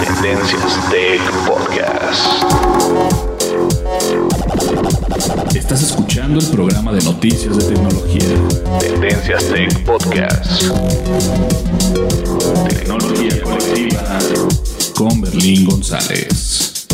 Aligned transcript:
Tendencias 0.00 0.90
Tech 0.90 1.20
Podcast. 1.46 2.44
Estás 5.54 5.82
escuchando 5.82 6.40
el 6.40 6.46
programa 6.46 6.92
de 6.92 7.02
noticias 7.04 7.54
de 7.58 7.74
tecnología. 7.74 8.78
Tendencias 8.80 9.44
Tech 9.48 9.84
Podcast. 9.84 10.62
Tecnología 12.66 13.42
colectiva 13.42 14.18
con 14.96 15.20
Berlín 15.20 15.66
González. 15.66 16.86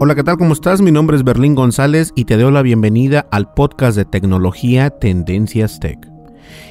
Hola, 0.00 0.16
¿qué 0.16 0.24
tal? 0.24 0.38
¿Cómo 0.38 0.54
estás? 0.54 0.80
Mi 0.82 0.90
nombre 0.90 1.16
es 1.16 1.22
Berlín 1.22 1.54
González 1.54 2.10
y 2.16 2.24
te 2.24 2.36
doy 2.36 2.50
la 2.50 2.62
bienvenida 2.62 3.26
al 3.30 3.54
podcast 3.54 3.96
de 3.96 4.06
tecnología 4.06 4.90
Tendencias 4.90 5.78
Tech. 5.78 6.09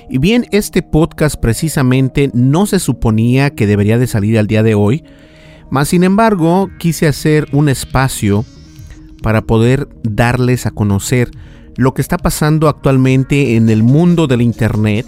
Y 0.09 0.17
bien, 0.17 0.45
este 0.52 0.81
podcast 0.81 1.35
precisamente 1.35 2.31
no 2.33 2.66
se 2.66 2.80
suponía 2.80 3.52
que 3.52 3.67
debería 3.67 3.97
de 3.97 4.08
salir 4.08 4.39
al 4.39 4.47
día 4.47 4.63
de 4.63 4.75
hoy, 4.75 5.03
mas 5.69 5.89
sin 5.89 6.03
embargo 6.03 6.69
quise 6.80 7.08
hacer 7.08 7.47
un 7.52 7.69
espacio 7.69 8.45
para 9.21 9.42
poder 9.42 9.87
darles 10.03 10.65
a 10.65 10.71
conocer 10.71 11.31
lo 11.76 11.93
que 11.93 12.02
está 12.02 12.17
pasando 12.17 12.67
actualmente 12.67 13.55
en 13.55 13.70
el 13.70 13.83
mundo 13.83 14.27
del 14.27 14.42
Internet 14.42 15.05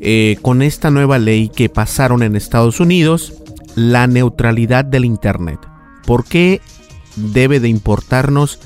eh, 0.00 0.38
con 0.42 0.62
esta 0.62 0.90
nueva 0.90 1.18
ley 1.18 1.48
que 1.48 1.68
pasaron 1.68 2.22
en 2.22 2.36
Estados 2.36 2.80
Unidos, 2.80 3.34
la 3.74 4.06
neutralidad 4.06 4.84
del 4.84 5.04
Internet. 5.04 5.58
¿Por 6.06 6.24
qué 6.24 6.60
debe 7.16 7.60
de 7.60 7.68
importarnos 7.68 8.60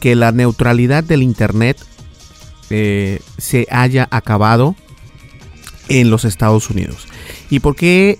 que 0.00 0.16
la 0.16 0.32
neutralidad 0.32 1.04
del 1.04 1.22
Internet 1.22 1.76
eh, 2.70 3.20
se 3.38 3.66
haya 3.70 4.08
acabado 4.10 4.76
en 5.88 6.10
los 6.10 6.24
Estados 6.24 6.70
Unidos? 6.70 7.08
¿Y 7.50 7.60
por 7.60 7.76
qué, 7.76 8.18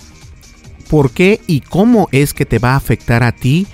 por 0.89 1.11
qué 1.11 1.41
y 1.47 1.61
cómo 1.61 2.09
es 2.13 2.35
que 2.35 2.47
te 2.47 2.59
va 2.59 2.73
a 2.73 2.77
afectar 2.77 3.23
a 3.23 3.33
ti 3.33 3.67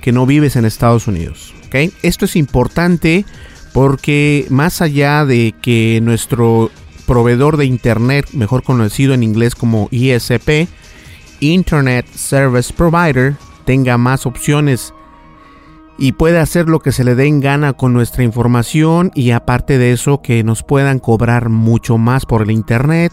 que 0.00 0.12
no 0.12 0.26
vives 0.26 0.56
en 0.56 0.64
Estados 0.64 1.06
Unidos? 1.06 1.54
¿okay? 1.66 1.92
Esto 2.02 2.24
es 2.24 2.36
importante 2.36 3.24
porque 3.72 4.46
más 4.50 4.80
allá 4.80 5.24
de 5.24 5.54
que 5.60 6.00
nuestro 6.02 6.70
proveedor 7.06 7.56
de 7.56 7.66
Internet, 7.66 8.28
mejor 8.32 8.62
conocido 8.62 9.14
en 9.14 9.22
inglés 9.22 9.54
como 9.54 9.88
ISP, 9.90 10.68
Internet 11.40 12.06
Service 12.14 12.72
Provider, 12.72 13.34
tenga 13.64 13.98
más 13.98 14.26
opciones 14.26 14.94
y 15.98 16.12
puede 16.12 16.38
hacer 16.38 16.68
lo 16.68 16.80
que 16.80 16.92
se 16.92 17.04
le 17.04 17.14
dé 17.14 17.26
en 17.26 17.40
gana 17.40 17.72
con 17.72 17.92
nuestra 17.92 18.24
información 18.24 19.12
y 19.14 19.30
aparte 19.30 19.78
de 19.78 19.92
eso 19.92 20.20
que 20.22 20.42
nos 20.42 20.62
puedan 20.62 20.98
cobrar 20.98 21.48
mucho 21.48 21.98
más 21.98 22.26
por 22.26 22.42
el 22.42 22.50
Internet. 22.50 23.12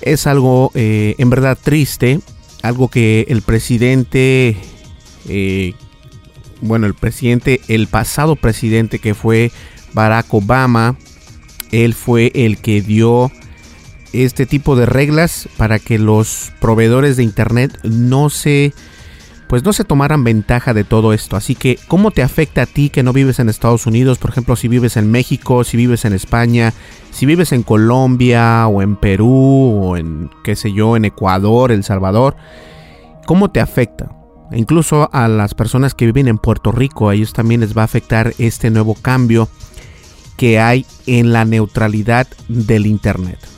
Es 0.00 0.26
algo 0.26 0.70
eh, 0.74 1.14
en 1.18 1.30
verdad 1.30 1.58
triste, 1.60 2.20
algo 2.62 2.88
que 2.88 3.26
el 3.28 3.42
presidente, 3.42 4.56
eh, 5.28 5.74
bueno, 6.60 6.86
el 6.86 6.94
presidente, 6.94 7.60
el 7.68 7.86
pasado 7.88 8.36
presidente 8.36 8.98
que 8.98 9.14
fue 9.14 9.50
Barack 9.92 10.32
Obama, 10.32 10.96
él 11.70 11.94
fue 11.94 12.32
el 12.34 12.58
que 12.58 12.80
dio 12.80 13.30
este 14.12 14.46
tipo 14.46 14.76
de 14.76 14.86
reglas 14.86 15.48
para 15.56 15.78
que 15.78 15.98
los 15.98 16.52
proveedores 16.60 17.16
de 17.16 17.24
internet 17.24 17.78
no 17.82 18.30
se 18.30 18.72
pues 19.48 19.64
no 19.64 19.72
se 19.72 19.84
tomaran 19.84 20.24
ventaja 20.24 20.74
de 20.74 20.84
todo 20.84 21.12
esto. 21.12 21.36
Así 21.36 21.54
que, 21.54 21.78
¿cómo 21.88 22.10
te 22.10 22.22
afecta 22.22 22.62
a 22.62 22.66
ti 22.66 22.90
que 22.90 23.02
no 23.02 23.12
vives 23.12 23.38
en 23.38 23.48
Estados 23.48 23.86
Unidos? 23.86 24.18
Por 24.18 24.30
ejemplo, 24.30 24.56
si 24.56 24.68
vives 24.68 24.96
en 24.96 25.10
México, 25.10 25.64
si 25.64 25.76
vives 25.76 26.04
en 26.04 26.12
España, 26.12 26.72
si 27.10 27.26
vives 27.26 27.52
en 27.52 27.62
Colombia 27.62 28.66
o 28.66 28.82
en 28.82 28.96
Perú 28.96 29.80
o 29.82 29.96
en, 29.96 30.30
qué 30.42 30.56
sé 30.56 30.72
yo, 30.72 30.96
en 30.96 31.04
Ecuador, 31.04 31.72
El 31.72 31.84
Salvador. 31.84 32.36
¿Cómo 33.26 33.50
te 33.50 33.60
afecta? 33.60 34.10
Incluso 34.52 35.08
a 35.12 35.28
las 35.28 35.54
personas 35.54 35.94
que 35.94 36.06
viven 36.06 36.28
en 36.28 36.38
Puerto 36.38 36.72
Rico, 36.72 37.08
a 37.08 37.14
ellos 37.14 37.32
también 37.32 37.60
les 37.60 37.76
va 37.76 37.82
a 37.82 37.86
afectar 37.86 38.34
este 38.38 38.70
nuevo 38.70 38.94
cambio 38.94 39.48
que 40.36 40.58
hay 40.58 40.84
en 41.06 41.32
la 41.32 41.44
neutralidad 41.44 42.26
del 42.48 42.86
Internet. 42.86 43.53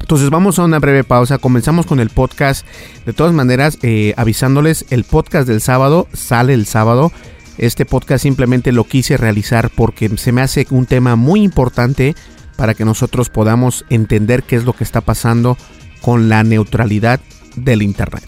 Entonces 0.00 0.30
vamos 0.30 0.58
a 0.58 0.64
una 0.64 0.78
breve 0.78 1.04
pausa, 1.04 1.38
comenzamos 1.38 1.86
con 1.86 2.00
el 2.00 2.10
podcast. 2.10 2.66
De 3.04 3.12
todas 3.12 3.32
maneras, 3.32 3.78
eh, 3.82 4.14
avisándoles, 4.16 4.86
el 4.90 5.04
podcast 5.04 5.48
del 5.48 5.60
sábado 5.60 6.06
sale 6.12 6.54
el 6.54 6.66
sábado. 6.66 7.12
Este 7.58 7.86
podcast 7.86 8.22
simplemente 8.22 8.72
lo 8.72 8.84
quise 8.84 9.16
realizar 9.16 9.70
porque 9.74 10.08
se 10.16 10.32
me 10.32 10.42
hace 10.42 10.66
un 10.70 10.86
tema 10.86 11.16
muy 11.16 11.42
importante 11.42 12.14
para 12.56 12.74
que 12.74 12.84
nosotros 12.84 13.30
podamos 13.30 13.84
entender 13.90 14.42
qué 14.42 14.56
es 14.56 14.64
lo 14.64 14.72
que 14.72 14.84
está 14.84 15.00
pasando 15.00 15.56
con 16.02 16.28
la 16.28 16.44
neutralidad 16.44 17.20
del 17.56 17.82
Internet. 17.82 18.24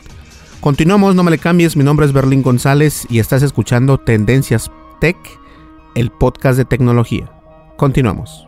Continuamos, 0.61 1.15
no 1.15 1.23
me 1.23 1.31
le 1.31 1.39
cambies, 1.39 1.77
mi 1.77 1.85
nombre 1.85 2.05
es 2.07 2.13
Berlín 2.13 2.43
González 2.43 3.07
y 3.09 3.21
estás 3.21 3.43
escuchando 3.43 3.99
Tendencias 3.99 4.71
Tech, 5.01 5.17
el 5.95 6.11
podcast 6.11 6.59
de 6.59 6.65
tecnología. 6.65 7.31
Continuamos. 7.77 8.48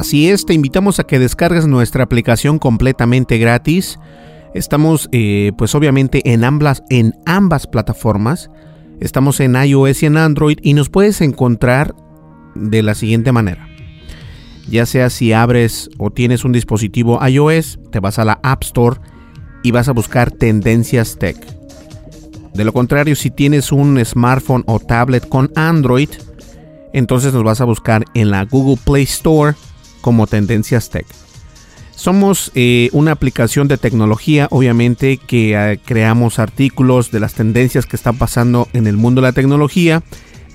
Así 0.00 0.30
es, 0.30 0.46
te 0.46 0.54
invitamos 0.54 0.98
a 0.98 1.04
que 1.04 1.18
descargues 1.18 1.66
nuestra 1.66 2.02
aplicación 2.02 2.58
completamente 2.58 3.36
gratis. 3.36 3.98
Estamos, 4.54 5.10
eh, 5.12 5.52
pues 5.58 5.74
obviamente, 5.74 6.22
en 6.32 6.42
ambas, 6.42 6.82
en 6.88 7.12
ambas 7.26 7.66
plataformas. 7.66 8.48
Estamos 9.00 9.40
en 9.40 9.56
iOS 9.56 10.02
y 10.02 10.06
en 10.06 10.16
Android 10.16 10.56
y 10.62 10.72
nos 10.72 10.88
puedes 10.88 11.20
encontrar 11.20 11.94
de 12.54 12.82
la 12.82 12.94
siguiente 12.94 13.30
manera. 13.30 13.68
Ya 14.70 14.86
sea 14.86 15.10
si 15.10 15.34
abres 15.34 15.90
o 15.98 16.10
tienes 16.10 16.46
un 16.46 16.52
dispositivo 16.52 17.20
iOS, 17.22 17.78
te 17.92 18.00
vas 18.00 18.18
a 18.18 18.24
la 18.24 18.40
App 18.42 18.62
Store 18.62 18.98
y 19.62 19.70
vas 19.70 19.90
a 19.90 19.92
buscar 19.92 20.30
Tendencias 20.30 21.18
Tech. 21.18 21.36
De 22.54 22.64
lo 22.64 22.72
contrario, 22.72 23.14
si 23.16 23.30
tienes 23.30 23.70
un 23.70 24.02
smartphone 24.02 24.64
o 24.66 24.80
tablet 24.80 25.28
con 25.28 25.52
Android, 25.56 26.08
entonces 26.94 27.34
nos 27.34 27.44
vas 27.44 27.60
a 27.60 27.66
buscar 27.66 28.06
en 28.14 28.30
la 28.30 28.46
Google 28.46 28.78
Play 28.82 29.02
Store 29.02 29.54
como 30.00 30.26
Tendencias 30.26 30.90
Tech. 30.90 31.06
Somos 32.00 32.50
eh, 32.54 32.88
una 32.92 33.12
aplicación 33.12 33.68
de 33.68 33.76
tecnología, 33.76 34.48
obviamente, 34.50 35.18
que 35.18 35.52
eh, 35.54 35.78
creamos 35.84 36.38
artículos 36.38 37.10
de 37.10 37.20
las 37.20 37.34
tendencias 37.34 37.84
que 37.84 37.96
están 37.96 38.16
pasando 38.16 38.68
en 38.72 38.86
el 38.86 38.96
mundo 38.96 39.20
de 39.20 39.28
la 39.28 39.32
tecnología. 39.32 40.02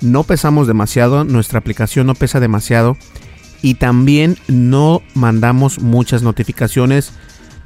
No 0.02 0.24
pesamos 0.24 0.66
demasiado, 0.66 1.24
nuestra 1.24 1.60
aplicación 1.60 2.08
no 2.08 2.16
pesa 2.16 2.40
demasiado 2.40 2.98
y 3.62 3.76
también 3.76 4.38
no 4.48 5.04
mandamos 5.14 5.80
muchas 5.82 6.24
notificaciones. 6.24 7.14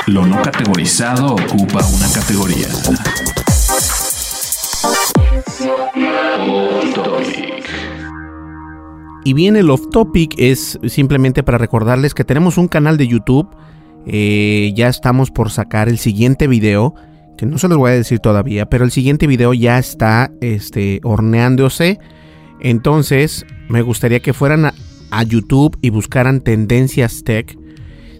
Lo 0.06 0.25
no 0.25 0.40
categorizado 0.42 1.34
ocupa 1.34 1.84
una 1.84 2.12
categoría. 2.12 2.69
Y 9.25 9.32
bien, 9.32 9.56
el 9.56 9.70
off 9.70 9.88
topic 9.90 10.34
es 10.38 10.78
simplemente 10.87 11.42
para 11.42 11.58
recordarles 11.58 12.14
que 12.14 12.22
tenemos 12.22 12.58
un 12.58 12.69
canal 12.69 12.96
de 12.96 13.08
YouTube 13.08 13.48
eh, 14.12 14.73
ya 14.75 14.89
estamos 14.89 15.31
por 15.31 15.53
sacar 15.53 15.89
el 15.89 15.97
siguiente 15.97 16.49
video, 16.49 16.97
que 17.39 17.47
no 17.47 17.59
se 17.59 17.69
los 17.69 17.79
voy 17.79 17.93
a 17.93 17.95
decir 17.95 18.19
todavía, 18.19 18.67
pero 18.67 18.85
el 18.85 18.91
siguiente 18.91 19.29
video 19.29 19.55
ya 19.55 19.79
está 19.79 20.33
este, 20.41 21.01
horneándose. 21.05 22.01
Entonces, 22.61 23.47
me 23.69 23.83
gustaría 23.83 24.19
que 24.19 24.33
fueran 24.33 24.67
a, 24.67 24.75
a 25.12 25.23
YouTube 25.23 25.79
y 25.81 25.91
buscaran 25.91 26.41
Tendencias 26.41 27.23
Tech. 27.23 27.57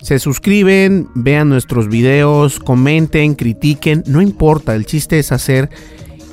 Se 0.01 0.21
suscriben, 0.21 1.09
vean 1.17 1.49
nuestros 1.49 1.89
videos, 1.89 2.61
comenten, 2.61 3.35
critiquen, 3.35 4.05
no 4.07 4.23
importa, 4.23 4.77
el 4.77 4.87
chiste 4.87 5.19
es 5.19 5.33
hacer 5.33 5.71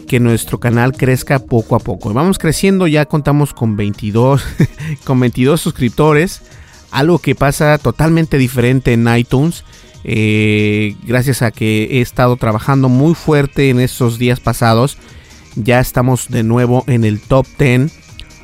que 0.08 0.20
nuestro 0.20 0.60
canal 0.60 0.94
crezca 0.94 1.40
poco 1.40 1.76
a 1.76 1.80
poco. 1.80 2.14
Vamos 2.14 2.38
creciendo, 2.38 2.86
ya 2.86 3.06
contamos 3.06 3.56
con 3.56 3.76
22, 3.76 4.46
con 5.04 5.20
22 5.20 5.60
suscriptores 5.60 6.44
algo 6.92 7.20
que 7.20 7.36
pasa 7.36 7.78
totalmente 7.78 8.38
diferente 8.38 8.94
en 8.94 9.08
iTunes. 9.16 9.64
Eh, 10.04 10.96
gracias 11.04 11.42
a 11.42 11.52
que 11.52 11.84
he 11.92 12.02
estado 12.02 12.38
trabajando 12.38 12.90
muy 12.90 13.14
fuerte 13.14 13.70
en 13.70 13.80
estos 13.80 14.18
días 14.18 14.40
pasados, 14.40 14.98
ya 15.56 15.80
estamos 15.80 16.30
de 16.30 16.44
nuevo 16.44 16.84
en 16.88 17.04
el 17.04 17.20
top 17.20 17.46
10 17.58 17.92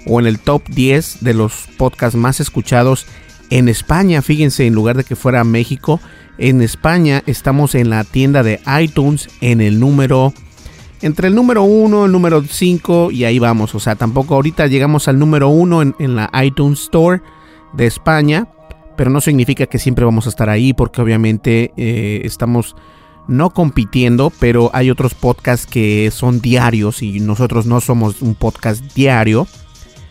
o 0.07 0.19
en 0.19 0.25
el 0.25 0.39
top 0.39 0.63
10 0.67 1.23
de 1.23 1.33
los 1.33 1.67
podcasts 1.77 2.17
más 2.17 2.39
escuchados 2.39 3.05
en 3.49 3.69
España. 3.69 4.21
Fíjense, 4.21 4.65
en 4.65 4.73
lugar 4.73 4.97
de 4.97 5.03
que 5.03 5.15
fuera 5.15 5.43
México, 5.43 6.01
en 6.37 6.61
España 6.61 7.23
estamos 7.27 7.75
en 7.75 7.89
la 7.89 8.03
tienda 8.03 8.43
de 8.43 8.59
iTunes 8.81 9.29
en 9.41 9.61
el 9.61 9.79
número 9.79 10.33
entre 11.01 11.27
el 11.27 11.35
número 11.35 11.63
1, 11.63 12.05
el 12.05 12.11
número 12.11 12.43
5 12.43 13.11
y 13.11 13.25
ahí 13.25 13.37
vamos. 13.37 13.75
O 13.75 13.79
sea, 13.79 13.95
tampoco 13.95 14.35
ahorita 14.35 14.67
llegamos 14.67 15.07
al 15.07 15.19
número 15.19 15.49
1 15.49 15.81
en, 15.81 15.95
en, 15.99 16.15
la 16.15 16.31
iTunes 16.43 16.79
Store 16.81 17.21
de 17.73 17.87
España, 17.87 18.47
pero 18.95 19.09
no 19.09 19.21
significa 19.21 19.65
que 19.65 19.79
siempre 19.79 20.05
vamos 20.05 20.25
a 20.25 20.29
estar 20.29 20.49
ahí 20.49 20.73
porque 20.73 21.01
obviamente 21.01 21.73
eh, 21.77 22.21
estamos 22.23 22.75
no 23.27 23.51
compitiendo, 23.51 24.31
pero 24.39 24.69
hay 24.73 24.89
otros 24.89 25.13
podcasts 25.13 25.65
que 25.65 26.11
son 26.11 26.41
diarios 26.41 27.01
y 27.01 27.19
nosotros 27.19 27.65
no 27.65 27.81
somos 27.81 28.21
un 28.21 28.35
podcast 28.35 28.81
diario. 28.93 29.47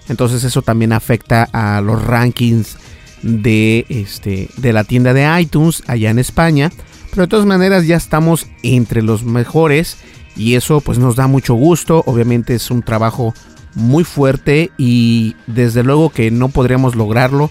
Entonces 0.08 0.44
eso 0.44 0.62
también 0.62 0.92
afecta 0.92 1.48
a 1.52 1.80
los 1.80 2.02
rankings 2.04 2.76
de, 3.22 3.86
este, 3.88 4.48
de 4.56 4.72
la 4.72 4.84
tienda 4.84 5.14
de 5.14 5.40
iTunes 5.40 5.82
allá 5.86 6.10
en 6.10 6.18
España. 6.18 6.70
Pero 7.10 7.22
de 7.22 7.28
todas 7.28 7.46
maneras 7.46 7.86
ya 7.86 7.96
estamos 7.96 8.46
entre 8.62 9.02
los 9.02 9.24
mejores 9.24 9.98
y 10.34 10.54
eso 10.54 10.80
pues 10.80 10.98
nos 10.98 11.16
da 11.16 11.26
mucho 11.26 11.54
gusto. 11.54 12.02
Obviamente 12.06 12.54
es 12.54 12.70
un 12.70 12.82
trabajo 12.82 13.34
muy 13.74 14.04
fuerte 14.04 14.70
y 14.78 15.36
desde 15.46 15.82
luego 15.82 16.10
que 16.10 16.30
no 16.30 16.48
podríamos 16.48 16.94
lograrlo 16.94 17.50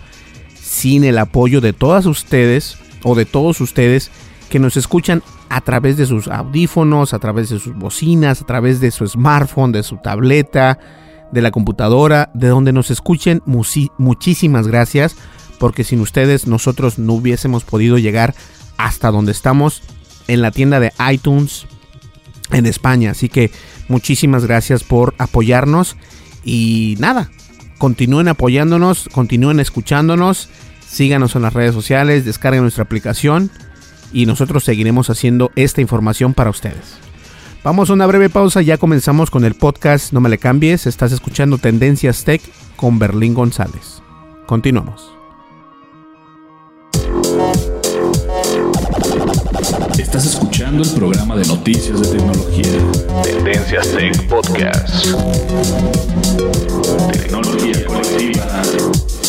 sin 0.61 1.03
el 1.03 1.17
apoyo 1.17 1.61
de 1.61 1.73
todas 1.73 2.05
ustedes 2.05 2.77
o 3.03 3.15
de 3.15 3.25
todos 3.25 3.61
ustedes 3.61 4.11
que 4.49 4.59
nos 4.59 4.77
escuchan 4.77 5.23
a 5.49 5.61
través 5.61 5.97
de 5.97 6.05
sus 6.05 6.27
audífonos, 6.27 7.13
a 7.13 7.19
través 7.19 7.49
de 7.49 7.59
sus 7.59 7.75
bocinas, 7.75 8.41
a 8.41 8.45
través 8.45 8.79
de 8.79 8.91
su 8.91 9.07
smartphone, 9.07 9.71
de 9.71 9.83
su 9.83 9.97
tableta, 9.97 10.79
de 11.31 11.41
la 11.41 11.51
computadora, 11.51 12.29
de 12.33 12.47
donde 12.47 12.73
nos 12.73 12.91
escuchen. 12.91 13.41
muchísimas 13.45 14.67
gracias, 14.67 15.15
porque 15.59 15.83
sin 15.83 16.01
ustedes 16.01 16.47
nosotros 16.47 16.99
no 16.99 17.13
hubiésemos 17.13 17.63
podido 17.63 17.97
llegar 17.97 18.35
hasta 18.77 19.11
donde 19.11 19.31
estamos 19.31 19.83
en 20.27 20.41
la 20.41 20.51
tienda 20.51 20.79
de 20.79 20.93
iTunes 21.11 21.65
en 22.51 22.65
España. 22.65 23.11
Así 23.11 23.29
que 23.29 23.51
muchísimas 23.91 24.45
gracias 24.45 24.83
por 24.83 25.13
apoyarnos 25.19 25.97
y 26.43 26.95
nada, 26.99 27.29
continúen 27.77 28.27
apoyándonos, 28.27 29.09
continúen 29.11 29.59
escuchándonos, 29.59 30.49
síganos 30.87 31.35
en 31.35 31.43
las 31.43 31.53
redes 31.53 31.75
sociales, 31.75 32.25
descarguen 32.25 32.63
nuestra 32.63 32.83
aplicación 32.83 33.51
y 34.11 34.25
nosotros 34.25 34.63
seguiremos 34.63 35.09
haciendo 35.09 35.51
esta 35.55 35.81
información 35.81 36.33
para 36.33 36.49
ustedes. 36.49 36.97
Vamos 37.63 37.89
a 37.89 37.93
una 37.93 38.07
breve 38.07 38.29
pausa, 38.29 38.63
ya 38.63 38.77
comenzamos 38.77 39.29
con 39.29 39.45
el 39.45 39.53
podcast, 39.53 40.13
no 40.13 40.19
me 40.19 40.29
le 40.29 40.39
cambies, 40.39 40.87
estás 40.87 41.11
escuchando 41.11 41.59
Tendencias 41.59 42.23
Tech 42.23 42.41
con 42.75 42.97
Berlín 42.97 43.35
González. 43.35 44.01
Continuamos. 44.47 45.20
Escuchando 50.71 50.83
el 50.83 50.89
programa 50.91 51.35
de 51.35 51.45
noticias 51.47 51.99
de 51.99 52.17
tecnología. 52.17 52.65
Tendencias 53.23 53.91
Tech 53.91 54.27
Podcast. 54.27 55.05
Tecnología 57.11 57.85
colectiva 57.85 58.61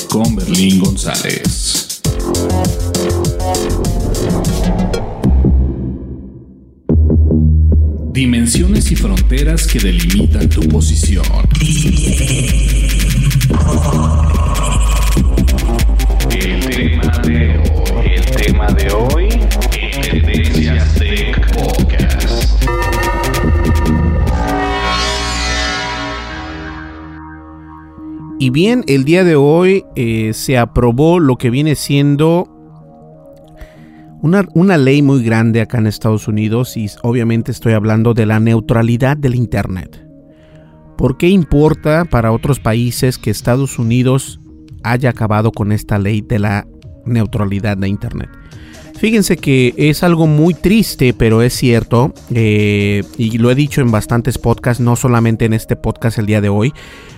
con 0.08 0.36
Berlín 0.36 0.80
González. 0.80 2.00
Dimensiones 8.12 8.92
y 8.92 8.96
fronteras 8.96 9.66
que 9.66 9.80
delimitan 9.80 10.48
tu 10.48 10.60
posición. 10.68 11.24
El 16.30 16.60
tema 16.70 17.18
de 17.18 17.58
hoy. 17.58 18.10
El 18.14 18.24
tema 18.26 18.66
de 18.72 18.92
hoy. 18.92 19.21
Y 28.42 28.50
bien, 28.50 28.82
el 28.88 29.04
día 29.04 29.22
de 29.22 29.36
hoy 29.36 29.84
eh, 29.94 30.32
se 30.34 30.58
aprobó 30.58 31.20
lo 31.20 31.36
que 31.36 31.48
viene 31.48 31.76
siendo 31.76 32.48
una, 34.20 34.48
una, 34.54 34.76
ley 34.78 35.00
muy 35.00 35.22
grande 35.22 35.60
acá 35.60 35.78
en 35.78 35.86
Estados 35.86 36.26
Unidos 36.26 36.76
y 36.76 36.88
obviamente 37.04 37.52
estoy 37.52 37.74
hablando 37.74 38.14
de 38.14 38.26
la 38.26 38.40
neutralidad 38.40 39.16
del 39.16 39.36
Internet. 39.36 40.04
¿Por 40.98 41.18
qué 41.18 41.28
importa 41.28 42.04
para 42.04 42.32
otros 42.32 42.58
países 42.58 43.16
que 43.16 43.30
Estados 43.30 43.78
Unidos 43.78 44.40
haya 44.82 45.10
acabado 45.10 45.52
con 45.52 45.70
esta 45.70 46.00
ley 46.00 46.20
de 46.20 46.40
la 46.40 46.66
neutralidad 47.06 47.76
de 47.76 47.90
Internet? 47.90 48.28
Fíjense 49.02 49.36
que 49.36 49.74
es 49.78 50.04
algo 50.04 50.28
muy 50.28 50.54
triste, 50.54 51.12
pero 51.12 51.42
es 51.42 51.54
cierto, 51.54 52.14
eh, 52.32 53.02
y 53.18 53.36
lo 53.38 53.50
he 53.50 53.56
dicho 53.56 53.80
en 53.80 53.90
bastantes 53.90 54.38
podcasts, 54.38 54.80
no 54.80 54.94
solamente 54.94 55.44
en 55.44 55.54
este 55.54 55.74
podcast 55.74 56.18
el 56.18 56.26
día 56.26 56.40
de 56.40 56.48
hoy, 56.48 56.72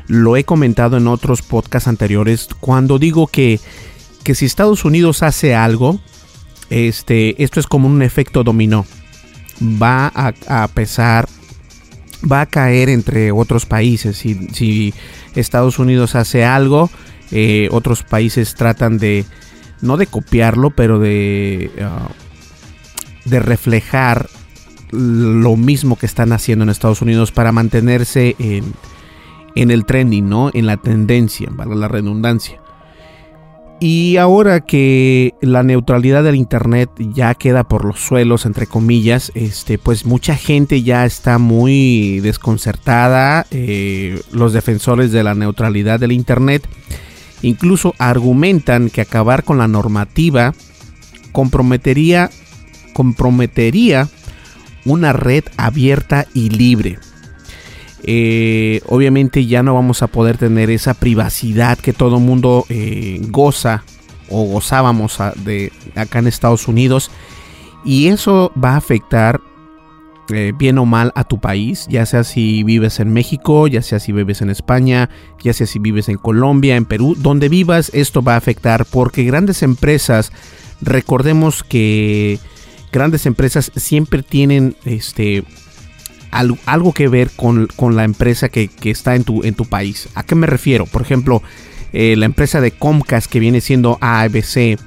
lo 0.07 0.39
he 0.39 0.45
comentado 0.45 0.97
en 0.97 1.07
otros 1.07 1.43
podcasts 1.43 1.87
anteriores, 1.87 2.49
cuando 2.59 2.99
digo 2.99 3.27
que, 3.27 3.61
que 4.23 4.35
si 4.35 4.47
Estados 4.47 4.87
Unidos 4.87 5.23
hace 5.23 5.55
algo, 5.55 6.01
este, 6.71 7.43
esto 7.45 7.61
es 7.61 7.67
como 7.67 7.87
un 7.87 8.01
efecto 8.01 8.45
dominó, 8.45 8.87
va 9.61 10.07
a, 10.07 10.69
pesar, 10.69 11.29
va 12.25 12.41
a 12.41 12.47
caer 12.47 12.89
entre 12.89 13.31
otros 13.31 13.67
países, 13.67 14.17
si, 14.17 14.95
Estados 15.35 15.79
Unidos 15.79 16.15
hace 16.15 16.47
algo, 16.47 16.89
eh, 17.31 17.69
otros 17.73 18.03
países 18.05 18.55
tratan 18.55 18.97
de 18.97 19.27
no 19.85 19.97
de 19.97 20.07
copiarlo, 20.07 20.71
pero 20.71 20.99
de, 20.99 21.71
ah, 21.81 22.09
de 23.25 23.41
reflejar 23.41 24.29
lo 24.91 25.57
mismo 25.57 25.97
que 25.97 26.07
están 26.07 26.33
haciendo 26.33 26.63
en 26.65 26.71
Estados 26.71 27.03
Unidos 27.03 27.33
para 27.33 27.53
mantenerse 27.53 28.37
en, 28.39 28.65
en 29.55 29.71
el 29.71 29.85
trending, 29.85 30.29
¿no? 30.29 30.51
En 30.55 30.67
la 30.67 30.77
tendencia, 30.77 31.51
para 31.57 31.75
la 31.75 31.89
redundancia. 31.89 32.61
Y 33.81 34.17
ahora 34.17 34.61
que 34.61 35.35
la 35.43 35.63
neutralidad 35.63 36.23
del 36.23 36.37
internet 36.37 36.89
ya 36.99 37.35
queda 37.35 37.65
por 37.65 37.85
los 37.85 38.01
suelos, 38.01 38.47
entre 38.47 38.67
comillas, 38.67 39.33
este, 39.35 39.79
pues 39.79 40.07
mucha 40.07 40.37
gente 40.37 40.83
ya 40.83 41.05
está 41.05 41.39
muy 41.39 42.21
desconcertada. 42.21 43.47
Eh, 43.51 44.23
los 44.31 44.53
defensores 44.53 45.13
de 45.13 45.25
la 45.25 45.35
neutralidad 45.35 45.99
del 46.01 46.13
internet 46.13 46.67
Incluso 47.45 47.95
argumentan 47.99 48.89
que 48.89 49.03
acabar 49.03 49.45
con 49.45 49.59
la 49.59 49.69
normativa 49.69 50.55
comprometería, 51.31 52.31
comprometería 52.95 54.09
una 54.87 55.13
red 55.13 55.45
abierta 55.59 56.27
y 56.33 56.49
libre. 56.49 56.99
Eh, 58.03 58.81
obviamente 58.87 59.45
ya 59.45 59.63
no 59.63 59.75
vamos 59.75 60.03
a 60.03 60.07
poder 60.07 60.39
tener 60.39 60.71
esa 60.71 60.95
privacidad 60.95 61.79
que 61.79 61.93
todo 61.93 62.19
mundo 62.19 62.65
eh, 62.71 63.21
goza 63.29 63.85
o 64.31 64.45
gozábamos 64.45 65.19
de 65.45 65.71
acá 65.95 66.21
en 66.21 66.29
Estados 66.29 66.67
Unidos 66.67 67.11
y 67.85 68.09
eso 68.09 68.53
va 68.63 68.73
a 68.73 68.77
afectar 68.79 69.41
eh, 70.31 70.53
bien 70.57 70.79
o 70.79 70.87
mal 70.87 71.13
a 71.15 71.25
tu 71.25 71.39
país, 71.39 71.87
ya 71.91 72.07
sea 72.07 72.25
si 72.25 72.63
vives 72.63 72.99
en 73.01 73.13
México, 73.13 73.67
ya 73.67 73.83
sea 73.83 74.01
si 74.01 74.13
vives 74.13 74.41
en 74.41 74.51
España, 74.51 75.11
ya 75.43 75.53
sea 75.53 75.67
si 75.67 75.79
vives 75.79 76.09
en 76.09 76.17
Colombia, 76.17 76.77
en 76.77 76.87
Perú, 76.87 77.15
donde 77.19 77.49
vivas, 77.49 77.91
esto 77.93 78.23
va 78.23 78.35
a 78.35 78.39
afectar 78.39 78.87
porque 78.87 79.25
grandes 79.25 79.63
empresas, 79.63 80.33
recordemos 80.81 81.63
que 81.63 82.39
grandes 82.91 83.27
empresas 83.27 83.71
siempre 83.77 84.23
tienen 84.23 84.77
este 84.85 85.45
algo, 86.31 86.93
que 86.93 87.07
ver 87.09 87.31
con, 87.37 87.69
la 87.95 88.05
empresa 88.05 88.49
que, 88.49 88.71
está 88.85 89.15
en 89.15 89.25
tu, 89.25 89.45
en 89.45 89.55
tu 89.55 89.67
país. 89.67 90.09
¿A 90.15 90.25
qué 90.25 90.35
me 90.35 90.47
refiero? 90.47 90.87
Por 90.87 91.03
ejemplo, 91.03 91.43
eh, 91.93 92.17
la 92.17 92.27
empresa 92.27 92.61
de 92.61 92.73
Comcast 92.73 93.31
que 93.31 93.39
viene 93.39 93.61
siendo 93.61 93.99
ABC, 94.01 94.79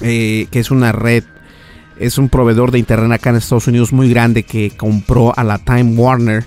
eh, 0.00 0.46
que 0.50 0.58
es 0.58 0.70
una 0.70 0.90
red 0.90 1.22
es 1.98 2.18
un 2.18 2.28
proveedor 2.28 2.70
de 2.70 2.78
internet 2.78 3.12
acá 3.12 3.30
en 3.30 3.36
Estados 3.36 3.66
Unidos 3.66 3.92
muy 3.92 4.08
grande 4.10 4.42
que 4.42 4.70
compró 4.70 5.36
a 5.36 5.44
la 5.44 5.58
Time 5.58 5.94
Warner. 5.96 6.44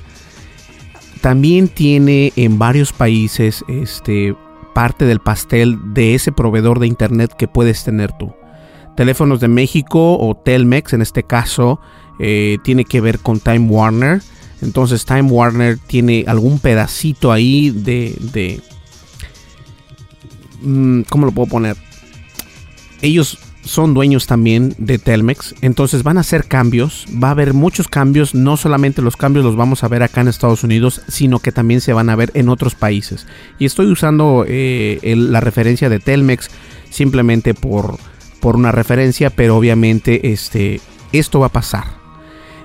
También 1.22 1.68
tiene 1.68 2.32
en 2.36 2.60
varios 2.60 2.94
países 2.94 3.64
este, 3.68 4.36
parte 4.74 5.06
del 5.06 5.20
pastel 5.20 5.94
de 5.94 6.16
ese 6.16 6.32
proveedor 6.32 6.80
de 6.80 6.88
internet 6.88 7.34
que 7.38 7.48
puedes 7.48 7.84
tener 7.84 8.12
tú. 8.18 8.34
Teléfonos 8.96 9.40
de 9.40 9.48
México 9.48 10.18
o 10.18 10.36
Telmex 10.36 10.94
en 10.94 11.02
este 11.02 11.24
caso 11.24 11.80
eh, 12.20 12.58
tiene 12.64 12.86
que 12.86 13.02
ver 13.02 13.20
con 13.20 13.40
Time 13.40 13.68
Warner. 13.70 14.22
Entonces 14.62 15.06
Time 15.06 15.24
Warner 15.24 15.78
tiene 15.78 16.26
algún 16.28 16.60
pedacito 16.60 17.32
ahí 17.32 17.70
de... 17.70 18.16
de 18.34 18.62
mm, 20.62 21.02
¿Cómo 21.10 21.26
lo 21.26 21.32
puedo 21.32 21.48
poner? 21.50 21.78
Ellos 23.02 23.40
son 23.64 23.94
dueños 23.94 24.26
también 24.26 24.74
de 24.78 24.98
Telmex, 24.98 25.56
entonces 25.62 26.04
van 26.04 26.18
a 26.18 26.22
hacer 26.22 26.46
cambios, 26.46 27.06
va 27.22 27.30
a 27.30 27.32
haber 27.32 27.54
muchos 27.54 27.88
cambios, 27.88 28.34
no 28.34 28.58
solamente 28.58 29.02
los 29.02 29.18
cambios 29.18 29.46
los 29.46 29.56
vamos 29.56 29.84
a 29.84 29.88
ver 29.88 30.02
acá 30.02 30.22
en 30.22 30.28
Estados 30.28 30.64
Unidos, 30.64 31.02
sino 31.08 31.40
que 31.40 31.52
también 31.52 31.82
se 31.82 31.94
van 31.94 32.10
a 32.10 32.16
ver 32.16 32.32
en 32.34 32.50
otros 32.50 32.76
países. 32.76 33.28
Y 33.60 33.66
estoy 33.66 33.88
usando 33.88 34.46
eh, 34.48 35.00
la 35.16 35.42
referencia 35.42 35.90
de 35.90 36.00
Telmex 36.00 36.50
simplemente 36.90 37.54
por, 37.54 37.98
por 38.40 38.56
una 38.56 38.72
referencia, 38.72 39.30
pero 39.30 39.58
obviamente 39.58 40.32
este, 40.32 40.82
esto 41.12 41.40
va 41.40 41.48
a 41.48 41.52
pasar. 41.52 42.00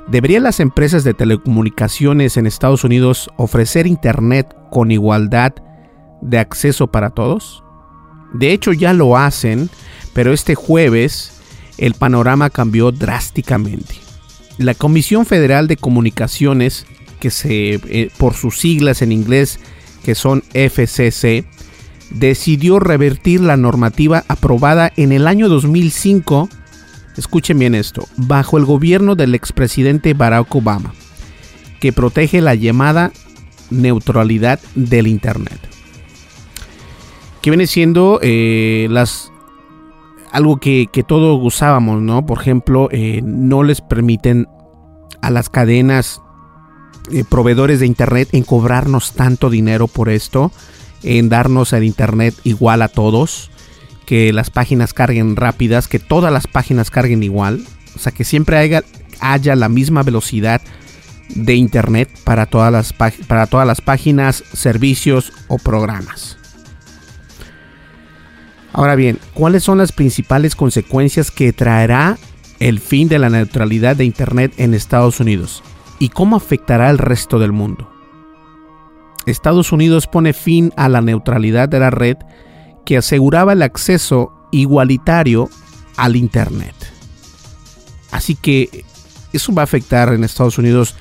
¿Deberían 0.07 0.43
las 0.43 0.61
empresas 0.61 1.03
de 1.03 1.15
telecomunicaciones 1.15 2.37
en 2.37 2.47
Estados 2.47 2.85
Unidos 2.85 3.31
ofrecer 3.37 3.87
Internet 3.87 4.55
con 4.71 4.91
igualdad 4.91 5.55
de 6.21 6.39
acceso 6.39 6.89
para 6.89 7.11
todos? 7.11 7.65
De 8.35 8.53
hecho 8.53 8.73
ya 8.73 8.93
lo 8.93 9.17
hacen 9.17 9.71
pero 10.15 10.33
este 10.33 10.55
jueves 10.55 11.33
el 11.77 11.95
panorama 11.95 12.51
cambió 12.51 12.93
drásticamente. 12.93 13.97
La 14.57 14.75
Comisión 14.75 15.27
Federal 15.27 15.67
de 15.67 15.77
Comunicaciones, 15.77 16.87
que 17.21 17.31
se, 17.31 17.75
eh, 17.75 18.11
por 18.17 18.35
sus 18.35 18.59
siglas 18.59 19.03
en 19.03 19.13
inglés, 19.13 19.59
que 20.05 20.15
son 20.15 20.45
FCC, 20.55 21.45
decidió 22.11 22.79
revertir 22.79 23.41
la 23.41 23.57
normativa 23.57 24.25
aprobada 24.29 24.93
en 24.97 25.11
el 25.11 25.27
año 25.27 25.49
2005, 25.49 26.49
escuchen 27.17 27.59
bien 27.59 27.75
esto, 27.75 28.07
bajo 28.17 28.59
el 28.59 28.65
gobierno 28.65 29.17
del 29.17 29.35
expresidente 29.35 30.15
Barack 30.15 30.55
Obama, 30.55 30.95
que 31.81 31.93
protege 31.93 32.41
la 32.41 32.55
llamada 32.55 33.13
neutralidad 33.71 34.61
del 34.77 35.09
Internet. 35.09 35.59
Que 37.43 37.51
viene 37.51 37.67
siendo 37.67 38.21
eh, 38.23 38.87
las 38.91 39.33
algo 40.35 40.57
que, 40.57 40.89
todos 41.07 41.39
usábamos, 41.41 42.03
¿no? 42.03 42.27
Por 42.27 42.41
ejemplo, 42.41 42.89
eh, 42.91 43.21
no 43.25 43.63
les 43.63 43.81
permiten 43.81 44.49
a 45.23 45.31
las 45.31 45.49
cadenas 45.49 46.21
eh, 47.13 47.23
proveedores 47.23 47.79
de 47.79 47.87
internet 47.87 48.31
en 48.33 48.43
cobrarnos 48.43 49.13
tanto 49.13 49.49
dinero 49.49 49.87
por 49.87 50.09
esto, 50.09 50.51
en 51.05 51.29
darnos 51.29 51.73
el 51.73 51.85
internet 51.85 52.35
igual 52.43 52.83
a 52.83 52.89
todos, 52.89 53.53
que 54.07 54.33
las 54.33 54.51
páginas 54.51 54.93
carguen 54.93 55.37
rápidas, 55.37 55.87
que 55.87 56.01
todas 56.01 56.33
las 56.33 56.49
páginas 56.49 56.91
carguen 56.91 57.23
igual, 57.23 57.65
o 57.95 58.01
sea, 58.01 58.11
que 58.11 58.25
siempre 58.25 58.59
haya, 58.59 58.83
haya 59.21 59.55
la 59.55 59.69
misma 59.69 60.03
velocidad 60.03 60.61
de 61.29 61.55
internet 61.55 62.11
para 62.25 62.47
todas 62.47 62.73
las, 62.73 62.93
para 62.93 63.47
todas 63.47 63.69
las 63.69 63.81
páginas, 63.81 64.43
servicios 64.53 65.33
o 65.47 65.59
programas. 65.59 66.39
Ahora 68.75 68.97
bien, 68.97 69.21
¿cuáles 69.35 69.63
son 69.63 69.79
las 69.79 69.93
principales 69.93 70.57
consecuencias 70.57 71.31
que 71.31 71.53
traerá 71.53 72.19
el 72.59 72.81
fin 72.81 73.09
de 73.09 73.21
la 73.21 73.31
neutralidad 73.31 73.95
de 73.95 74.05
Internet 74.05 74.53
en 74.57 74.75
Estados 74.75 75.21
Unidos? 75.21 75.63
¿Y 76.01 76.09
cómo 76.09 76.35
afectará 76.35 76.89
al 76.89 76.99
resto 76.99 77.39
del 77.39 77.53
mundo? 77.53 77.89
Estados 79.27 79.71
Unidos 79.71 80.09
pone 80.09 80.33
fin 80.33 80.73
a 80.77 80.89
la 80.89 81.01
neutralidad 81.01 81.69
de 81.69 81.79
la 81.79 81.91
red 81.91 82.17
que 82.85 82.97
aseguraba 82.97 83.53
el 83.53 83.63
acceso 83.63 84.33
igualitario 84.51 85.49
al 85.97 86.17
Internet. 86.17 86.75
Así 88.11 88.35
que 88.35 88.85
eso 89.33 89.55
va 89.55 89.63
a 89.63 89.65
afectar 89.65 90.13
en 90.13 90.25
Estados 90.25 90.59
Unidos 90.59 90.97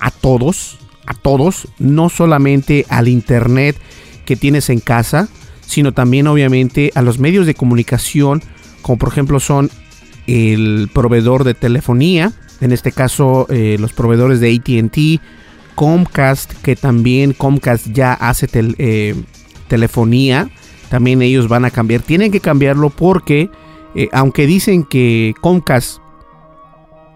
a 0.00 0.10
todos, 0.10 0.78
a 1.04 1.12
todos, 1.12 1.68
no 1.78 2.08
solamente 2.08 2.86
al 2.88 3.06
Internet 3.06 3.76
que 4.24 4.34
tienes 4.34 4.70
en 4.70 4.80
casa, 4.80 5.28
sino 5.68 5.92
también 5.92 6.26
obviamente 6.26 6.90
a 6.94 7.02
los 7.02 7.18
medios 7.18 7.46
de 7.46 7.54
comunicación, 7.54 8.42
como 8.80 8.98
por 8.98 9.10
ejemplo 9.10 9.38
son 9.38 9.70
el 10.26 10.90
proveedor 10.92 11.44
de 11.44 11.54
telefonía, 11.54 12.32
en 12.60 12.72
este 12.72 12.90
caso 12.90 13.46
eh, 13.50 13.76
los 13.78 13.92
proveedores 13.92 14.40
de 14.40 14.54
ATT, 14.54 15.22
Comcast, 15.74 16.54
que 16.62 16.74
también 16.74 17.34
Comcast 17.34 17.88
ya 17.88 18.14
hace 18.14 18.48
eh, 18.54 19.14
telefonía, 19.68 20.50
también 20.88 21.20
ellos 21.20 21.48
van 21.48 21.66
a 21.66 21.70
cambiar, 21.70 22.00
tienen 22.00 22.32
que 22.32 22.40
cambiarlo 22.40 22.88
porque 22.88 23.50
eh, 23.94 24.08
aunque 24.12 24.46
dicen 24.46 24.84
que 24.84 25.34
Comcast 25.40 25.98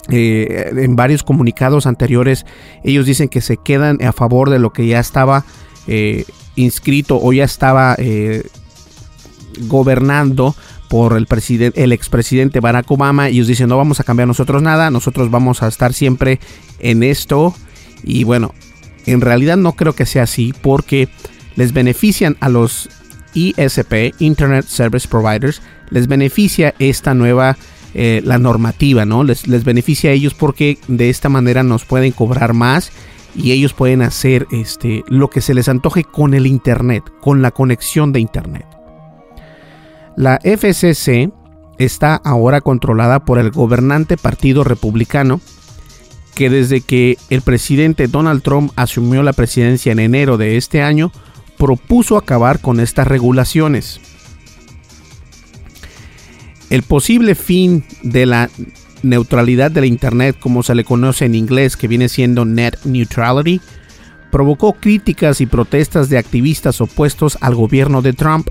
en 0.08 0.96
varios 0.96 1.22
comunicados 1.22 1.86
anteriores 1.86 2.44
ellos 2.82 3.06
dicen 3.06 3.28
que 3.28 3.40
se 3.40 3.56
quedan 3.56 4.02
a 4.02 4.12
favor 4.12 4.50
de 4.50 4.58
lo 4.58 4.72
que 4.72 4.88
ya 4.88 4.98
estaba 4.98 5.44
inscrito 6.56 7.18
o 7.22 7.32
ya 7.32 7.44
estaba 7.44 7.94
eh, 7.98 8.42
gobernando 9.60 10.54
por 10.88 11.16
el, 11.16 11.26
presidente, 11.26 11.82
el 11.82 11.92
expresidente 11.92 12.60
Barack 12.60 12.90
Obama. 12.90 13.28
Ellos 13.28 13.46
dicen, 13.46 13.68
no 13.68 13.76
vamos 13.76 14.00
a 14.00 14.04
cambiar 14.04 14.28
nosotros 14.28 14.62
nada, 14.62 14.90
nosotros 14.90 15.30
vamos 15.30 15.62
a 15.62 15.68
estar 15.68 15.94
siempre 15.94 16.38
en 16.80 17.02
esto. 17.02 17.54
Y 18.02 18.24
bueno, 18.24 18.54
en 19.06 19.20
realidad 19.20 19.56
no 19.56 19.72
creo 19.72 19.94
que 19.94 20.06
sea 20.06 20.24
así 20.24 20.52
porque 20.60 21.08
les 21.56 21.72
benefician 21.72 22.36
a 22.40 22.48
los 22.48 22.88
ISP, 23.34 24.14
Internet 24.18 24.66
Service 24.66 25.08
Providers, 25.08 25.62
les 25.90 26.06
beneficia 26.06 26.74
esta 26.78 27.14
nueva, 27.14 27.56
eh, 27.94 28.20
la 28.24 28.38
normativa, 28.38 29.04
¿no? 29.04 29.24
Les, 29.24 29.46
les 29.48 29.64
beneficia 29.64 30.10
a 30.10 30.12
ellos 30.12 30.34
porque 30.34 30.78
de 30.88 31.10
esta 31.10 31.28
manera 31.28 31.62
nos 31.62 31.84
pueden 31.84 32.12
cobrar 32.12 32.52
más 32.52 32.92
y 33.34 33.52
ellos 33.52 33.72
pueden 33.72 34.02
hacer 34.02 34.46
este, 34.50 35.04
lo 35.08 35.30
que 35.30 35.40
se 35.40 35.54
les 35.54 35.68
antoje 35.68 36.04
con 36.04 36.34
el 36.34 36.46
Internet, 36.46 37.04
con 37.20 37.42
la 37.42 37.50
conexión 37.50 38.12
de 38.12 38.20
Internet. 38.20 38.66
La 40.16 40.38
FCC 40.42 41.32
está 41.78 42.16
ahora 42.16 42.60
controlada 42.60 43.24
por 43.24 43.38
el 43.38 43.50
gobernante 43.50 44.16
Partido 44.16 44.64
Republicano, 44.64 45.40
que 46.34 46.50
desde 46.50 46.80
que 46.80 47.18
el 47.30 47.42
presidente 47.42 48.08
Donald 48.08 48.42
Trump 48.42 48.72
asumió 48.76 49.22
la 49.22 49.32
presidencia 49.32 49.92
en 49.92 49.98
enero 49.98 50.36
de 50.36 50.56
este 50.56 50.82
año, 50.82 51.12
propuso 51.58 52.16
acabar 52.16 52.60
con 52.60 52.80
estas 52.80 53.06
regulaciones. 53.06 54.00
El 56.70 56.82
posible 56.82 57.34
fin 57.34 57.84
de 58.02 58.26
la 58.26 58.50
neutralidad 59.02 59.70
de 59.70 59.80
la 59.80 59.86
Internet, 59.86 60.36
como 60.40 60.62
se 60.62 60.74
le 60.74 60.84
conoce 60.84 61.24
en 61.24 61.34
inglés, 61.34 61.76
que 61.76 61.88
viene 61.88 62.08
siendo 62.08 62.44
net 62.44 62.78
neutrality, 62.84 63.60
provocó 64.30 64.72
críticas 64.74 65.40
y 65.40 65.46
protestas 65.46 66.08
de 66.08 66.18
activistas 66.18 66.80
opuestos 66.80 67.38
al 67.40 67.54
gobierno 67.54 68.02
de 68.02 68.12
Trump 68.12 68.48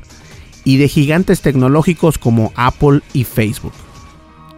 y 0.64 0.78
de 0.78 0.88
gigantes 0.88 1.42
tecnológicos 1.42 2.18
como 2.18 2.52
Apple 2.56 3.02
y 3.14 3.24
Facebook. 3.24 3.74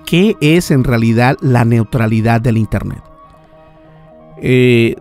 ¿Qué 0.05 0.35
es 0.41 0.69
en 0.69 0.83
realidad 0.83 1.37
la 1.41 1.65
neutralidad 1.65 2.41
del 2.41 2.57
Internet? 2.57 3.01
Eh, 4.41 4.95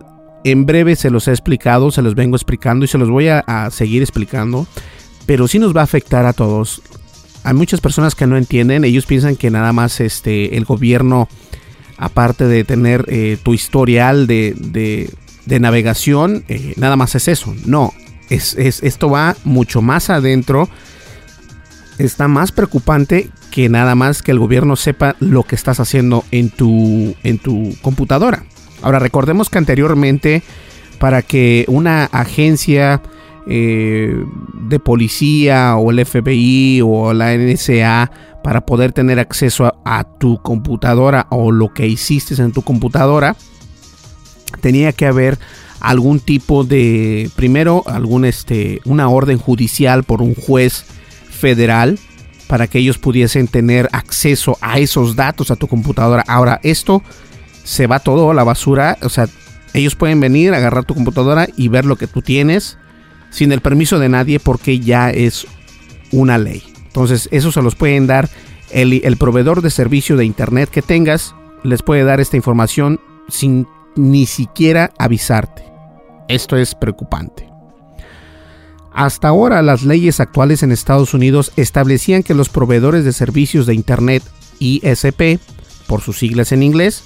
en 0.45 0.65
breve 0.65 0.95
se 0.95 1.09
los 1.09 1.27
he 1.27 1.31
explicado, 1.31 1.91
se 1.91 2.01
los 2.01 2.15
vengo 2.15 2.35
explicando 2.35 2.85
y 2.85 2.87
se 2.87 2.97
los 2.97 3.09
voy 3.09 3.27
a, 3.27 3.69
seguir 3.71 4.01
explicando, 4.01 4.67
pero 5.25 5.47
sí 5.47 5.59
nos 5.59 5.75
va 5.75 5.81
a 5.81 5.85
afectar 5.85 6.25
a 6.25 6.33
todos. 6.33 6.81
Hay 7.43 7.53
muchas 7.53 7.81
personas 7.81 8.15
que 8.15 8.27
no 8.27 8.37
entienden, 8.37 8.83
ellos 8.85 9.05
piensan 9.05 9.35
que 9.35 9.51
nada 9.51 9.73
más 9.73 9.99
este, 9.99 10.57
el 10.57 10.65
gobierno, 10.65 11.27
aparte 11.97 12.47
de 12.47 12.63
tener 12.63 13.05
eh, 13.07 13.37
tu 13.41 13.53
historial 13.53 14.27
de, 14.27 15.09
navegación, 15.45 16.45
eh, 16.47 16.73
nada 16.77 16.95
más 16.95 17.15
es 17.15 17.27
eso. 17.27 17.53
No, 17.65 17.93
es, 18.29 18.55
esto 18.57 19.09
va 19.09 19.35
mucho 19.43 19.81
más 19.81 20.09
adentro 20.09 20.69
está 21.97 22.27
más 22.27 22.51
preocupante 22.51 23.29
que 23.51 23.69
nada 23.69 23.95
más 23.95 24.21
que 24.21 24.31
el 24.31 24.39
gobierno 24.39 24.75
sepa 24.75 25.15
lo 25.19 25.43
que 25.43 25.55
estás 25.55 25.79
haciendo 25.79 26.23
en 26.31 26.49
tu, 26.49 27.15
en 27.23 27.37
tu 27.37 27.75
computadora. 27.81 28.45
Ahora, 28.81 28.99
recordemos 28.99 29.49
que 29.49 29.59
anteriormente, 29.59 30.43
para 30.99 31.21
que 31.21 31.65
una 31.67 32.05
agencia 32.05 33.01
eh, 33.47 34.15
de 34.53 34.79
policía 34.79 35.75
o 35.75 35.91
el 35.91 36.05
FBI 36.05 36.81
o 36.81 37.13
la 37.13 37.35
NSA, 37.35 38.11
para 38.43 38.65
poder 38.65 38.91
tener 38.91 39.19
acceso 39.19 39.73
a, 39.85 40.03
tu 40.03 40.41
computadora 40.41 41.27
o 41.29 41.51
lo 41.51 41.73
que 41.73 41.87
hiciste 41.87 42.41
en 42.41 42.51
tu 42.51 42.61
computadora, 42.61 43.35
tenía 44.61 44.91
que 44.91 45.05
haber 45.05 45.39
algún 45.79 46.19
tipo 46.19 46.63
de, 46.63 47.29
primero, 47.35 47.83
algún, 47.85 48.25
este, 48.25 48.81
una 48.85 49.09
orden 49.09 49.37
judicial 49.37 50.03
por 50.03 50.21
un 50.21 50.35
juez 50.35 50.85
federal 51.29 51.99
para 52.47 52.67
que 52.67 52.79
ellos 52.79 52.97
pudiesen 52.97 53.47
tener 53.47 53.89
acceso 53.91 54.57
a 54.61 54.79
esos 54.79 55.15
datos 55.15 55.51
a 55.51 55.55
tu 55.55 55.67
computadora. 55.67 56.23
Ahora, 56.27 56.59
esto 56.63 57.01
se 57.63 57.87
va 57.87 57.99
todo 57.99 58.31
a 58.31 58.33
la 58.33 58.43
basura. 58.43 58.97
O 59.01 59.09
sea, 59.09 59.27
ellos 59.73 59.95
pueden 59.95 60.19
venir, 60.19 60.53
agarrar 60.53 60.85
tu 60.85 60.93
computadora 60.93 61.47
y 61.57 61.67
ver 61.69 61.85
lo 61.85 61.95
que 61.95 62.07
tú 62.07 62.21
tienes 62.21 62.77
sin 63.33 63.51
el 63.51 63.61
permiso 63.61 63.99
de 63.99 64.09
nadie 64.09 64.39
porque 64.39 64.79
ya 64.79 65.09
es 65.09 65.47
una 66.11 66.37
ley. 66.37 66.63
Entonces, 66.85 67.27
eso 67.31 67.51
se 67.51 67.63
los 67.63 67.75
pueden 67.75 68.05
dar 68.05 68.29
el, 68.69 69.17
proveedor 69.17 69.61
de 69.61 69.71
servicio 69.71 70.15
de 70.15 70.25
internet 70.25 70.69
que 70.69 70.83
tengas. 70.83 71.35
Les 71.63 71.81
puede 71.81 72.03
dar 72.03 72.21
esta 72.21 72.37
información 72.37 72.99
sin 73.27 73.67
ni 73.95 74.27
siquiera 74.27 74.91
avisarte. 74.99 75.63
Esto 76.27 76.55
es 76.55 76.75
preocupante. 76.75 77.49
Hasta 78.93 79.29
ahora 79.29 79.63
las 79.63 79.81
leyes 79.81 80.19
actuales 80.19 80.61
en 80.61 80.71
Estados 80.71 81.15
Unidos 81.15 81.51
establecían 81.55 82.21
que 82.21 82.35
los 82.35 82.49
proveedores 82.49 83.03
de 83.03 83.13
servicios 83.13 83.65
de 83.65 83.73
Internet 83.73 84.21
ISP, 84.59 85.39
por 85.87 86.01
sus 86.01 86.19
siglas 86.19 86.51
en 86.51 86.61
inglés, 86.61 87.03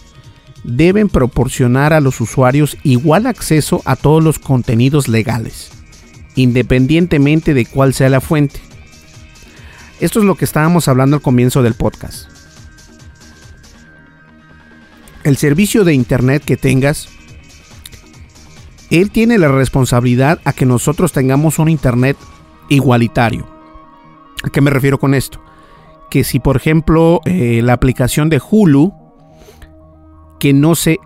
deben 0.66 1.08
proporcionar 1.08 1.94
a 1.94 2.02
los 2.02 2.20
usuarios 2.20 2.76
igual 2.84 3.26
acceso 3.26 3.82
a 3.86 3.96
todos 3.96 4.22
los 4.22 4.38
contenidos 4.38 5.08
legales, 5.08 5.72
independientemente 6.38 7.54
de 7.54 7.66
cuál 7.66 7.94
sea 7.94 8.10
la 8.10 8.22
fuente. 8.22 8.62
Esto 10.00 10.20
es 10.20 10.26
lo 10.26 10.36
que 10.36 10.46
estábamos 10.46 10.88
hablando 10.88 11.18
al 11.18 11.22
comienzo 11.22 11.64
del 11.64 11.74
podcast. 11.74 12.30
El 15.24 15.36
servicio 15.36 15.84
de 15.84 15.94
Internet 15.94 16.44
que 16.46 16.56
tengas 16.56 17.10
él 18.90 19.12
tiene 19.12 19.38
la 19.38 19.50
responsabilidad 19.50 20.40
a 20.46 20.54
que 20.54 20.66
nosotros 20.66 21.12
tengamos 21.12 21.60
un 21.60 21.68
Internet 21.68 22.16
igualitario. 22.70 23.46
¿A 24.44 24.50
qué 24.50 24.62
me 24.62 24.72
refiero 24.72 25.00
con 25.00 25.14
esto? 25.14 25.42
Que 26.10 26.24
si 26.24 26.40
por 26.40 26.56
ejemplo 26.56 27.20
eh, 27.26 27.62
la 27.64 27.74
aplicación 27.74 28.30
de 28.30 28.40
Hulu, 28.40 28.94
que 30.40 30.54
no 30.54 30.76
se 30.76 31.00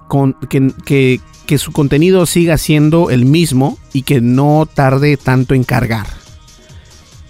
que, 0.50 0.72
que 0.86 1.22
su 1.58 1.72
contenido 1.72 2.26
siga 2.26 2.58
siendo 2.58 3.10
el 3.10 3.26
mismo 3.26 3.78
y 3.94 4.04
que 4.04 4.22
no 4.22 4.68
tarde 4.72 5.18
tanto 5.18 5.54
en 5.54 5.64
cargar. 5.64 6.08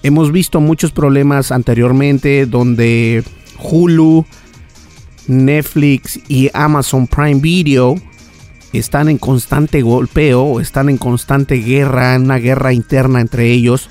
Hemos 0.03 0.31
visto 0.31 0.59
muchos 0.59 0.91
problemas 0.91 1.51
anteriormente 1.51 2.45
donde 2.45 3.23
Hulu, 3.59 4.25
Netflix 5.27 6.19
y 6.27 6.49
Amazon 6.53 7.07
Prime 7.07 7.39
Video 7.39 7.95
están 8.73 9.09
en 9.09 9.17
constante 9.17 9.81
golpeo, 9.81 10.59
están 10.59 10.89
en 10.89 10.97
constante 10.97 11.55
guerra, 11.55 12.17
una 12.17 12.37
guerra 12.37 12.73
interna 12.73 13.21
entre 13.21 13.51
ellos, 13.51 13.89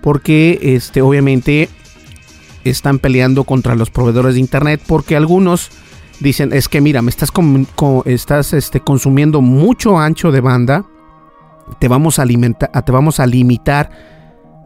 porque 0.00 0.58
este, 0.62 1.02
obviamente 1.02 1.68
están 2.64 2.98
peleando 2.98 3.44
contra 3.44 3.74
los 3.74 3.90
proveedores 3.90 4.34
de 4.34 4.40
internet, 4.40 4.80
porque 4.86 5.16
algunos 5.16 5.70
dicen, 6.20 6.52
es 6.52 6.68
que 6.68 6.80
mira, 6.80 7.02
me 7.02 7.10
estás, 7.10 7.30
estás 8.04 8.52
este, 8.52 8.80
consumiendo 8.80 9.40
mucho 9.40 9.98
ancho 9.98 10.32
de 10.32 10.40
banda, 10.40 10.84
te 11.78 11.88
vamos, 11.88 12.18
a 12.18 12.22
alimentar, 12.22 12.70
te 12.84 12.92
vamos 12.92 13.20
a 13.20 13.26
limitar 13.26 13.90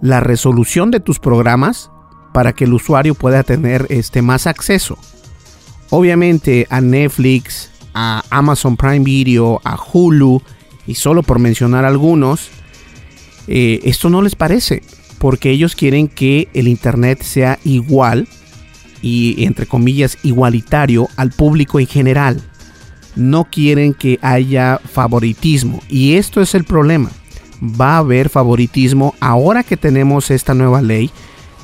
la 0.00 0.20
resolución 0.20 0.90
de 0.90 1.00
tus 1.00 1.18
programas 1.18 1.90
para 2.32 2.52
que 2.52 2.64
el 2.64 2.74
usuario 2.74 3.14
pueda 3.14 3.42
tener 3.42 3.86
este, 3.88 4.22
más 4.22 4.46
acceso. 4.46 4.98
Obviamente 5.90 6.66
a 6.70 6.80
Netflix, 6.80 7.70
a 7.94 8.22
Amazon 8.30 8.76
Prime 8.76 9.00
Video, 9.00 9.60
a 9.64 9.76
Hulu, 9.76 10.42
y 10.86 10.94
solo 10.94 11.22
por 11.22 11.38
mencionar 11.38 11.84
algunos, 11.84 12.50
eh, 13.46 13.80
esto 13.84 14.10
no 14.10 14.22
les 14.22 14.34
parece, 14.34 14.82
porque 15.18 15.50
ellos 15.50 15.74
quieren 15.74 16.08
que 16.08 16.48
el 16.54 16.68
Internet 16.68 17.22
sea 17.22 17.58
igual 17.64 18.28
y, 19.02 19.44
entre 19.44 19.66
comillas, 19.66 20.18
igualitario 20.22 21.08
al 21.16 21.30
público 21.30 21.80
en 21.80 21.86
general. 21.86 22.40
No 23.16 23.44
quieren 23.44 23.94
que 23.94 24.18
haya 24.22 24.78
favoritismo, 24.78 25.80
y 25.88 26.14
esto 26.14 26.40
es 26.40 26.54
el 26.54 26.64
problema. 26.64 27.10
Va 27.62 27.96
a 27.96 27.98
haber 27.98 28.28
favoritismo 28.28 29.14
ahora 29.20 29.62
que 29.62 29.76
tenemos 29.76 30.30
esta 30.30 30.54
nueva 30.54 30.82
ley, 30.82 31.10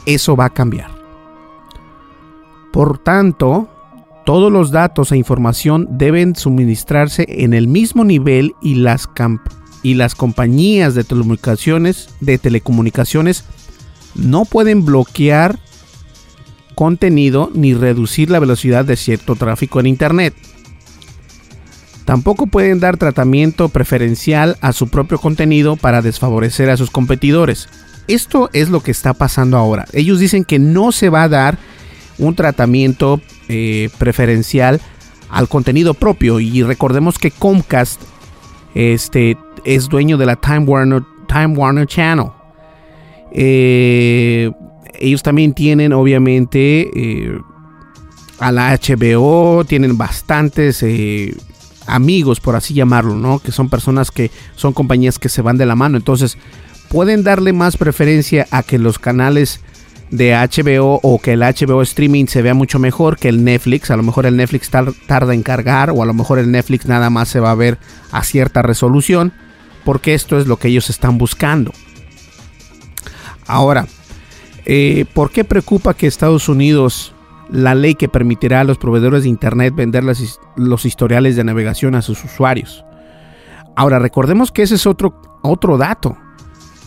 eso 0.06 0.36
va 0.36 0.46
a 0.46 0.54
cambiar. 0.54 0.90
Por 2.72 2.98
tanto, 2.98 3.68
todos 4.24 4.50
los 4.50 4.70
datos 4.70 5.12
e 5.12 5.16
información 5.16 5.86
deben 5.90 6.34
suministrarse 6.34 7.26
en 7.28 7.54
el 7.54 7.68
mismo 7.68 8.04
nivel 8.04 8.54
y 8.60 8.76
las, 8.76 9.08
y 9.82 9.94
las 9.94 10.14
compañías 10.14 10.94
de 10.94 11.04
telecomunicaciones, 11.04 12.08
de 12.20 12.38
telecomunicaciones 12.38 13.44
no 14.14 14.44
pueden 14.44 14.84
bloquear 14.84 15.58
contenido 16.74 17.50
ni 17.54 17.74
reducir 17.74 18.30
la 18.30 18.38
velocidad 18.38 18.84
de 18.84 18.96
cierto 18.96 19.36
tráfico 19.36 19.80
en 19.80 19.86
Internet. 19.86 20.34
Tampoco 22.04 22.46
pueden 22.46 22.80
dar 22.80 22.98
tratamiento 22.98 23.70
preferencial 23.70 24.58
a 24.60 24.72
su 24.72 24.88
propio 24.88 25.18
contenido 25.18 25.76
para 25.76 26.02
desfavorecer 26.02 26.68
a 26.68 26.76
sus 26.76 26.90
competidores. 26.90 27.68
Esto 28.08 28.50
es 28.52 28.68
lo 28.68 28.80
que 28.80 28.90
está 28.90 29.14
pasando 29.14 29.56
ahora. 29.56 29.86
Ellos 29.92 30.18
dicen 30.18 30.44
que 30.44 30.58
no 30.58 30.92
se 30.92 31.08
va 31.08 31.22
a 31.22 31.28
dar 31.28 31.58
un 32.18 32.34
tratamiento 32.34 33.20
eh, 33.48 33.88
preferencial 33.98 34.80
al 35.30 35.48
contenido 35.48 35.94
propio. 35.94 36.40
Y 36.40 36.62
recordemos 36.62 37.18
que 37.18 37.30
Comcast 37.30 38.02
este, 38.74 39.38
es 39.64 39.88
dueño 39.88 40.18
de 40.18 40.26
la 40.26 40.36
Time 40.36 40.60
Warner, 40.60 41.02
Time 41.26 41.56
Warner 41.56 41.86
Channel. 41.86 42.26
Eh, 43.32 44.50
ellos 44.98 45.22
también 45.22 45.54
tienen, 45.54 45.92
obviamente, 45.92 46.90
eh, 46.94 47.38
a 48.38 48.52
la 48.52 48.72
HBO, 48.72 49.64
tienen 49.64 49.96
bastantes 49.96 50.82
eh, 50.82 51.34
amigos, 51.86 52.40
por 52.40 52.56
así 52.56 52.74
llamarlo, 52.74 53.14
¿no? 53.14 53.38
Que 53.38 53.52
son 53.52 53.68
personas 53.68 54.10
que 54.10 54.30
son 54.56 54.72
compañías 54.72 55.18
que 55.18 55.28
se 55.28 55.42
van 55.42 55.56
de 55.56 55.66
la 55.66 55.76
mano. 55.76 55.96
Entonces, 55.96 56.38
pueden 56.88 57.22
darle 57.22 57.52
más 57.52 57.76
preferencia 57.76 58.46
a 58.50 58.62
que 58.62 58.78
los 58.78 58.98
canales 58.98 59.60
de 60.10 60.32
HBO 60.32 61.00
o 61.02 61.18
que 61.18 61.32
el 61.32 61.40
HBO 61.40 61.82
streaming 61.82 62.26
se 62.26 62.42
vea 62.42 62.54
mucho 62.54 62.78
mejor 62.78 63.18
que 63.18 63.28
el 63.28 63.44
Netflix. 63.44 63.90
A 63.90 63.96
lo 63.96 64.02
mejor 64.02 64.26
el 64.26 64.36
Netflix 64.36 64.70
tarda 64.70 65.34
en 65.34 65.42
cargar 65.42 65.90
o 65.90 66.02
a 66.02 66.06
lo 66.06 66.14
mejor 66.14 66.38
el 66.38 66.50
Netflix 66.50 66.86
nada 66.86 67.10
más 67.10 67.28
se 67.28 67.40
va 67.40 67.50
a 67.50 67.56
ver 67.56 67.78
a 68.12 68.22
cierta 68.22 68.62
resolución 68.62 69.32
porque 69.84 70.14
esto 70.14 70.38
es 70.38 70.46
lo 70.46 70.56
que 70.56 70.68
ellos 70.68 70.90
están 70.90 71.18
buscando. 71.18 71.72
Ahora, 73.46 73.86
eh, 74.64 75.04
¿por 75.12 75.30
qué 75.30 75.44
preocupa 75.44 75.94
que 75.94 76.06
Estados 76.06 76.48
Unidos, 76.48 77.14
la 77.50 77.74
ley 77.74 77.94
que 77.94 78.08
permitirá 78.08 78.60
a 78.60 78.64
los 78.64 78.78
proveedores 78.78 79.24
de 79.24 79.28
Internet 79.28 79.74
vender 79.74 80.04
los 80.04 80.84
historiales 80.84 81.36
de 81.36 81.44
navegación 81.44 81.94
a 81.94 82.02
sus 82.02 82.24
usuarios? 82.24 82.84
Ahora, 83.76 83.98
recordemos 83.98 84.52
que 84.52 84.62
ese 84.62 84.76
es 84.76 84.86
otro, 84.86 85.20
otro 85.42 85.76
dato. 85.76 86.16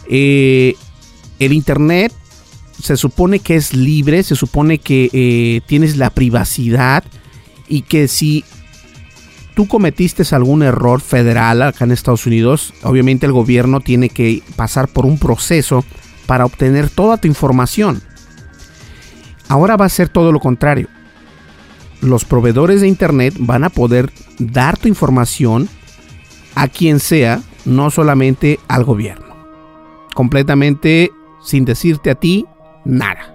Eh, 0.10 0.76
el 1.40 1.54
Internet 1.54 2.14
se 2.82 2.96
supone 2.96 3.40
que 3.40 3.56
es 3.56 3.74
libre, 3.74 4.24
se 4.24 4.36
supone 4.36 4.78
que 4.78 5.10
eh, 5.12 5.62
tienes 5.68 5.98
la 5.98 6.10
privacidad 6.10 7.04
y 7.68 7.82
que 7.82 8.08
si 8.08 8.46
tú 9.56 9.68
cometiste 9.68 10.24
algún 10.36 10.64
error 10.64 11.02
federal 11.02 11.62
acá 11.64 11.86
en 11.86 11.92
Estados 11.92 12.26
Unidos, 12.26 12.74
obviamente 12.84 13.26
el 13.26 13.32
gobierno 13.32 13.82
tiene 13.82 14.10
que 14.10 14.44
pasar 14.56 14.88
por 14.88 15.06
un 15.06 15.18
proceso 15.18 15.84
para 16.28 16.46
obtener 16.46 16.90
toda 16.90 17.18
tu 17.18 17.28
información. 17.28 18.02
Ahora 19.48 19.78
va 19.78 19.86
a 19.86 19.90
ser 19.90 20.10
todo 20.10 20.32
lo 20.32 20.40
contrario. 20.40 20.90
Los 22.02 22.26
proveedores 22.26 22.82
de 22.82 22.88
Internet 22.88 23.34
van 23.40 23.64
a 23.64 23.70
poder 23.70 24.12
dar 24.38 24.78
tu 24.78 24.88
información 24.88 25.68
a 26.54 26.68
quien 26.68 27.00
sea, 27.00 27.42
no 27.66 27.90
solamente 27.90 28.60
al 28.68 28.84
gobierno. 28.84 29.36
Completamente 30.14 31.12
sin 31.44 31.66
decirte 31.66 32.12
a 32.12 32.16
ti 32.16 32.46
nada. 32.86 33.34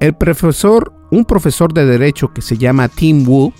El 0.00 0.14
profesor, 0.14 0.92
un 1.10 1.24
profesor 1.24 1.72
de 1.72 1.86
derecho 1.86 2.32
que 2.32 2.42
se 2.42 2.58
llama 2.58 2.88
Tim 2.88 3.26
Wu, 3.26 3.52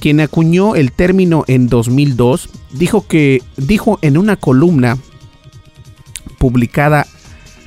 quien 0.00 0.20
acuñó 0.20 0.74
el 0.74 0.92
término 0.92 1.44
en 1.46 1.68
2002, 1.68 2.48
dijo 2.72 3.06
que 3.06 3.42
dijo 3.56 3.98
en 4.02 4.18
una 4.18 4.36
columna 4.36 4.98
publicada 6.38 7.06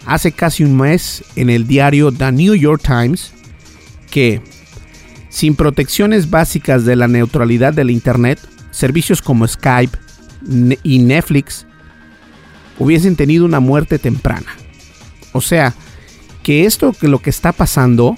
hace 0.06 0.32
casi 0.32 0.64
un 0.64 0.78
mes 0.78 1.24
en 1.36 1.50
el 1.50 1.68
diario 1.68 2.12
The 2.12 2.32
New 2.32 2.56
York 2.56 2.82
Times 2.84 3.34
que 4.10 4.42
sin 5.30 5.56
protecciones 5.56 6.30
básicas 6.30 6.86
de 6.86 6.96
la 6.96 7.08
neutralidad 7.08 7.74
del 7.74 7.92
Internet, 7.92 8.40
servicios 8.72 9.22
como 9.22 9.48
Skype 9.48 9.98
y 10.84 11.00
Netflix 11.00 11.68
hubiesen 12.80 13.16
tenido 13.16 13.46
una 13.46 13.60
muerte 13.60 14.00
temprana. 14.00 14.48
O 15.34 15.42
sea, 15.42 15.74
que 16.44 16.66
esto 16.66 16.94
que 16.94 17.08
lo 17.08 17.20
que 17.20 17.30
está 17.30 17.52
pasando 17.52 18.18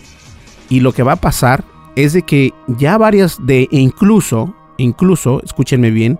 y 0.69 0.81
lo 0.81 0.93
que 0.93 1.03
va 1.03 1.13
a 1.13 1.21
pasar 1.21 1.65
es 1.95 2.13
de 2.13 2.21
que 2.21 2.53
ya 2.67 2.97
varias 2.97 3.37
de 3.45 3.67
incluso, 3.71 4.55
incluso, 4.77 5.41
escúchenme 5.43 5.91
bien, 5.91 6.19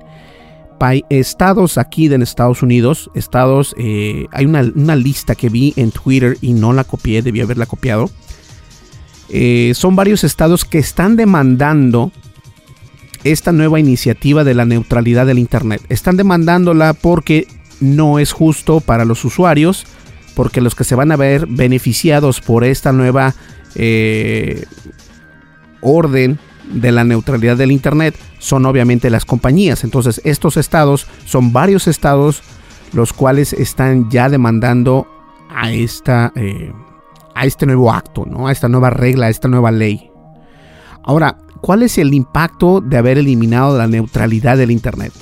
estados 1.10 1.78
aquí 1.78 2.12
en 2.14 2.22
Estados 2.22 2.62
Unidos, 2.62 3.10
estados, 3.14 3.76
eh, 3.78 4.26
hay 4.32 4.46
una, 4.46 4.96
lista 4.96 5.36
que 5.36 5.50
vi 5.50 5.74
en 5.76 5.92
Twitter 5.92 6.38
y 6.42 6.54
no 6.54 6.74
la 6.74 6.84
copié, 6.84 7.22
debí 7.22 7.42
haberla 7.42 7.66
copiado. 7.66 8.10
Eh, 9.30 9.74
son 9.76 9.96
varios 9.96 10.24
estados 10.24 10.66
que 10.66 10.80
están 10.80 11.16
demandando 11.16 12.12
esta 13.24 13.52
nueva 13.52 13.80
iniciativa 13.80 14.44
de 14.44 14.56
la 14.56 14.66
neutralidad 14.66 15.26
del 15.26 15.40
Internet. 15.40 15.82
Están 15.90 16.18
demandándola 16.18 16.94
porque 16.94 17.48
no 17.80 18.20
es 18.20 18.32
justo 18.32 18.80
para 18.80 19.06
los 19.06 19.24
usuarios 19.26 19.86
porque 20.36 20.62
los 20.62 20.74
que 20.74 20.86
se 20.86 20.96
van 20.96 21.12
a 21.12 21.18
ver 21.18 21.48
beneficiados 21.48 22.40
por 22.40 22.64
esta 22.64 22.94
nueva 22.94 23.36
eh, 23.76 24.64
orden 25.82 26.40
de 26.66 26.92
la 26.92 27.04
neutralidad 27.04 27.58
del 27.58 27.72
Internet 27.72 28.16
son 28.38 28.66
obviamente 28.66 29.10
las 29.10 29.26
compañías. 29.26 29.84
Entonces 29.84 30.22
estos 30.24 30.58
estados 30.58 31.08
son 31.26 31.52
varios 31.54 31.88
estados 31.88 32.42
los 32.94 33.14
cuales 33.14 33.54
están 33.54 34.10
ya 34.10 34.30
demandando 34.30 35.08
a, 35.50 35.72
esta, 35.72 36.32
eh, 36.36 36.72
a 37.36 37.46
este 37.46 37.66
nuevo 37.66 37.92
acto, 37.92 38.26
¿no? 38.26 38.48
a 38.48 38.52
esta 38.52 38.68
nueva 38.70 38.90
regla, 38.90 39.28
a 39.28 39.30
esta 39.30 39.48
nueva 39.48 39.72
ley. 39.72 40.10
Ahora, 41.04 41.38
¿cuál 41.62 41.84
es 41.84 41.98
el 41.98 42.14
impacto 42.14 42.82
de 42.82 42.98
haber 42.98 43.18
eliminado 43.18 43.78
la 43.78 43.88
neutralidad 43.88 44.58
del 44.58 44.72
Internet? 44.72 45.14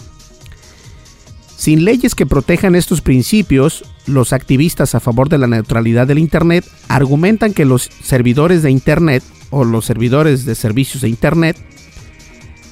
Sin 1.56 1.86
leyes 1.86 2.14
que 2.14 2.26
protejan 2.26 2.76
estos 2.76 3.02
principios, 3.02 3.84
los 4.06 4.32
activistas 4.32 4.96
a 4.96 5.00
favor 5.00 5.28
de 5.28 5.38
la 5.38 5.48
neutralidad 5.48 6.08
del 6.08 6.20
Internet 6.20 6.66
argumentan 6.88 7.54
que 7.54 7.66
los 7.66 7.90
servidores 8.04 8.62
de 8.62 8.72
Internet 8.72 9.24
o 9.50 9.64
los 9.64 9.86
servidores 9.86 10.46
de 10.46 10.56
servicios 10.56 11.02
de 11.02 11.10
Internet 11.10 11.58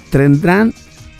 tendrán, 0.09 0.73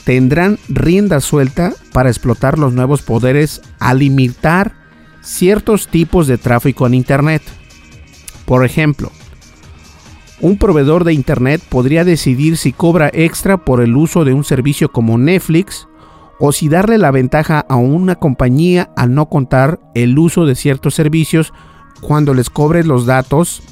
tendrán 0.04 0.60
rienda 0.68 1.20
suelta 1.20 1.74
para 1.92 2.10
explotar 2.10 2.60
los 2.60 2.74
nuevos 2.74 3.02
poderes 3.02 3.62
a 3.80 3.94
limitar 3.94 4.74
ciertos 5.22 5.88
tipos 5.88 6.28
de 6.28 6.38
tráfico 6.38 6.86
en 6.88 6.94
Internet. 6.94 7.42
Por 8.46 8.66
ejemplo, 8.66 9.12
un 10.42 10.58
proveedor 10.58 11.04
de 11.04 11.14
Internet 11.14 11.62
podría 11.68 12.04
decidir 12.04 12.58
si 12.58 12.74
cobra 12.74 13.10
extra 13.14 13.58
por 13.58 13.82
el 13.82 13.96
uso 13.96 14.26
de 14.26 14.34
un 14.34 14.44
servicio 14.44 14.92
como 14.92 15.18
Netflix 15.18 15.88
o 16.40 16.52
si 16.52 16.68
darle 16.68 16.98
la 16.98 17.12
ventaja 17.12 17.66
a 17.68 17.78
una 17.78 18.16
compañía 18.16 18.92
al 18.96 19.14
no 19.14 19.30
contar 19.30 19.80
el 19.96 20.18
uso 20.20 20.46
de 20.46 20.56
ciertos 20.56 20.94
servicios 20.94 21.54
cuando 22.02 22.34
les 22.34 22.50
cobre 22.50 22.84
los 22.84 23.06
datos 23.06 23.64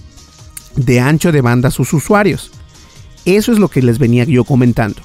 de 0.75 0.99
ancho 0.99 1.31
de 1.31 1.41
banda 1.41 1.69
a 1.69 1.71
sus 1.71 1.93
usuarios. 1.93 2.51
Eso 3.25 3.51
es 3.51 3.59
lo 3.59 3.69
que 3.69 3.81
les 3.81 3.99
venía 3.99 4.23
yo 4.25 4.43
comentando. 4.43 5.01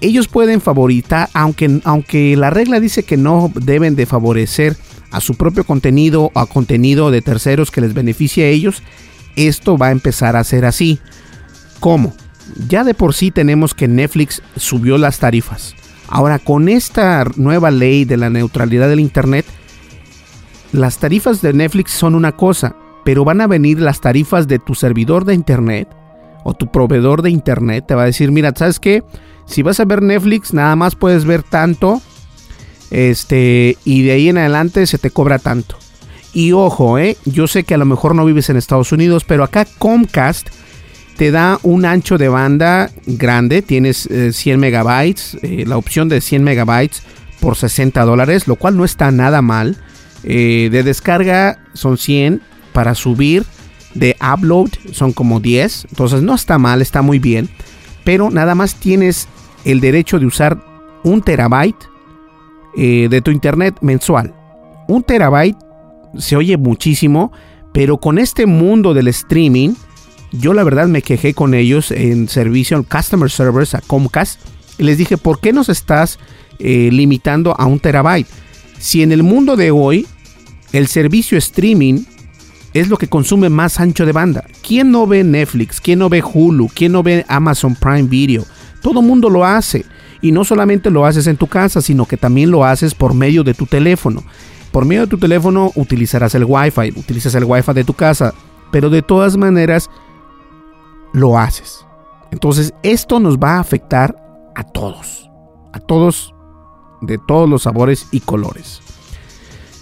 Ellos 0.00 0.28
pueden 0.28 0.60
favoritar, 0.60 1.30
aunque, 1.32 1.80
aunque 1.84 2.36
la 2.36 2.50
regla 2.50 2.80
dice 2.80 3.04
que 3.04 3.16
no 3.16 3.50
deben 3.54 3.96
de 3.96 4.06
favorecer 4.06 4.76
a 5.10 5.20
su 5.20 5.34
propio 5.34 5.64
contenido 5.64 6.30
o 6.34 6.38
a 6.38 6.46
contenido 6.46 7.10
de 7.10 7.22
terceros 7.22 7.70
que 7.70 7.80
les 7.80 7.94
beneficie 7.94 8.44
a 8.44 8.48
ellos, 8.48 8.82
esto 9.36 9.78
va 9.78 9.88
a 9.88 9.92
empezar 9.92 10.36
a 10.36 10.44
ser 10.44 10.64
así. 10.64 10.98
¿Cómo? 11.80 12.14
Ya 12.68 12.84
de 12.84 12.94
por 12.94 13.14
sí 13.14 13.30
tenemos 13.30 13.74
que 13.74 13.88
Netflix 13.88 14.42
subió 14.56 14.98
las 14.98 15.18
tarifas. 15.18 15.74
Ahora, 16.08 16.38
con 16.38 16.68
esta 16.68 17.24
nueva 17.36 17.70
ley 17.70 18.04
de 18.04 18.16
la 18.16 18.30
neutralidad 18.30 18.88
del 18.88 19.00
Internet, 19.00 19.46
las 20.72 20.98
tarifas 20.98 21.42
de 21.42 21.52
Netflix 21.52 21.92
son 21.92 22.14
una 22.14 22.32
cosa, 22.32 22.76
pero 23.06 23.24
van 23.24 23.40
a 23.40 23.46
venir 23.46 23.78
las 23.78 24.00
tarifas 24.00 24.48
de 24.48 24.58
tu 24.58 24.74
servidor 24.74 25.24
de 25.24 25.32
Internet 25.32 25.86
o 26.42 26.54
tu 26.54 26.72
proveedor 26.72 27.22
de 27.22 27.30
Internet. 27.30 27.84
Te 27.86 27.94
va 27.94 28.02
a 28.02 28.06
decir, 28.06 28.32
mira, 28.32 28.52
¿sabes 28.56 28.80
qué? 28.80 29.04
Si 29.46 29.62
vas 29.62 29.78
a 29.78 29.84
ver 29.84 30.02
Netflix, 30.02 30.52
nada 30.52 30.74
más 30.74 30.96
puedes 30.96 31.24
ver 31.24 31.44
tanto, 31.44 32.02
este, 32.90 33.78
y 33.84 34.02
de 34.02 34.10
ahí 34.10 34.28
en 34.28 34.38
adelante 34.38 34.84
se 34.88 34.98
te 34.98 35.12
cobra 35.12 35.38
tanto. 35.38 35.76
Y 36.32 36.50
ojo, 36.50 36.98
¿eh? 36.98 37.16
yo 37.24 37.46
sé 37.46 37.62
que 37.62 37.74
a 37.74 37.78
lo 37.78 37.84
mejor 37.84 38.16
no 38.16 38.24
vives 38.24 38.50
en 38.50 38.56
Estados 38.56 38.90
Unidos, 38.90 39.22
pero 39.22 39.44
acá 39.44 39.68
Comcast 39.78 40.48
te 41.16 41.30
da 41.30 41.60
un 41.62 41.84
ancho 41.84 42.18
de 42.18 42.28
banda 42.28 42.90
grande, 43.06 43.62
tienes 43.62 44.08
100 44.32 44.34
eh, 44.34 44.56
megabytes, 44.56 45.38
eh, 45.42 45.62
la 45.64 45.76
opción 45.76 46.08
de 46.08 46.20
100 46.20 46.42
megabytes 46.42 47.04
por 47.38 47.54
60 47.54 48.04
dólares, 48.04 48.48
lo 48.48 48.56
cual 48.56 48.76
no 48.76 48.84
está 48.84 49.12
nada 49.12 49.42
mal. 49.42 49.76
Eh, 50.24 50.70
de 50.72 50.82
descarga 50.82 51.60
son 51.72 51.98
100, 51.98 52.42
para 52.76 52.94
subir 52.94 53.42
de 53.94 54.14
upload 54.20 54.68
son 54.92 55.14
como 55.14 55.40
10, 55.40 55.86
entonces 55.88 56.20
no 56.20 56.34
está 56.34 56.58
mal, 56.58 56.82
está 56.82 57.00
muy 57.00 57.18
bien, 57.18 57.48
pero 58.04 58.28
nada 58.28 58.54
más 58.54 58.74
tienes 58.74 59.28
el 59.64 59.80
derecho 59.80 60.18
de 60.18 60.26
usar 60.26 60.62
un 61.02 61.22
terabyte 61.22 61.88
de 62.76 63.22
tu 63.24 63.30
internet 63.30 63.78
mensual. 63.80 64.34
Un 64.88 65.02
terabyte 65.02 65.56
se 66.18 66.36
oye 66.36 66.58
muchísimo, 66.58 67.32
pero 67.72 67.96
con 67.96 68.18
este 68.18 68.44
mundo 68.44 68.92
del 68.92 69.08
streaming, 69.08 69.70
yo 70.32 70.52
la 70.52 70.62
verdad 70.62 70.86
me 70.86 71.00
quejé 71.00 71.32
con 71.32 71.54
ellos 71.54 71.90
en 71.90 72.28
servicio, 72.28 72.76
en 72.76 72.82
Customer 72.82 73.30
Service 73.30 73.74
a 73.74 73.80
Comcast, 73.80 74.38
y 74.76 74.82
les 74.82 74.98
dije, 74.98 75.16
¿por 75.16 75.40
qué 75.40 75.54
nos 75.54 75.70
estás 75.70 76.18
eh, 76.58 76.90
limitando 76.92 77.58
a 77.58 77.64
un 77.64 77.80
terabyte? 77.80 78.28
Si 78.78 79.02
en 79.02 79.12
el 79.12 79.22
mundo 79.22 79.56
de 79.56 79.70
hoy 79.70 80.06
el 80.74 80.88
servicio 80.88 81.38
streaming 81.38 82.04
es 82.80 82.88
lo 82.88 82.96
que 82.96 83.08
consume 83.08 83.48
más 83.48 83.80
ancho 83.80 84.04
de 84.04 84.12
banda. 84.12 84.44
¿Quién 84.66 84.90
no 84.90 85.06
ve 85.06 85.24
Netflix? 85.24 85.80
¿Quién 85.80 86.00
no 86.00 86.08
ve 86.08 86.22
Hulu? 86.22 86.68
¿Quién 86.74 86.92
no 86.92 87.02
ve 87.02 87.24
Amazon 87.28 87.74
Prime 87.74 88.04
Video? 88.04 88.44
Todo 88.82 89.02
mundo 89.02 89.30
lo 89.30 89.44
hace. 89.44 89.84
Y 90.20 90.32
no 90.32 90.44
solamente 90.44 90.90
lo 90.90 91.06
haces 91.06 91.26
en 91.26 91.36
tu 91.36 91.46
casa, 91.46 91.80
sino 91.80 92.06
que 92.06 92.16
también 92.16 92.50
lo 92.50 92.64
haces 92.64 92.94
por 92.94 93.14
medio 93.14 93.44
de 93.44 93.54
tu 93.54 93.66
teléfono. 93.66 94.22
Por 94.72 94.84
medio 94.84 95.02
de 95.02 95.06
tu 95.06 95.18
teléfono 95.18 95.72
utilizarás 95.74 96.34
el 96.34 96.44
Wi-Fi, 96.44 96.92
utilizas 96.96 97.34
el 97.34 97.44
Wi-Fi 97.44 97.72
de 97.72 97.84
tu 97.84 97.94
casa, 97.94 98.34
pero 98.70 98.90
de 98.90 99.02
todas 99.02 99.36
maneras 99.36 99.88
lo 101.12 101.38
haces. 101.38 101.86
Entonces 102.30 102.74
esto 102.82 103.20
nos 103.20 103.38
va 103.38 103.56
a 103.56 103.60
afectar 103.60 104.16
a 104.54 104.64
todos, 104.64 105.30
a 105.72 105.80
todos 105.80 106.34
de 107.00 107.18
todos 107.18 107.48
los 107.48 107.62
sabores 107.62 108.08
y 108.10 108.20
colores. 108.20 108.82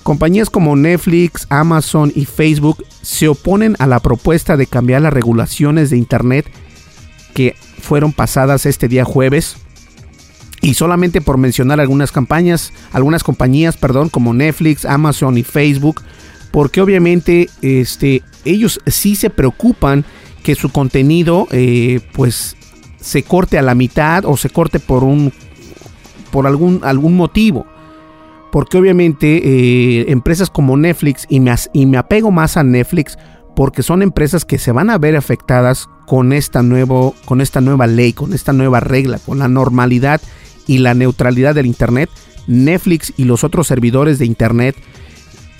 Compañías 0.04 0.50
como 0.50 0.76
Netflix, 0.76 1.46
Amazon 1.48 2.12
y 2.14 2.26
Facebook 2.26 2.84
se 3.00 3.26
oponen 3.26 3.74
a 3.78 3.86
la 3.86 4.00
propuesta 4.00 4.58
de 4.58 4.66
cambiar 4.66 5.00
las 5.00 5.14
regulaciones 5.14 5.88
de 5.88 5.96
Internet 5.96 6.44
que 7.32 7.56
fueron 7.80 8.12
pasadas 8.12 8.66
este 8.66 8.86
día 8.86 9.06
jueves. 9.06 9.56
Y 10.60 10.74
solamente 10.74 11.22
por 11.22 11.38
mencionar 11.38 11.80
algunas 11.80 12.12
campañas, 12.12 12.70
algunas 12.92 13.24
compañías, 13.24 13.78
perdón, 13.78 14.10
como 14.10 14.34
Netflix, 14.34 14.84
Amazon 14.84 15.38
y 15.38 15.42
Facebook, 15.42 16.02
porque 16.52 16.82
obviamente 16.82 17.48
este, 17.62 18.22
ellos 18.44 18.80
sí 18.86 19.16
se 19.16 19.30
preocupan 19.30 20.04
que 20.42 20.54
su 20.54 20.70
contenido 20.70 21.48
eh, 21.50 22.00
pues 22.12 22.56
se 23.00 23.22
corte 23.22 23.56
a 23.56 23.62
la 23.62 23.74
mitad 23.74 24.26
o 24.26 24.36
se 24.36 24.50
corte 24.50 24.80
por 24.80 25.02
un 25.02 25.32
por 26.30 26.46
algún, 26.46 26.80
algún 26.82 27.16
motivo. 27.16 27.66
Porque 28.54 28.78
obviamente 28.78 29.38
eh, 29.42 30.12
empresas 30.12 30.48
como 30.48 30.76
Netflix, 30.76 31.26
y 31.28 31.40
me, 31.40 31.52
y 31.72 31.86
me 31.86 31.96
apego 31.96 32.30
más 32.30 32.56
a 32.56 32.62
Netflix, 32.62 33.18
porque 33.56 33.82
son 33.82 34.00
empresas 34.00 34.44
que 34.44 34.58
se 34.58 34.70
van 34.70 34.90
a 34.90 34.98
ver 34.98 35.16
afectadas 35.16 35.88
con 36.06 36.32
esta, 36.32 36.62
nuevo, 36.62 37.16
con 37.24 37.40
esta 37.40 37.60
nueva 37.60 37.88
ley, 37.88 38.12
con 38.12 38.32
esta 38.32 38.52
nueva 38.52 38.78
regla, 38.78 39.18
con 39.18 39.40
la 39.40 39.48
normalidad 39.48 40.20
y 40.68 40.78
la 40.78 40.94
neutralidad 40.94 41.56
del 41.56 41.66
Internet. 41.66 42.08
Netflix 42.46 43.12
y 43.16 43.24
los 43.24 43.42
otros 43.42 43.66
servidores 43.66 44.20
de 44.20 44.26
Internet 44.26 44.76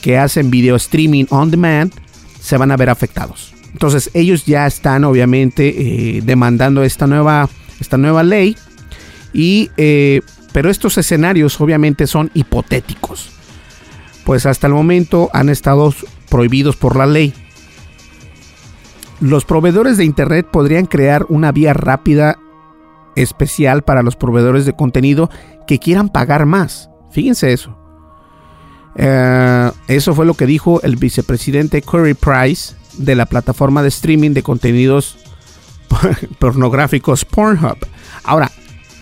que 0.01 0.17
hacen 0.17 0.53
video 0.53 0.77
streaming 0.77 1.25
on 1.31 1.51
demand 1.51 1.93
se 2.41 2.57
van 2.59 2.71
a 2.71 2.77
ver 2.77 2.91
afectados. 2.91 3.57
Entonces 3.73 4.09
ellos 4.15 4.47
ya 4.47 4.69
están 4.69 5.03
obviamente 5.03 6.19
eh, 6.19 6.23
demandando 6.23 6.85
esta 6.85 7.09
nueva, 7.09 7.49
esta 7.81 7.97
nueva 7.97 8.23
ley 8.23 8.57
y 9.33 9.73
eh, 9.79 10.21
pero 10.55 10.71
estos 10.71 10.97
escenarios 10.99 11.61
obviamente 11.61 12.07
son 12.07 12.31
hipotéticos, 12.33 13.29
pues 14.25 14.47
hasta 14.47 14.69
el 14.69 14.73
momento 14.73 15.29
han 15.33 15.49
estado 15.49 15.93
prohibidos 16.31 16.77
por 16.77 16.95
la 16.95 17.07
ley. 17.07 17.35
Los 19.21 19.45
proveedores 19.45 19.97
de 19.97 20.05
Internet 20.05 20.47
podrían 20.53 20.87
crear 20.87 21.27
una 21.29 21.51
vía 21.51 21.75
rápida 21.75 22.39
especial 23.17 23.83
para 23.83 24.05
los 24.05 24.15
proveedores 24.15 24.65
de 24.65 24.77
contenido 24.77 25.29
que 25.67 25.81
quieran 25.81 26.09
pagar 26.09 26.47
más. 26.47 26.89
Fíjense 27.11 27.53
eso. 27.53 27.77
Eh, 28.95 29.73
eso 29.89 30.15
fue 30.15 30.25
lo 30.25 30.35
que 30.35 30.47
dijo 30.47 30.81
el 30.83 30.95
vicepresidente 30.95 31.83
Curry 31.83 32.15
Price 32.15 32.77
de 32.97 33.17
la 33.17 33.27
plataforma 33.27 33.83
de 33.83 33.89
streaming 33.89 34.35
de 34.35 34.45
contenidos 34.45 35.19
pornográficos 36.39 37.25
Pornhub. 37.25 37.79
Ahora, 38.23 38.53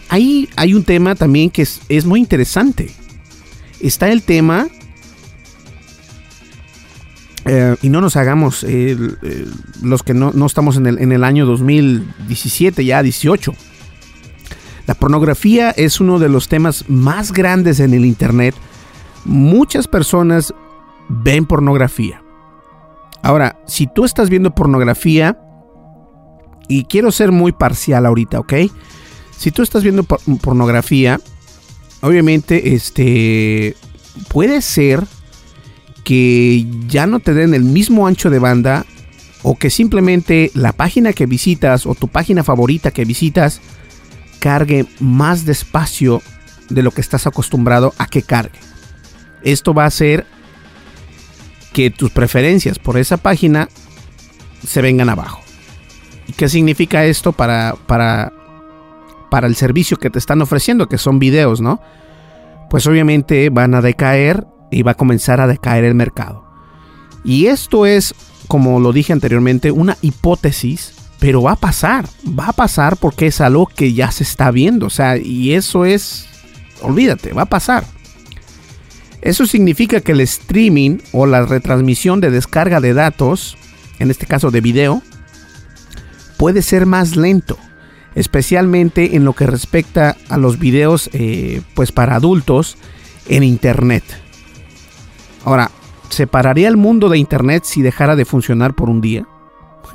ahí 0.08 0.48
hay 0.56 0.74
un 0.74 0.84
tema 0.84 1.14
también 1.14 1.50
que 1.50 1.62
es, 1.62 2.04
muy 2.04 2.20
interesante. 2.20 2.90
Está 3.80 4.10
el 4.10 4.22
tema, 4.22 4.68
eh, 7.44 7.76
y 7.82 7.88
no 7.88 8.00
nos 8.00 8.16
hagamos 8.16 8.64
los 9.82 10.02
que 10.02 10.14
no, 10.14 10.46
estamos 10.46 10.76
en 10.76 10.86
el, 10.86 10.98
en 10.98 11.12
el, 11.12 11.24
año 11.24 11.46
2017, 11.46 12.84
ya 12.84 13.02
18. 13.02 13.52
La 14.86 14.94
pornografía 14.94 15.70
es 15.70 16.00
uno 16.00 16.18
de 16.18 16.28
los 16.28 16.48
temas 16.48 16.84
más 16.88 17.32
grandes 17.32 17.80
en 17.80 17.94
el 17.94 18.04
Internet. 18.04 18.54
Muchas 19.24 19.86
personas 19.86 20.52
ven 21.08 21.46
pornografía. 21.46 22.22
Ahora, 23.22 23.60
si 23.66 23.86
tú 23.86 24.04
estás 24.04 24.28
viendo 24.28 24.54
pornografía, 24.54 25.38
y 26.68 26.84
quiero 26.84 27.12
ser 27.12 27.32
muy 27.32 27.52
parcial 27.52 28.06
ahorita, 28.06 28.40
¿ok? 28.40 28.54
Si 29.42 29.50
tú 29.50 29.62
estás 29.62 29.82
viendo 29.82 30.04
pornografía, 30.04 31.20
obviamente, 32.00 32.76
este, 32.76 33.74
puede 34.28 34.62
ser 34.62 35.04
que 36.04 36.64
ya 36.86 37.08
no 37.08 37.18
te 37.18 37.34
den 37.34 37.52
el 37.52 37.64
mismo 37.64 38.06
ancho 38.06 38.30
de 38.30 38.38
banda 38.38 38.86
o 39.42 39.56
que 39.56 39.68
simplemente 39.68 40.52
la 40.54 40.70
página 40.70 41.12
que 41.12 41.26
visitas 41.26 41.86
o 41.86 41.96
tu 41.96 42.06
página 42.06 42.44
favorita 42.44 42.92
que 42.92 43.04
visitas 43.04 43.60
cargue 44.38 44.86
más 45.00 45.44
despacio 45.44 46.22
de 46.68 46.84
lo 46.84 46.92
que 46.92 47.00
estás 47.00 47.26
acostumbrado 47.26 47.94
a 47.98 48.06
que 48.06 48.22
cargue. 48.22 48.60
Esto 49.42 49.74
va 49.74 49.82
a 49.82 49.88
hacer 49.88 50.24
que 51.72 51.90
tus 51.90 52.12
preferencias 52.12 52.78
por 52.78 52.96
esa 52.96 53.16
página 53.16 53.68
se 54.64 54.82
vengan 54.82 55.08
abajo. 55.08 55.40
¿Y 56.28 56.32
qué 56.32 56.48
significa 56.48 57.04
esto 57.06 57.32
para, 57.32 57.74
para 57.88 58.32
para 59.32 59.46
el 59.46 59.56
servicio 59.56 59.96
que 59.96 60.10
te 60.10 60.18
están 60.18 60.42
ofreciendo, 60.42 60.90
que 60.90 60.98
son 60.98 61.18
videos, 61.18 61.62
¿no? 61.62 61.80
Pues 62.68 62.86
obviamente 62.86 63.48
van 63.48 63.74
a 63.74 63.80
decaer 63.80 64.46
y 64.70 64.82
va 64.82 64.90
a 64.90 64.96
comenzar 64.96 65.40
a 65.40 65.46
decaer 65.46 65.84
el 65.84 65.94
mercado. 65.94 66.44
Y 67.24 67.46
esto 67.46 67.86
es, 67.86 68.14
como 68.46 68.78
lo 68.78 68.92
dije 68.92 69.14
anteriormente, 69.14 69.70
una 69.70 69.96
hipótesis, 70.02 70.92
pero 71.18 71.40
va 71.40 71.52
a 71.52 71.56
pasar, 71.56 72.04
va 72.38 72.48
a 72.48 72.52
pasar 72.52 72.98
porque 72.98 73.28
es 73.28 73.40
algo 73.40 73.66
que 73.68 73.94
ya 73.94 74.10
se 74.10 74.22
está 74.22 74.50
viendo, 74.50 74.88
o 74.88 74.90
sea, 74.90 75.16
y 75.16 75.54
eso 75.54 75.86
es, 75.86 76.28
olvídate, 76.82 77.32
va 77.32 77.42
a 77.42 77.46
pasar. 77.46 77.86
Eso 79.22 79.46
significa 79.46 80.02
que 80.02 80.12
el 80.12 80.20
streaming 80.20 80.98
o 81.12 81.24
la 81.24 81.46
retransmisión 81.46 82.20
de 82.20 82.30
descarga 82.30 82.82
de 82.82 82.92
datos, 82.92 83.56
en 83.98 84.10
este 84.10 84.26
caso 84.26 84.50
de 84.50 84.60
video, 84.60 85.00
puede 86.36 86.60
ser 86.60 86.84
más 86.84 87.16
lento 87.16 87.56
especialmente 88.14 89.16
en 89.16 89.24
lo 89.24 89.32
que 89.32 89.46
respecta 89.46 90.16
a 90.28 90.38
los 90.38 90.58
videos 90.58 91.10
eh, 91.12 91.62
pues 91.74 91.92
para 91.92 92.16
adultos 92.16 92.76
en 93.28 93.42
internet. 93.42 94.04
Ahora, 95.44 95.70
¿separaría 96.08 96.68
el 96.68 96.76
mundo 96.76 97.08
de 97.08 97.18
internet 97.18 97.64
si 97.64 97.82
dejara 97.82 98.16
de 98.16 98.24
funcionar 98.24 98.74
por 98.74 98.90
un 98.90 99.00
día? 99.00 99.26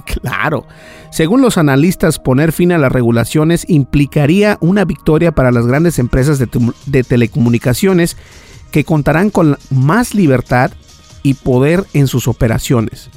Claro. 0.06 0.68
Según 1.10 1.42
los 1.42 1.58
analistas, 1.58 2.20
poner 2.20 2.52
fin 2.52 2.72
a 2.72 2.78
las 2.78 2.92
regulaciones 2.92 3.66
implicaría 3.68 4.58
una 4.62 4.86
victoria 4.86 5.32
para 5.32 5.52
las 5.52 5.66
grandes 5.66 5.98
empresas 5.98 6.38
de 6.38 7.04
telecomunicaciones 7.04 8.16
que 8.72 8.84
contarán 8.84 9.32
con 9.32 9.58
más 9.72 10.14
libertad 10.14 10.72
y 11.24 11.34
poder 11.34 11.86
en 11.94 12.08
sus 12.08 12.28
operaciones. 12.28 13.10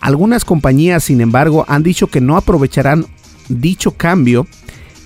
Algunas 0.00 0.44
compañías, 0.44 1.04
sin 1.04 1.20
embargo, 1.20 1.64
han 1.68 1.82
dicho 1.82 2.08
que 2.08 2.20
no 2.20 2.36
aprovecharán 2.36 3.06
dicho 3.48 3.92
cambio 3.92 4.46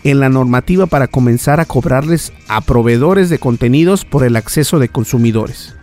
en 0.04 0.20
la 0.20 0.28
normativa 0.28 0.86
para 0.86 1.08
comenzar 1.08 1.58
a 1.58 1.64
cobrarles 1.64 2.32
a 2.48 2.60
proveedores 2.60 3.28
de 3.28 3.38
contenidos 3.38 4.04
por 4.04 4.24
el 4.24 4.36
acceso 4.36 4.78
de 4.78 4.88
consumidores. 4.88 5.74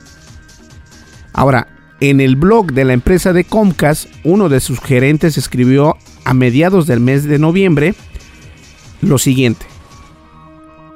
Ahora, 1.34 1.68
en 2.00 2.22
el 2.22 2.36
blog 2.36 2.74
de 2.74 2.86
la 2.86 2.94
empresa 2.94 3.34
de 3.34 3.44
Comcast, 3.44 4.08
uno 4.24 4.50
de 4.50 4.60
sus 4.60 4.80
gerentes 4.80 5.38
escribió 5.38 5.98
a 6.26 6.34
mediados 6.34 6.88
del 6.88 7.00
mes 7.00 7.24
de 7.26 7.40
noviembre 7.40 7.96
lo 9.02 9.18
siguiente. 9.18 9.66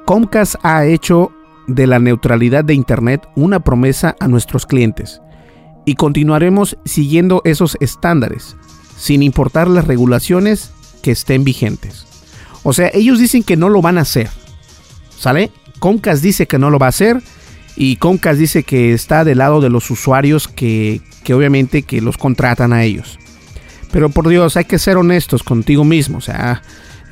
Comcast 0.06 0.54
ha 0.62 0.86
hecho 0.86 1.32
de 1.66 1.86
la 1.86 1.98
neutralidad 1.98 2.64
de 2.64 2.74
Internet 2.74 3.28
una 3.36 3.60
promesa 3.60 4.16
a 4.20 4.28
nuestros 4.28 4.64
clientes 4.64 5.20
y 5.84 5.94
continuaremos 5.94 6.78
siguiendo 6.84 7.42
esos 7.44 7.76
estándares, 7.80 8.56
sin 8.96 9.22
importar 9.22 9.68
las 9.68 9.86
regulaciones 9.86 10.72
que 11.02 11.10
estén 11.10 11.44
vigentes. 11.44 12.06
O 12.62 12.72
sea, 12.72 12.90
ellos 12.92 13.18
dicen 13.18 13.42
que 13.42 13.56
no 13.56 13.68
lo 13.68 13.82
van 13.82 13.98
a 13.98 14.02
hacer. 14.02 14.28
¿Sale? 15.18 15.50
Comcast 15.78 16.22
dice 16.22 16.46
que 16.46 16.58
no 16.58 16.70
lo 16.70 16.78
va 16.78 16.86
a 16.86 16.90
hacer 16.90 17.22
y 17.76 17.96
Comcast 17.96 18.38
dice 18.38 18.62
que 18.62 18.92
está 18.92 19.24
del 19.24 19.38
lado 19.38 19.60
de 19.60 19.70
los 19.70 19.90
usuarios 19.90 20.48
que, 20.48 21.00
que 21.24 21.34
obviamente 21.34 21.82
que 21.82 22.00
los 22.00 22.16
contratan 22.16 22.72
a 22.72 22.84
ellos. 22.84 23.18
Pero 23.90 24.10
por 24.10 24.28
Dios, 24.28 24.56
hay 24.56 24.64
que 24.64 24.78
ser 24.78 24.96
honestos 24.96 25.42
contigo 25.42 25.84
mismo. 25.84 26.18
O 26.18 26.20
sea, 26.20 26.62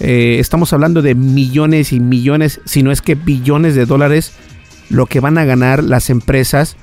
eh, 0.01 0.37
estamos 0.41 0.73
hablando 0.73 1.03
de 1.03 1.15
millones 1.15 1.93
y 1.93 2.01
millones, 2.01 2.61
si 2.65 2.83
no 2.83 2.93
es 2.93 3.01
que 3.01 3.15
billones 3.15 3.75
de 3.75 3.87
dólares, 3.87 4.33
lo 4.91 5.07
que 5.07 5.21
van 5.21 5.39
a 5.39 5.45
ganar 5.45 5.83
las 5.83 6.11
empresas 6.11 6.77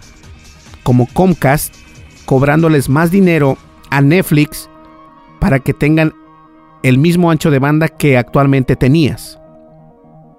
como 0.81 1.07
Comcast, 1.07 1.73
cobrándoles 2.25 2.89
más 2.89 3.11
dinero 3.11 3.57
a 3.89 4.01
Netflix 4.01 4.69
para 5.39 5.59
que 5.59 5.73
tengan 5.73 6.13
el 6.83 6.97
mismo 6.97 7.31
ancho 7.31 7.49
de 7.49 7.59
banda 7.59 7.87
que 7.87 8.17
actualmente 8.17 8.75
tenías. 8.75 9.39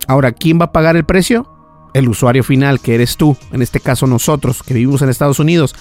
Ahora, 0.07 0.33
¿quién 0.33 0.61
va 0.61 0.67
a 0.67 0.73
pagar 0.73 0.97
el 0.97 1.05
precio? 1.05 1.51
El 1.95 2.09
usuario 2.09 2.45
final, 2.45 2.81
que 2.81 2.95
eres 2.95 3.17
tú, 3.17 3.37
en 3.53 3.63
este 3.63 3.81
caso 3.81 4.07
nosotros, 4.07 4.63
que 4.63 4.75
vivimos 4.75 5.01
en 5.03 5.09
Estados 5.09 5.39
Unidos, 5.39 5.75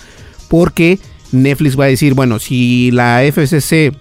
porque 0.48 1.00
Netflix 1.32 1.78
va 1.78 1.86
a 1.86 1.88
decir, 1.88 2.14
bueno, 2.14 2.40
si 2.40 2.92
la 2.92 3.24
FCC 3.24 3.94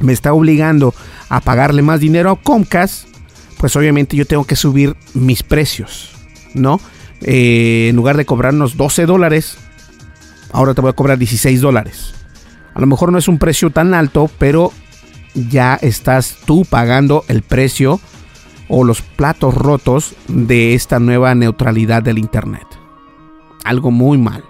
me 0.00 0.12
está 0.12 0.32
obligando 0.32 0.94
a 1.28 1.40
pagarle 1.40 1.82
más 1.82 2.00
dinero 2.00 2.30
a 2.30 2.40
Comcast, 2.40 3.08
pues 3.58 3.74
obviamente 3.76 4.16
yo 4.16 4.26
tengo 4.26 4.44
que 4.44 4.56
subir 4.56 4.96
mis 5.14 5.42
precios, 5.42 6.10
¿no? 6.54 6.80
Eh, 7.22 7.88
en 7.90 7.96
lugar 7.96 8.16
de 8.16 8.26
cobrarnos 8.26 8.76
12 8.76 9.06
dólares, 9.06 9.58
ahora 10.52 10.74
te 10.74 10.80
voy 10.80 10.90
a 10.90 10.94
cobrar 10.94 11.18
16 11.18 11.60
dólares. 11.60 12.14
A 12.74 12.80
lo 12.80 12.86
mejor 12.86 13.10
no 13.10 13.18
es 13.18 13.26
un 13.26 13.38
precio 13.38 13.70
tan 13.70 13.94
alto, 13.94 14.30
pero 14.38 14.72
ya 15.48 15.74
estás 15.80 16.36
tú 16.44 16.64
pagando 16.64 17.24
el 17.28 17.42
precio 17.42 18.00
o 18.68 18.84
los 18.84 19.02
platos 19.02 19.54
rotos 19.54 20.14
de 20.28 20.74
esta 20.74 20.98
nueva 21.00 21.34
neutralidad 21.34 22.02
del 22.02 22.18
Internet. 22.18 22.66
Algo 23.64 23.90
muy 23.90 24.18
mal. 24.18 24.44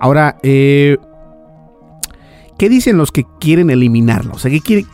Ahora, 0.00 0.38
eh, 0.42 0.96
¿qué 2.58 2.68
dicen 2.68 2.96
los 2.96 3.12
que 3.12 3.24
quieren 3.40 3.70
eliminarlo? 3.70 4.34
¿qué, 4.64 4.84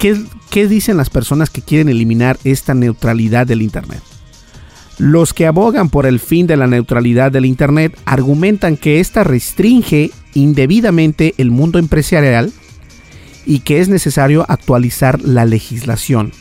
qué 0.51 0.69
dicen 0.69 0.97
las 0.97 1.11
personas 1.11 1.51
que 1.51 1.63
quieren 1.63 1.89
eliminar 1.89 2.39
esta 2.45 2.75
neutralidad 2.75 3.47
del 3.47 3.63
Internet? 3.63 4.03
Los 4.99 5.35
que 5.35 5.47
abogan 5.47 5.91
por 5.91 6.07
el 6.07 6.21
fin 6.21 6.47
de 6.47 6.57
la 6.57 6.67
neutralidad 6.67 7.33
del 7.33 7.47
Internet 7.47 7.99
argumentan 8.05 8.77
que 8.77 9.01
esta 9.01 9.25
restringe 9.25 10.13
indebidamente 10.35 11.35
el 11.39 11.51
mundo 11.51 11.79
empresarial 11.79 12.53
y 13.47 13.61
que 13.61 13.81
es 13.81 13.89
necesario 13.89 14.45
actualizar 14.49 15.21
la 15.23 15.45
legislación. 15.45 16.33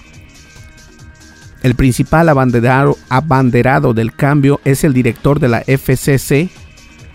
El 1.62 1.76
principal 1.76 2.28
abanderado, 2.28 2.98
abanderado 3.10 3.94
del 3.94 4.14
cambio 4.14 4.60
es 4.66 4.84
el 4.84 4.94
director 4.94 5.40
de 5.40 5.48
la 5.48 5.62
FCC, 5.62 6.50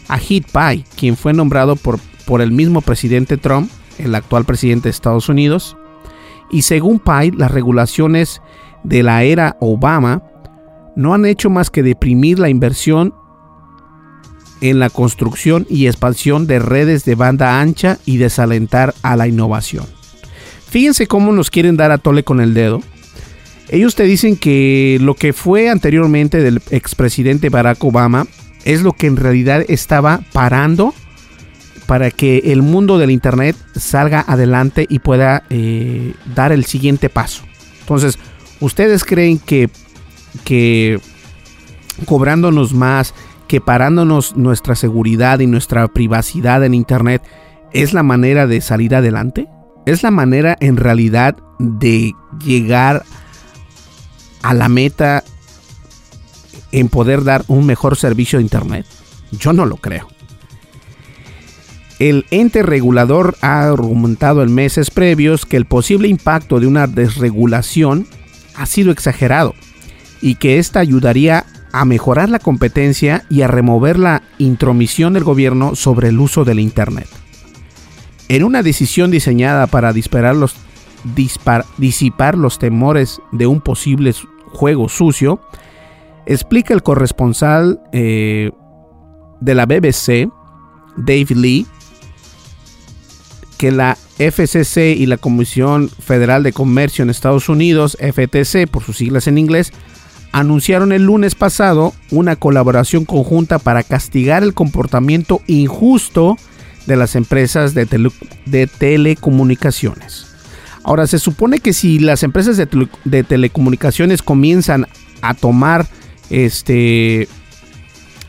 Ajit 0.09 0.51
Pai, 0.51 0.85
quien 0.97 1.17
fue 1.17 1.35
nombrado 1.35 1.77
por, 1.77 1.99
por 2.25 2.41
el 2.41 2.51
mismo 2.51 2.81
presidente 2.81 3.37
Trump, 3.37 3.71
el 3.99 4.15
actual 4.15 4.45
presidente 4.47 4.85
de 4.85 4.91
Estados 4.91 5.29
Unidos. 5.29 5.77
Y 6.51 6.63
según 6.63 6.99
Pai, 6.99 7.31
las 7.31 7.51
regulaciones 7.51 8.41
de 8.85 9.03
la 9.03 9.23
era 9.23 9.57
Obama 9.61 10.23
no 10.97 11.13
han 11.13 11.27
hecho 11.27 11.51
más 11.51 11.69
que 11.71 11.83
deprimir 11.83 12.39
la 12.39 12.49
inversión 12.49 13.15
en 14.61 14.79
la 14.79 14.91
construcción 14.91 15.67
y 15.69 15.87
expansión 15.87 16.47
de 16.47 16.59
redes 16.59 17.05
de 17.05 17.15
banda 17.15 17.61
ancha 17.61 17.99
y 18.05 18.17
desalentar 18.17 18.95
a 19.03 19.17
la 19.17 19.29
innovación. 19.29 19.87
Fíjense 20.69 21.07
cómo 21.07 21.33
nos 21.33 21.51
quieren 21.51 21.77
dar 21.77 21.91
a 21.91 21.99
tole 21.99 22.25
con 22.25 22.41
el 22.41 22.55
dedo. 22.55 22.83
Ellos 23.69 23.95
te 23.95 24.05
dicen 24.05 24.37
que 24.37 24.99
lo 25.01 25.15
que 25.15 25.33
fue 25.33 25.69
anteriormente 25.69 26.43
del 26.43 26.61
expresidente 26.71 27.51
Barack 27.51 27.83
Obama 27.85 28.27
es 28.65 28.83
lo 28.83 28.93
que 28.93 29.07
en 29.07 29.17
realidad 29.17 29.65
estaba 29.69 30.21
parando 30.33 30.95
para 31.87 32.11
que 32.11 32.53
el 32.53 32.61
mundo 32.61 32.99
del 32.99 33.11
Internet 33.11 33.57
salga 33.75 34.23
adelante 34.27 34.87
y 34.89 34.99
pueda 34.99 35.45
eh, 35.49 36.13
dar 36.35 36.53
el 36.53 36.67
siguiente 36.67 37.09
paso. 37.09 37.45
Entonces, 37.81 38.19
¿ustedes 38.61 39.05
creen 39.05 39.39
que, 39.39 39.71
que 40.45 41.01
cobrándonos 42.05 42.75
más, 42.75 43.15
que 43.49 43.61
parándonos 43.61 44.37
nuestra 44.37 44.77
seguridad 44.77 45.41
y 45.41 45.47
nuestra 45.47 45.89
privacidad 45.89 46.63
en 46.65 46.75
Internet 46.75 47.23
es 47.73 47.93
la 47.93 48.03
manera 48.03 48.47
de 48.47 48.61
salir 48.61 48.95
adelante? 48.95 49.49
¿Es 49.87 50.03
la 50.03 50.11
manera 50.11 50.57
en 50.61 50.77
realidad 50.77 51.37
de 51.59 52.13
llegar 52.45 53.05
a 54.43 54.55
la 54.55 54.69
meta 54.69 55.25
en 56.71 56.89
poder 56.89 57.25
dar 57.25 57.45
un 57.49 57.67
mejor 57.67 57.97
servicio 57.97 58.39
de 58.39 58.45
Internet? 58.45 58.87
Yo 59.33 59.53
no 59.53 59.65
lo 59.67 59.77
creo. 59.77 60.09
El 61.99 62.27
ente 62.31 62.63
regulador 62.63 63.37
ha 63.41 63.63
argumentado 63.65 64.43
en 64.43 64.55
meses 64.55 64.91
previos 64.91 65.47
que 65.47 65.57
el 65.57 65.65
posible 65.65 66.07
impacto 66.07 66.61
de 66.61 66.67
una 66.67 66.87
desregulación 66.87 68.07
ha 68.55 68.67
sido 68.67 68.93
exagerado 68.93 69.55
y 70.21 70.37
que 70.37 70.59
esta 70.59 70.81
ayudaría 70.81 71.45
a 71.73 71.85
mejorar 71.85 72.29
la 72.29 72.39
competencia 72.39 73.25
y 73.29 73.43
a 73.43 73.49
remover 73.49 73.99
la 73.99 74.23
intromisión 74.39 75.13
del 75.13 75.25
gobierno 75.25 75.75
sobre 75.75 76.09
el 76.09 76.19
uso 76.19 76.45
del 76.45 76.61
Internet. 76.61 77.09
En 78.29 78.45
una 78.45 78.63
decisión 78.63 79.11
diseñada 79.11 79.67
para 79.67 79.93
disipar 79.93 80.35
los 82.37 82.59
temores 82.59 83.21
de 83.33 83.47
un 83.47 83.61
posible 83.61 84.15
juego 84.53 84.89
sucio, 84.89 85.41
explica 86.27 86.75
el 86.75 86.83
corresponsal 86.83 87.81
eh, 87.93 88.51
de 89.41 89.55
la 89.55 89.67
BBC, 89.67 90.31
Dave 90.97 91.35
Lee, 91.35 91.67
que 93.57 93.73
la 93.73 93.97
FCC 94.19 94.97
y 94.97 95.07
la 95.07 95.17
Comisión 95.17 95.89
Federal 95.89 96.43
de 96.43 96.53
Comercio 96.53 97.03
en 97.03 97.11
Estados 97.11 97.49
Unidos, 97.49 97.97
FTC 98.01 98.69
por 98.71 98.83
sus 98.83 98.99
siglas 98.99 99.27
en 99.27 99.39
inglés, 99.39 99.73
anunciaron 100.39 100.93
el 100.93 101.05
lunes 101.05 101.35
pasado 101.35 101.93
una 102.11 102.37
colaboración 102.37 103.05
conjunta 103.05 103.59
para 103.59 103.83
castigar 103.83 104.43
el 104.43 104.55
comportamiento 104.55 105.41
injusto 105.47 106.37
de 106.87 106.97
las 106.97 107.17
empresas 107.17 107.75
de, 107.75 107.87
telecomunicaciones. 108.79 110.27
Ahora, 110.85 111.07
se 111.07 111.19
supone 111.19 111.59
que 111.59 111.73
si 111.73 111.99
las 111.99 112.23
empresas 112.23 112.57
de, 112.57 113.25
telecomunicaciones 113.25 114.23
comienzan 114.23 114.87
a 115.21 115.35
tomar 115.35 115.87
este, 116.31 117.29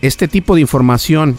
este 0.01 0.27
tipo 0.27 0.55
de 0.55 0.61
información 0.61 1.37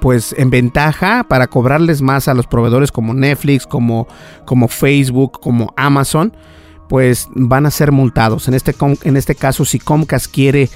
pues 0.00 0.34
en 0.38 0.48
ventaja 0.48 1.24
para 1.24 1.48
cobrarles 1.48 2.00
más 2.00 2.26
a 2.26 2.34
los 2.34 2.46
proveedores 2.46 2.90
como 2.90 3.12
Netflix, 3.12 3.66
como, 3.66 4.08
como 4.46 4.68
Facebook, 4.68 5.38
como 5.38 5.74
Amazon, 5.76 6.32
pues 6.92 7.30
van 7.34 7.64
a 7.64 7.70
ser 7.70 7.90
multados. 7.90 8.48
En 8.48 8.52
este, 8.52 8.74
en 9.04 9.16
este 9.16 9.34
caso, 9.34 9.64
si 9.64 9.78
Comcast 9.78 10.26
quiere 10.30 10.68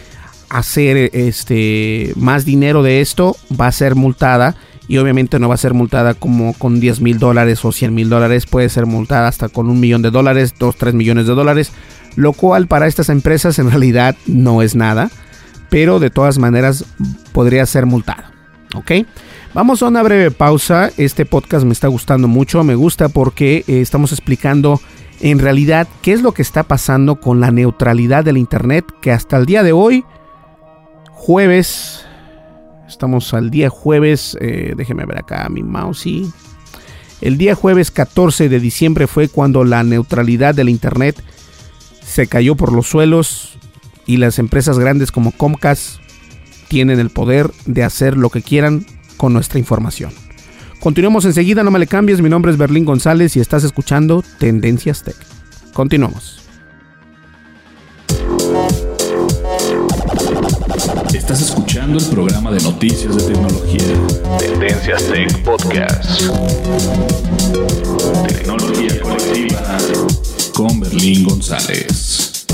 hacer 0.49 1.11
este, 1.13 2.15
más 2.17 2.47
dinero 2.47 2.83
de 2.83 3.03
esto, 3.03 3.37
va 3.53 3.67
a 3.67 3.73
ser 3.73 3.97
multada. 3.97 4.57
Y 4.89 4.97
obviamente 4.97 5.39
no 5.39 5.51
va 5.51 5.57
a 5.57 5.59
ser 5.59 5.75
multada 5.75 6.15
como 6.15 6.55
con 6.55 6.81
10 6.81 7.03
mil 7.03 7.19
dólares 7.19 7.63
o 7.67 7.71
100 7.71 7.95
mil 7.95 8.09
dólares, 8.09 8.47
puede 8.47 8.71
ser 8.71 8.87
multada 8.87 9.29
hasta 9.29 9.51
con 9.51 9.69
un 9.69 9.79
millón 9.79 10.01
de 10.01 10.11
dólares, 10.11 10.55
2, 10.59 10.77
3 10.77 10.95
millones 10.95 11.27
de 11.27 11.35
dólares, 11.35 11.73
lo 12.15 12.33
cual 12.33 12.67
para 12.67 12.87
estas 12.87 13.11
empresas 13.11 13.59
en 13.59 13.69
realidad 13.69 14.17
no 14.25 14.63
es 14.63 14.75
nada, 14.75 15.11
pero 15.69 15.99
de 15.99 16.09
todas 16.09 16.39
maneras 16.39 16.87
podría 17.33 17.67
ser 17.67 17.85
multada. 17.85 18.33
¿Ok? 18.75 18.91
Vamos 19.53 19.83
a 19.83 19.89
una 19.89 20.03
breve 20.03 20.31
pausa. 20.31 20.91
Este 20.97 21.27
podcast 21.27 21.67
me 21.67 21.75
está 21.75 21.89
gustando 21.89 22.27
mucho. 22.27 22.65
Me 22.65 22.75
gusta 22.75 23.11
porque 23.11 23.65
eh, 23.67 23.83
estamos 23.83 24.13
explicando 24.13 24.81
en 25.21 25.39
realidad 25.39 25.89
qué 26.03 26.13
es 26.13 26.23
lo 26.23 26.33
que 26.33 26.43
está 26.43 26.63
pasando 26.63 27.21
con 27.21 27.41
la 27.41 27.51
neutralidad 27.51 28.25
del 28.25 28.37
Internet 28.37 28.85
que 29.01 29.13
hasta 29.13 29.37
el 29.37 29.47
día 29.47 29.63
de 29.63 29.73
hoy, 29.73 30.05
jueves, 31.11 32.05
estamos 32.87 33.33
al 33.35 33.51
día 33.51 33.71
jueves, 33.71 34.37
eh, 34.41 34.75
déjeme 34.77 35.07
ver 35.07 35.19
acá 35.19 35.49
mi 35.49 35.63
mouse. 35.63 36.07
El 37.21 37.39
día 37.39 37.55
jueves 37.55 37.91
14 37.91 38.49
de 38.49 38.61
diciembre 38.61 39.07
fue 39.07 39.29
cuando 39.29 39.65
la 39.65 39.83
neutralidad 39.83 40.55
del 40.55 40.69
Internet 40.69 41.23
se 42.05 42.27
cayó 42.27 42.55
por 42.55 42.73
los 42.73 42.87
suelos 42.87 43.59
y 44.07 44.19
las 44.19 44.39
empresas 44.39 44.79
grandes 44.79 45.11
como 45.11 45.33
Comcast 45.33 46.01
tienen 46.69 47.01
el 47.01 47.11
poder 47.11 47.51
de 47.65 47.85
hacer 47.85 48.17
lo 48.17 48.31
que 48.31 48.43
quieran 48.43 48.87
con 49.17 49.33
nuestra 49.33 49.59
información. 49.59 50.13
Continuamos 50.81 51.25
enseguida, 51.25 51.63
no 51.63 51.71
me 51.71 51.79
le 51.79 51.87
cambies. 51.87 52.21
Mi 52.21 52.29
nombre 52.29 52.53
es 52.53 52.59
Berlín 52.59 52.85
González 52.85 53.37
y 53.37 53.41
estás 53.41 53.65
escuchando 53.65 54.23
Tendencias 54.39 55.03
Tech. 55.03 55.17
Continuamos. 55.73 56.41
Estás 61.13 61.43
escuchando 61.43 61.99
el 61.99 62.05
programa 62.07 62.53
de 62.53 62.61
noticias 62.61 63.17
de 63.17 63.33
tecnología. 63.33 64.39
Tendencias 64.39 65.05
Tech 65.09 65.43
Podcast. 65.43 66.23
Tecnología 68.29 69.01
colectiva 69.01 69.79
con 70.55 70.79
Berlín 70.79 71.25
González. 71.25 72.47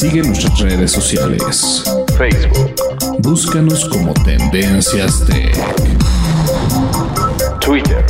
Sigue 0.00 0.22
nuestras 0.22 0.58
redes 0.60 0.92
sociales. 0.92 1.84
Facebook. 2.16 2.74
Búscanos 3.18 3.86
como 3.86 4.14
Tendencias 4.14 5.26
Tech. 5.26 5.54
Twitter. 7.60 8.06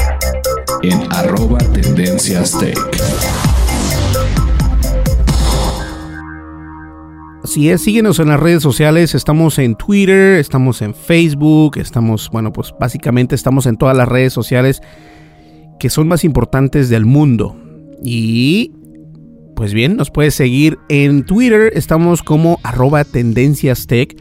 En 0.84 1.01
arroba 1.11 1.59
Tendencias 1.59 2.57
Tech. 2.61 2.78
Así 7.43 7.70
es, 7.70 7.82
síguenos 7.82 8.20
en 8.20 8.28
las 8.28 8.38
redes 8.38 8.62
sociales, 8.62 9.16
estamos 9.16 9.59
en 9.59 9.74
Twitter, 9.74 10.38
estamos 10.38 10.82
en 10.82 10.95
Facebook, 10.95 11.76
estamos, 11.78 12.30
bueno, 12.30 12.53
pues 12.53 12.72
básicamente 12.78 13.34
estamos 13.34 13.66
en 13.66 13.76
todas 13.76 13.97
las 13.97 14.09
redes 14.09 14.32
sociales 14.32 14.80
que 15.80 15.91
son 15.91 16.07
más 16.07 16.22
importantes 16.22 16.88
del 16.88 17.05
mundo. 17.05 17.57
Y 18.01 18.76
pues 19.61 19.74
bien, 19.74 19.96
nos 19.96 20.11
puedes 20.11 20.34
seguir 20.34 20.78
en 20.88 21.22
Twitter, 21.22 21.70
estamos 21.74 22.22
como 22.22 22.58
arroba 22.62 23.04
tendencias 23.04 23.86
tech. 23.86 24.16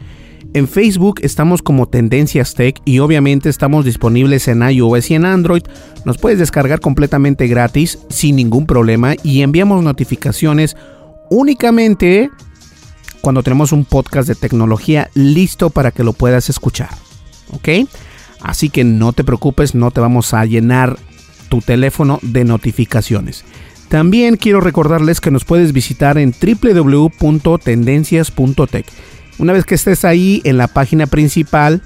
En 0.52 0.68
Facebook 0.68 1.20
estamos 1.22 1.62
como 1.62 1.88
Tendencias 1.88 2.54
Tech 2.54 2.78
y 2.84 2.98
obviamente 2.98 3.48
estamos 3.48 3.86
disponibles 3.86 4.48
en 4.48 4.60
iOS 4.60 5.10
y 5.10 5.14
en 5.14 5.24
Android. 5.24 5.62
Nos 6.04 6.18
puedes 6.18 6.38
descargar 6.38 6.80
completamente 6.80 7.46
gratis 7.46 8.00
sin 8.10 8.36
ningún 8.36 8.66
problema 8.66 9.14
y 9.22 9.40
enviamos 9.40 9.82
notificaciones 9.82 10.76
únicamente 11.30 12.28
cuando 13.22 13.42
tenemos 13.42 13.72
un 13.72 13.86
podcast 13.86 14.28
de 14.28 14.34
tecnología 14.34 15.08
listo 15.14 15.70
para 15.70 15.90
que 15.90 16.04
lo 16.04 16.12
puedas 16.12 16.50
escuchar. 16.50 16.90
¿Ok? 17.52 17.88
Así 18.42 18.68
que 18.68 18.84
no 18.84 19.14
te 19.14 19.24
preocupes, 19.24 19.74
no 19.74 19.90
te 19.90 20.02
vamos 20.02 20.34
a 20.34 20.44
llenar 20.44 20.98
tu 21.48 21.62
teléfono 21.62 22.18
de 22.20 22.44
notificaciones. 22.44 23.46
También 23.90 24.36
quiero 24.36 24.60
recordarles 24.60 25.20
que 25.20 25.32
nos 25.32 25.44
puedes 25.44 25.72
visitar 25.72 26.16
en 26.16 26.32
www.tendencias.tech. 26.32 28.86
Una 29.40 29.52
vez 29.52 29.64
que 29.64 29.74
estés 29.74 30.04
ahí 30.04 30.40
en 30.44 30.58
la 30.58 30.68
página 30.68 31.08
principal, 31.08 31.82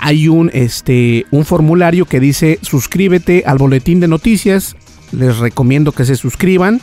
hay 0.00 0.26
un, 0.26 0.50
este, 0.52 1.26
un 1.30 1.44
formulario 1.44 2.06
que 2.06 2.18
dice 2.18 2.58
suscríbete 2.62 3.44
al 3.46 3.58
boletín 3.58 4.00
de 4.00 4.08
noticias. 4.08 4.74
Les 5.12 5.38
recomiendo 5.38 5.92
que 5.92 6.04
se 6.04 6.16
suscriban 6.16 6.80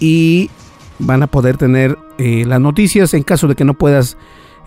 y 0.00 0.48
van 0.98 1.22
a 1.22 1.26
poder 1.26 1.58
tener 1.58 1.98
eh, 2.16 2.46
las 2.46 2.62
noticias 2.62 3.12
en 3.12 3.24
caso 3.24 3.46
de 3.46 3.56
que 3.56 3.66
no 3.66 3.74
puedas 3.74 4.16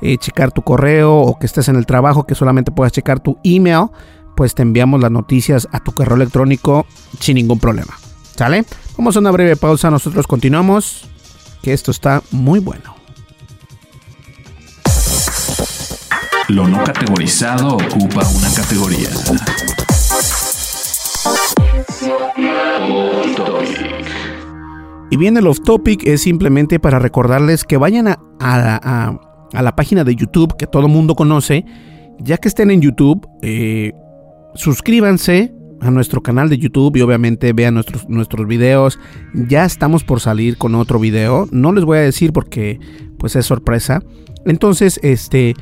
eh, 0.01 0.19
checar 0.19 0.51
tu 0.51 0.61
correo 0.61 1.15
o 1.15 1.39
que 1.39 1.47
estés 1.47 1.67
en 1.67 1.77
el 1.77 1.87
trabajo, 1.87 2.27
que 2.27 2.35
solamente 2.35 2.71
puedas 2.71 2.91
checar 2.91 3.21
tu 3.21 3.39
email, 3.43 3.87
pues 4.35 4.53
te 4.53 4.61
enviamos 4.61 5.01
las 5.01 5.09
noticias 5.09 5.67
a 5.71 5.79
tu 5.79 5.93
correo 5.93 6.15
electrónico 6.15 6.85
sin 7.19 7.37
ningún 7.37 7.57
problema. 7.57 7.97
¿Sale? 8.35 8.65
Vamos 8.97 9.15
a 9.15 9.19
una 9.19 9.31
breve 9.31 9.55
pausa, 9.55 9.91
nosotros 9.91 10.25
continuamos, 10.25 11.05
que 11.61 11.73
esto 11.73 11.91
está 11.91 12.21
muy 12.31 12.59
bueno. 12.59 12.95
Lo 16.49 16.67
no 16.67 16.83
categorizado 16.83 17.77
ocupa 17.77 18.27
una 18.27 18.53
categoría. 18.53 19.09
Y 25.09 25.17
bien, 25.17 25.37
el 25.37 25.47
off 25.47 25.59
topic 25.63 26.05
es 26.05 26.21
simplemente 26.21 26.79
para 26.79 26.97
recordarles 26.97 27.63
que 27.63 27.77
vayan 27.77 28.07
a, 28.07 28.19
a, 28.39 29.61
la 29.61 29.75
página 29.75 30.03
de 30.03 30.15
YouTube 30.15 30.57
que 30.57 30.65
todo 30.65 30.87
mundo 30.87 31.15
conoce. 31.15 31.65
Ya 32.19 32.37
que 32.37 32.47
estén 32.47 32.71
en 32.71 32.81
YouTube, 32.81 33.27
eh, 33.41 33.93
suscríbanse 34.55 35.53
a 35.83 35.91
nuestro 35.91 36.21
canal 36.21 36.49
de 36.49 36.57
YouTube 36.57 36.95
y 36.95 37.01
obviamente 37.01 37.53
vean 37.53 37.73
nuestros, 37.73 38.07
nuestros 38.09 38.47
videos. 38.47 38.99
Ya 39.33 39.65
estamos 39.65 40.03
por 40.03 40.19
salir 40.19 40.57
con 40.57 40.75
otro 40.75 40.99
video. 40.99 41.47
No 41.51 41.71
les 41.71 41.85
voy 41.85 41.97
a 41.97 42.01
decir 42.01 42.33
porque 42.33 42.79
pues 43.17 43.35
es 43.35 43.45
sorpresa. 43.45 44.01
Entonces, 44.45 44.99
este 45.03 45.55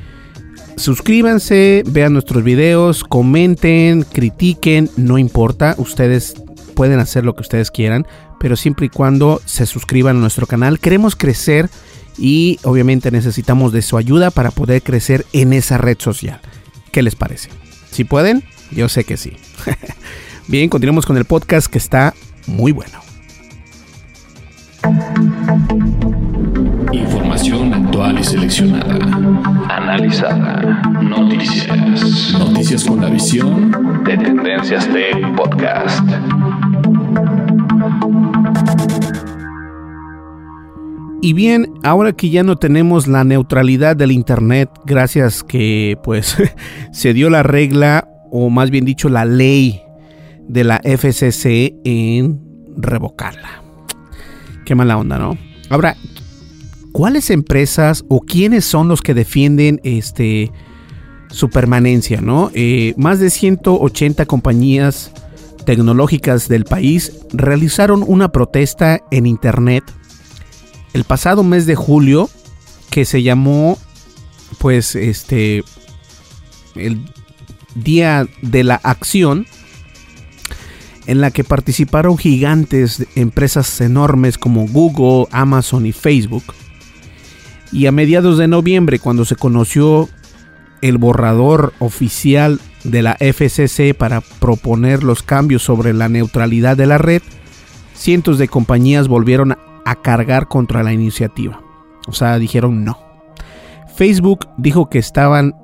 suscríbanse, 0.76 1.82
vean 1.86 2.12
nuestros 2.12 2.42
videos, 2.42 3.04
comenten, 3.04 4.02
critiquen, 4.02 4.90
no 4.96 5.18
importa, 5.18 5.74
ustedes 5.78 6.34
pueden 6.74 6.98
hacer 6.98 7.24
lo 7.24 7.34
que 7.34 7.42
ustedes 7.42 7.70
quieran, 7.70 8.06
pero 8.40 8.56
siempre 8.56 8.86
y 8.86 8.88
cuando 8.88 9.40
se 9.44 9.66
suscriban 9.66 10.16
a 10.16 10.20
nuestro 10.20 10.46
canal. 10.46 10.78
Queremos 10.78 11.16
crecer 11.16 11.68
y 12.18 12.58
obviamente 12.64 13.10
necesitamos 13.10 13.72
de 13.72 13.82
su 13.82 13.96
ayuda 13.96 14.30
para 14.30 14.50
poder 14.50 14.82
crecer 14.82 15.26
en 15.32 15.52
esa 15.52 15.78
red 15.78 15.98
social. 15.98 16.40
¿Qué 16.90 17.02
les 17.02 17.14
parece? 17.14 17.50
Si 17.90 18.04
pueden, 18.04 18.42
yo 18.74 18.88
sé 18.88 19.04
que 19.04 19.16
sí. 19.16 19.32
Bien, 20.48 20.68
continuamos 20.68 21.06
con 21.06 21.16
el 21.16 21.24
podcast 21.24 21.68
que 21.68 21.78
está 21.78 22.14
muy 22.46 22.72
bueno. 22.72 22.98
Información 26.92 27.72
actual 27.72 28.18
y 28.18 28.24
seleccionada. 28.24 28.96
Analizada. 29.68 30.82
Noticias. 31.00 32.32
Noticias 32.38 32.84
con 32.84 33.00
la 33.00 33.08
visión 33.08 34.02
de 34.04 34.18
Tendencias 34.18 34.88
Tech 34.88 35.36
Podcast. 35.36 36.02
Y 41.24 41.34
bien, 41.34 41.72
ahora 41.84 42.12
que 42.12 42.30
ya 42.30 42.42
no 42.42 42.56
tenemos 42.56 43.06
la 43.06 43.22
neutralidad 43.22 43.94
del 43.94 44.10
internet, 44.10 44.68
gracias 44.84 45.44
que 45.44 45.96
pues 46.02 46.36
se 46.92 47.14
dio 47.14 47.30
la 47.30 47.44
regla 47.44 48.11
o 48.32 48.50
más 48.50 48.70
bien 48.70 48.84
dicho 48.84 49.08
la 49.08 49.24
ley 49.24 49.82
de 50.48 50.64
la 50.64 50.80
FCC 50.82 51.74
en 51.84 52.40
revocarla. 52.76 53.62
Qué 54.64 54.74
mala 54.74 54.96
onda, 54.96 55.18
¿no? 55.18 55.36
Ahora, 55.68 55.96
¿cuáles 56.92 57.30
empresas 57.30 58.04
o 58.08 58.20
quiénes 58.20 58.64
son 58.64 58.88
los 58.88 59.02
que 59.02 59.14
defienden 59.14 59.80
este 59.84 60.50
su 61.30 61.50
permanencia, 61.50 62.20
no? 62.20 62.50
Eh, 62.54 62.94
más 62.96 63.20
de 63.20 63.30
180 63.30 64.26
compañías 64.26 65.12
tecnológicas 65.64 66.48
del 66.48 66.64
país 66.64 67.12
realizaron 67.32 68.04
una 68.06 68.32
protesta 68.32 69.00
en 69.10 69.26
internet 69.26 69.84
el 70.92 71.04
pasado 71.04 71.44
mes 71.44 71.66
de 71.66 71.74
julio 71.74 72.28
que 72.90 73.04
se 73.04 73.22
llamó 73.22 73.78
pues 74.58 74.94
este 74.96 75.62
el 76.74 77.11
día 77.74 78.26
de 78.42 78.64
la 78.64 78.76
acción 78.76 79.46
en 81.06 81.20
la 81.20 81.30
que 81.30 81.44
participaron 81.44 82.16
gigantes, 82.16 83.06
empresas 83.16 83.80
enormes 83.80 84.38
como 84.38 84.66
Google, 84.68 85.26
Amazon 85.32 85.86
y 85.86 85.92
Facebook. 85.92 86.44
Y 87.72 87.86
a 87.86 87.92
mediados 87.92 88.38
de 88.38 88.48
noviembre, 88.48 88.98
cuando 88.98 89.24
se 89.24 89.36
conoció 89.36 90.08
el 90.80 90.98
borrador 90.98 91.72
oficial 91.78 92.60
de 92.84 93.02
la 93.02 93.16
FCC 93.18 93.94
para 93.96 94.20
proponer 94.20 95.02
los 95.02 95.22
cambios 95.22 95.62
sobre 95.62 95.92
la 95.92 96.08
neutralidad 96.08 96.76
de 96.76 96.86
la 96.86 96.98
red, 96.98 97.22
cientos 97.94 98.38
de 98.38 98.48
compañías 98.48 99.08
volvieron 99.08 99.56
a 99.84 100.02
cargar 100.02 100.48
contra 100.48 100.82
la 100.82 100.92
iniciativa. 100.92 101.62
O 102.06 102.12
sea, 102.12 102.38
dijeron 102.38 102.84
no. 102.84 102.98
Facebook 103.96 104.48
dijo 104.56 104.88
que 104.88 104.98
estaban 104.98 105.54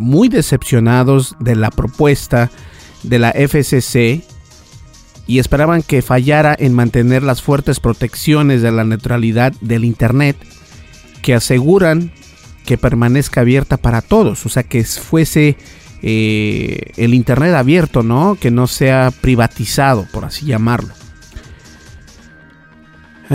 muy 0.00 0.28
decepcionados 0.28 1.36
de 1.38 1.54
la 1.54 1.70
propuesta 1.70 2.50
de 3.02 3.18
la 3.18 3.32
FCC 3.32 4.24
y 5.26 5.38
esperaban 5.38 5.82
que 5.82 6.02
fallara 6.02 6.56
en 6.58 6.74
mantener 6.74 7.22
las 7.22 7.42
fuertes 7.42 7.80
protecciones 7.80 8.62
de 8.62 8.72
la 8.72 8.84
neutralidad 8.84 9.52
del 9.60 9.84
Internet 9.84 10.36
que 11.22 11.34
aseguran 11.34 12.12
que 12.64 12.78
permanezca 12.78 13.42
abierta 13.42 13.76
para 13.76 14.00
todos, 14.00 14.46
o 14.46 14.48
sea, 14.48 14.62
que 14.62 14.84
fuese 14.84 15.56
eh, 16.02 16.92
el 16.96 17.14
Internet 17.14 17.54
abierto, 17.54 18.02
¿no? 18.02 18.38
Que 18.40 18.50
no 18.50 18.66
sea 18.66 19.12
privatizado, 19.20 20.06
por 20.12 20.24
así 20.24 20.46
llamarlo. 20.46 20.92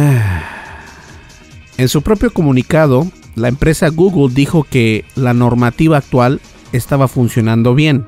En 1.77 1.89
su 1.89 2.01
propio 2.03 2.31
comunicado, 2.31 3.05
la 3.35 3.49
empresa 3.49 3.89
Google 3.89 4.33
dijo 4.33 4.63
que 4.63 5.03
la 5.15 5.33
normativa 5.33 5.97
actual 5.97 6.39
estaba 6.75 7.07
funcionando 7.07 7.75
bien. 7.75 8.07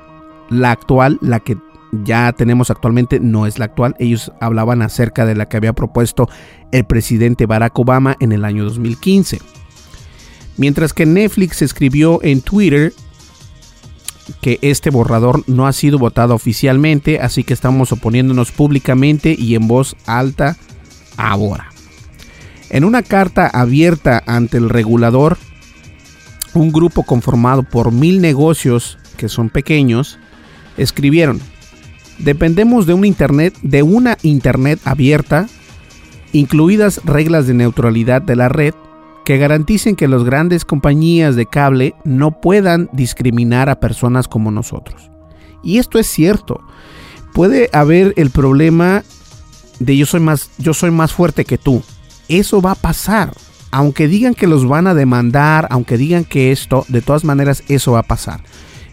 La 0.49 0.71
actual, 0.71 1.17
la 1.21 1.39
que 1.39 1.57
ya 1.91 2.31
tenemos 2.33 2.69
actualmente, 2.69 3.19
no 3.19 3.45
es 3.45 3.59
la 3.59 3.65
actual. 3.65 3.95
Ellos 3.99 4.31
hablaban 4.39 4.81
acerca 4.81 5.25
de 5.25 5.35
la 5.35 5.47
que 5.47 5.57
había 5.57 5.73
propuesto 5.73 6.29
el 6.71 6.85
presidente 6.85 7.45
Barack 7.45 7.77
Obama 7.79 8.15
en 8.19 8.31
el 8.31 8.45
año 8.45 8.63
2015. 8.63 9.39
Mientras 10.57 10.93
que 10.93 11.05
Netflix 11.05 11.61
escribió 11.61 12.19
en 12.23 12.41
Twitter 12.41 12.93
que 14.41 14.59
este 14.61 14.89
borrador 14.89 15.43
no 15.47 15.67
ha 15.67 15.73
sido 15.73 15.99
votado 15.99 16.35
oficialmente, 16.35 17.19
así 17.19 17.43
que 17.43 17.53
estamos 17.53 17.91
oponiéndonos 17.91 18.51
públicamente 18.51 19.35
y 19.37 19.55
en 19.55 19.67
voz 19.67 19.95
alta 20.05 20.57
ahora. 21.15 21.69
En 22.69 22.83
una 22.83 23.03
carta 23.03 23.47
abierta 23.47 24.21
ante 24.25 24.57
el 24.57 24.69
regulador, 24.69 25.37
un 26.57 26.71
grupo 26.71 27.03
conformado 27.03 27.63
por 27.63 27.91
mil 27.91 28.21
negocios 28.21 28.97
que 29.17 29.29
son 29.29 29.49
pequeños 29.49 30.19
escribieron: 30.77 31.39
Dependemos 32.19 32.85
de 32.85 32.93
un 32.93 33.05
internet, 33.05 33.55
de 33.61 33.83
una 33.83 34.17
internet 34.21 34.79
abierta, 34.85 35.47
incluidas 36.33 37.01
reglas 37.05 37.47
de 37.47 37.53
neutralidad 37.53 38.21
de 38.21 38.35
la 38.35 38.49
red 38.49 38.73
que 39.25 39.37
garanticen 39.37 39.95
que 39.95 40.07
las 40.07 40.23
grandes 40.23 40.63
compañías 40.63 41.35
de 41.35 41.45
cable 41.45 41.95
no 42.05 42.39
puedan 42.39 42.89
discriminar 42.93 43.69
a 43.69 43.79
personas 43.79 44.27
como 44.27 44.51
nosotros. 44.51 45.11
Y 45.63 45.79
esto 45.79 45.99
es 45.99 46.07
cierto. 46.07 46.61
Puede 47.33 47.69
haber 47.73 48.13
el 48.15 48.29
problema 48.29 49.03
de 49.79 49.97
yo 49.97 50.05
soy 50.05 50.21
más 50.21 50.49
yo 50.57 50.73
soy 50.73 50.91
más 50.91 51.11
fuerte 51.11 51.45
que 51.45 51.57
tú 51.57 51.83
eso 52.27 52.61
va 52.61 52.71
a 52.71 52.75
pasar. 52.75 53.33
Aunque 53.71 54.07
digan 54.07 54.33
que 54.33 54.47
los 54.47 54.67
van 54.67 54.87
a 54.87 54.93
demandar, 54.93 55.67
aunque 55.69 55.97
digan 55.97 56.23
que 56.23 56.51
esto, 56.51 56.85
de 56.87 57.01
todas 57.01 57.23
maneras 57.23 57.63
eso 57.67 57.93
va 57.93 57.99
a 57.99 58.03
pasar. 58.03 58.41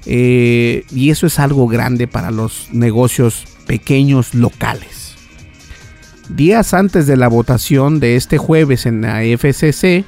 Eh, 0.06 0.84
y 0.90 1.10
eso 1.10 1.26
es 1.26 1.38
algo 1.38 1.66
grande 1.66 2.06
para 2.06 2.30
los 2.30 2.68
negocios 2.72 3.44
pequeños 3.66 4.34
locales. 4.34 5.14
Días 6.28 6.74
antes 6.74 7.06
de 7.06 7.16
la 7.16 7.28
votación 7.28 8.00
de 8.00 8.16
este 8.16 8.38
jueves 8.38 8.86
en 8.86 9.02
la 9.02 9.22
FCC, 9.22 10.04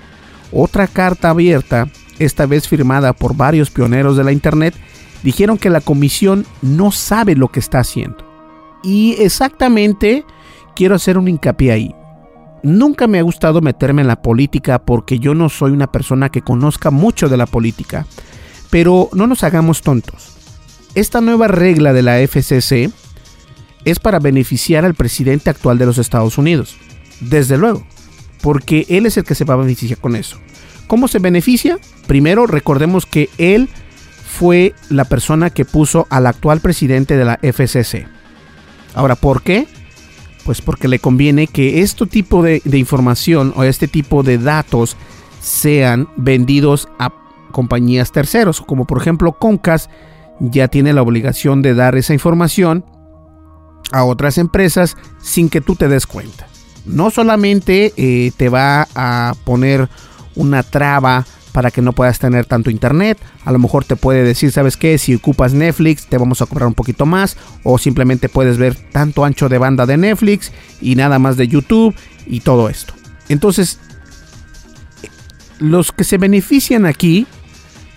otra 0.52 0.86
carta 0.86 1.30
abierta 1.30 1.88
esta 2.18 2.46
vez 2.46 2.68
firmada 2.68 3.12
por 3.12 3.36
varios 3.36 3.70
pioneros 3.70 4.16
de 4.16 4.24
la 4.24 4.32
Internet, 4.32 4.74
dijeron 5.22 5.58
que 5.58 5.70
la 5.70 5.80
comisión 5.80 6.46
no 6.62 6.92
sabe 6.92 7.36
lo 7.36 7.48
que 7.48 7.60
está 7.60 7.80
haciendo. 7.80 8.24
Y 8.82 9.16
exactamente 9.18 10.24
quiero 10.74 10.94
hacer 10.94 11.18
un 11.18 11.28
hincapié 11.28 11.72
ahí. 11.72 11.94
Nunca 12.66 13.06
me 13.06 13.20
ha 13.20 13.22
gustado 13.22 13.60
meterme 13.60 14.02
en 14.02 14.08
la 14.08 14.22
política 14.22 14.80
porque 14.80 15.20
yo 15.20 15.36
no 15.36 15.48
soy 15.48 15.70
una 15.70 15.92
persona 15.92 16.30
que 16.30 16.42
conozca 16.42 16.90
mucho 16.90 17.28
de 17.28 17.36
la 17.36 17.46
política. 17.46 18.06
Pero 18.70 19.08
no 19.12 19.28
nos 19.28 19.44
hagamos 19.44 19.82
tontos. 19.82 20.36
Esta 20.96 21.20
nueva 21.20 21.46
regla 21.46 21.92
de 21.92 22.02
la 22.02 22.18
FCC 22.18 22.90
es 23.84 24.00
para 24.00 24.18
beneficiar 24.18 24.84
al 24.84 24.96
presidente 24.96 25.48
actual 25.48 25.78
de 25.78 25.86
los 25.86 25.98
Estados 25.98 26.38
Unidos. 26.38 26.76
Desde 27.20 27.56
luego, 27.56 27.86
porque 28.42 28.84
él 28.88 29.06
es 29.06 29.16
el 29.16 29.22
que 29.22 29.36
se 29.36 29.44
va 29.44 29.54
a 29.54 29.58
beneficiar 29.58 30.00
con 30.00 30.16
eso. 30.16 30.36
¿Cómo 30.88 31.06
se 31.06 31.20
beneficia? 31.20 31.78
Primero, 32.08 32.48
recordemos 32.48 33.06
que 33.06 33.30
él 33.38 33.68
fue 34.28 34.74
la 34.88 35.04
persona 35.04 35.50
que 35.50 35.64
puso 35.64 36.08
al 36.10 36.26
actual 36.26 36.58
presidente 36.58 37.16
de 37.16 37.26
la 37.26 37.38
FCC. 37.40 38.08
Ahora, 38.92 39.14
¿por 39.14 39.42
qué? 39.42 39.68
Pues 40.46 40.62
porque 40.62 40.86
le 40.86 41.00
conviene 41.00 41.48
que 41.48 41.82
este 41.82 42.06
tipo 42.06 42.42
de, 42.42 42.62
información 42.64 43.52
o 43.56 43.64
este 43.64 43.88
tipo 43.88 44.22
de 44.22 44.38
datos 44.38 44.96
sean 45.42 46.08
vendidos 46.16 46.88
a 47.00 47.12
compañías 47.50 48.12
terceros, 48.12 48.60
como 48.60 48.86
por 48.86 49.00
ejemplo 49.00 49.32
Comcast 49.32 49.90
ya 50.38 50.68
tiene 50.68 50.92
la 50.92 51.02
obligación 51.02 51.62
de 51.62 51.74
dar 51.74 51.96
esa 51.96 52.12
información 52.12 52.84
a 53.90 54.04
otras 54.04 54.38
empresas 54.38 54.96
sin 55.20 55.48
que 55.48 55.60
tú 55.60 55.74
te 55.74 55.88
des 55.88 56.06
cuenta. 56.06 56.46
No 56.84 57.10
solamente 57.10 57.92
eh, 57.96 58.30
te 58.36 58.48
va 58.48 58.86
a 58.94 59.34
poner 59.44 59.88
una 60.36 60.62
traba 60.62 61.26
para 61.56 61.70
que 61.70 61.80
no 61.80 61.94
puedas 61.94 62.18
tener 62.18 62.44
tanto 62.44 62.68
internet. 62.68 63.16
A 63.46 63.50
lo 63.50 63.58
mejor 63.58 63.82
te 63.82 63.96
puede 63.96 64.22
decir, 64.22 64.52
¿sabes 64.52 64.76
qué? 64.76 64.98
Si 64.98 65.14
ocupas 65.14 65.54
Netflix, 65.54 66.04
te 66.04 66.18
vamos 66.18 66.42
a 66.42 66.46
cobrar 66.46 66.68
un 66.68 66.74
poquito 66.74 67.06
más. 67.06 67.38
O 67.62 67.78
simplemente 67.78 68.28
puedes 68.28 68.58
ver 68.58 68.74
tanto 68.74 69.24
ancho 69.24 69.48
de 69.48 69.56
banda 69.56 69.86
de 69.86 69.96
Netflix 69.96 70.52
y 70.82 70.96
nada 70.96 71.18
más 71.18 71.38
de 71.38 71.48
YouTube 71.48 71.94
y 72.26 72.40
todo 72.40 72.68
esto. 72.68 72.92
Entonces, 73.30 73.78
los 75.58 75.92
que 75.92 76.04
se 76.04 76.18
benefician 76.18 76.84
aquí 76.84 77.26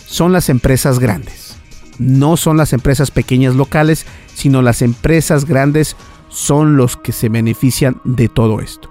son 0.05 0.31
las 0.31 0.47
empresas 0.47 0.99
grandes. 0.99 1.57
No 1.97 2.37
son 2.37 2.55
las 2.55 2.71
empresas 2.71 3.11
pequeñas 3.11 3.55
locales, 3.55 4.05
sino 4.35 4.61
las 4.61 4.81
empresas 4.81 5.43
grandes 5.43 5.97
son 6.29 6.77
los 6.77 6.95
que 6.95 7.11
se 7.11 7.27
benefician 7.27 7.99
de 8.05 8.29
todo 8.29 8.61
esto. 8.61 8.89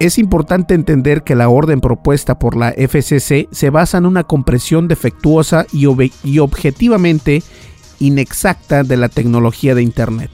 Es 0.00 0.16
importante 0.16 0.72
entender 0.72 1.24
que 1.24 1.34
la 1.34 1.50
orden 1.50 1.82
propuesta 1.82 2.38
por 2.38 2.56
la 2.56 2.72
FCC 2.72 3.48
se 3.52 3.68
basa 3.68 3.98
en 3.98 4.06
una 4.06 4.24
compresión 4.24 4.88
defectuosa 4.88 5.66
y, 5.74 6.38
objetivamente 6.38 7.42
inexacta 7.98 8.82
de 8.82 8.96
la 8.96 9.10
tecnología 9.10 9.74
de 9.74 9.82
Internet. 9.82 10.30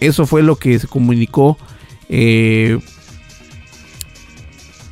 Eso 0.00 0.26
fue 0.26 0.42
lo 0.42 0.56
que 0.56 0.78
se 0.78 0.88
comunicó 0.88 1.58
eh, 2.08 2.78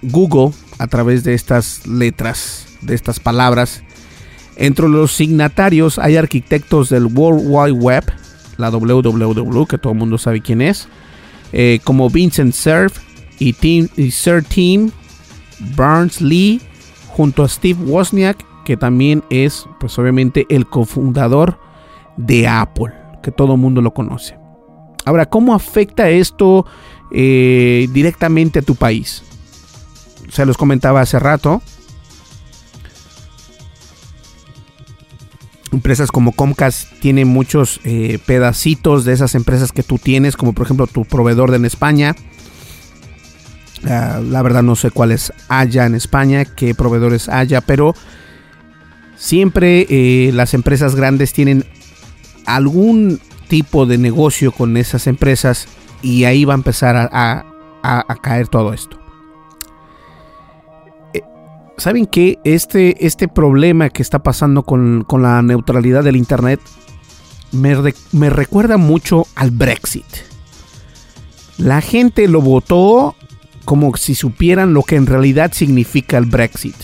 Google 0.02 0.54
a 0.78 0.88
través 0.88 1.24
de 1.24 1.32
estas 1.32 1.86
letras, 1.86 2.66
de 2.82 2.94
estas 2.94 3.18
palabras. 3.18 3.82
Entre 4.56 4.90
los 4.90 5.14
signatarios 5.14 5.98
hay 5.98 6.18
arquitectos 6.18 6.90
del 6.90 7.06
World 7.06 7.44
Wide 7.46 7.72
Web, 7.72 8.04
la 8.58 8.68
WWW, 8.68 9.64
que 9.64 9.78
todo 9.78 9.94
el 9.94 9.98
mundo 9.98 10.18
sabe 10.18 10.42
quién 10.42 10.60
es, 10.60 10.86
eh, 11.54 11.80
como 11.82 12.10
Vincent 12.10 12.52
Cerf, 12.52 12.98
y, 13.43 14.11
Sir 14.11 14.45
Tim 14.45 14.90
Barnes-Lee 15.76 16.61
junto 17.09 17.43
a 17.43 17.49
Steve 17.49 17.82
Wozniak, 17.84 18.45
que 18.64 18.76
también 18.76 19.22
es, 19.30 19.66
pues 19.80 19.99
obviamente, 19.99 20.47
el 20.49 20.66
cofundador 20.66 21.59
de 22.16 22.49
Apple, 22.49 22.93
que 23.22 23.32
todo 23.32 23.55
el 23.55 23.61
mundo 23.61 23.82
lo 23.82 23.93
conoce. 23.93 24.38
Ahora, 25.05 25.26
¿cómo 25.26 25.55
afecta 25.55 26.09
esto 26.09 26.64
eh, 27.11 27.88
directamente 27.93 28.61
a 28.61 28.62
tu 28.62 28.76
país? 28.76 29.22
Se 30.30 30.47
los 30.47 30.57
comentaba 30.57 31.01
hace 31.01 31.18
rato. 31.18 31.61
Empresas 35.72 36.12
como 36.12 36.32
Comcast 36.32 37.01
tienen 37.01 37.28
muchos 37.28 37.80
eh, 37.84 38.18
pedacitos 38.26 39.05
de 39.05 39.14
esas 39.14 39.34
empresas 39.34 39.72
que 39.72 39.82
tú 39.82 39.99
tienes, 39.99 40.36
como 40.36 40.53
por 40.53 40.66
ejemplo 40.66 40.86
tu 40.86 41.05
proveedor 41.05 41.55
en 41.55 41.64
España. 41.64 42.14
La 43.83 44.43
verdad 44.43 44.62
no 44.62 44.76
sé 44.76 44.91
cuáles 44.91 45.33
haya 45.49 45.87
en 45.87 45.95
España, 45.95 46.45
qué 46.45 46.74
proveedores 46.74 47.28
haya, 47.28 47.61
pero 47.61 47.95
siempre 49.22 49.87
eh, 49.89 50.33
las 50.33 50.53
empresas 50.53 50.97
grandes 50.97 51.33
tienen 51.33 51.64
algún 52.45 53.20
tipo 53.49 53.87
de 53.87 53.99
negocio 53.99 54.51
con 54.51 54.76
esas 54.76 55.07
empresas 55.07 55.68
y 56.03 56.24
ahí 56.24 56.45
va 56.45 56.55
a 56.55 56.57
empezar 56.57 56.97
a, 57.12 57.45
caer 58.20 58.49
todo 58.49 58.72
esto. 58.72 58.99
Eh, 61.14 61.22
¿Saben 61.76 62.07
qué? 62.07 62.39
Este, 62.45 63.07
este 63.07 63.28
problema 63.28 63.91
que 63.91 64.03
está 64.03 64.22
pasando 64.22 64.64
con, 64.64 65.07
la 65.18 65.43
neutralidad 65.43 66.03
del 66.03 66.16
Internet 66.16 66.61
me, 67.53 67.76
me 68.12 68.30
recuerda 68.30 68.76
mucho 68.76 69.26
al 69.37 69.51
Brexit. 69.51 70.07
La 71.59 71.80
gente 71.80 72.26
lo 72.26 72.41
votó 72.41 73.14
como 73.64 73.96
si 73.96 74.14
supieran 74.14 74.74
lo 74.74 74.82
que 74.82 74.96
en 74.96 75.06
realidad 75.06 75.52
significa 75.52 76.18
el 76.18 76.26
Brexit. 76.26 76.76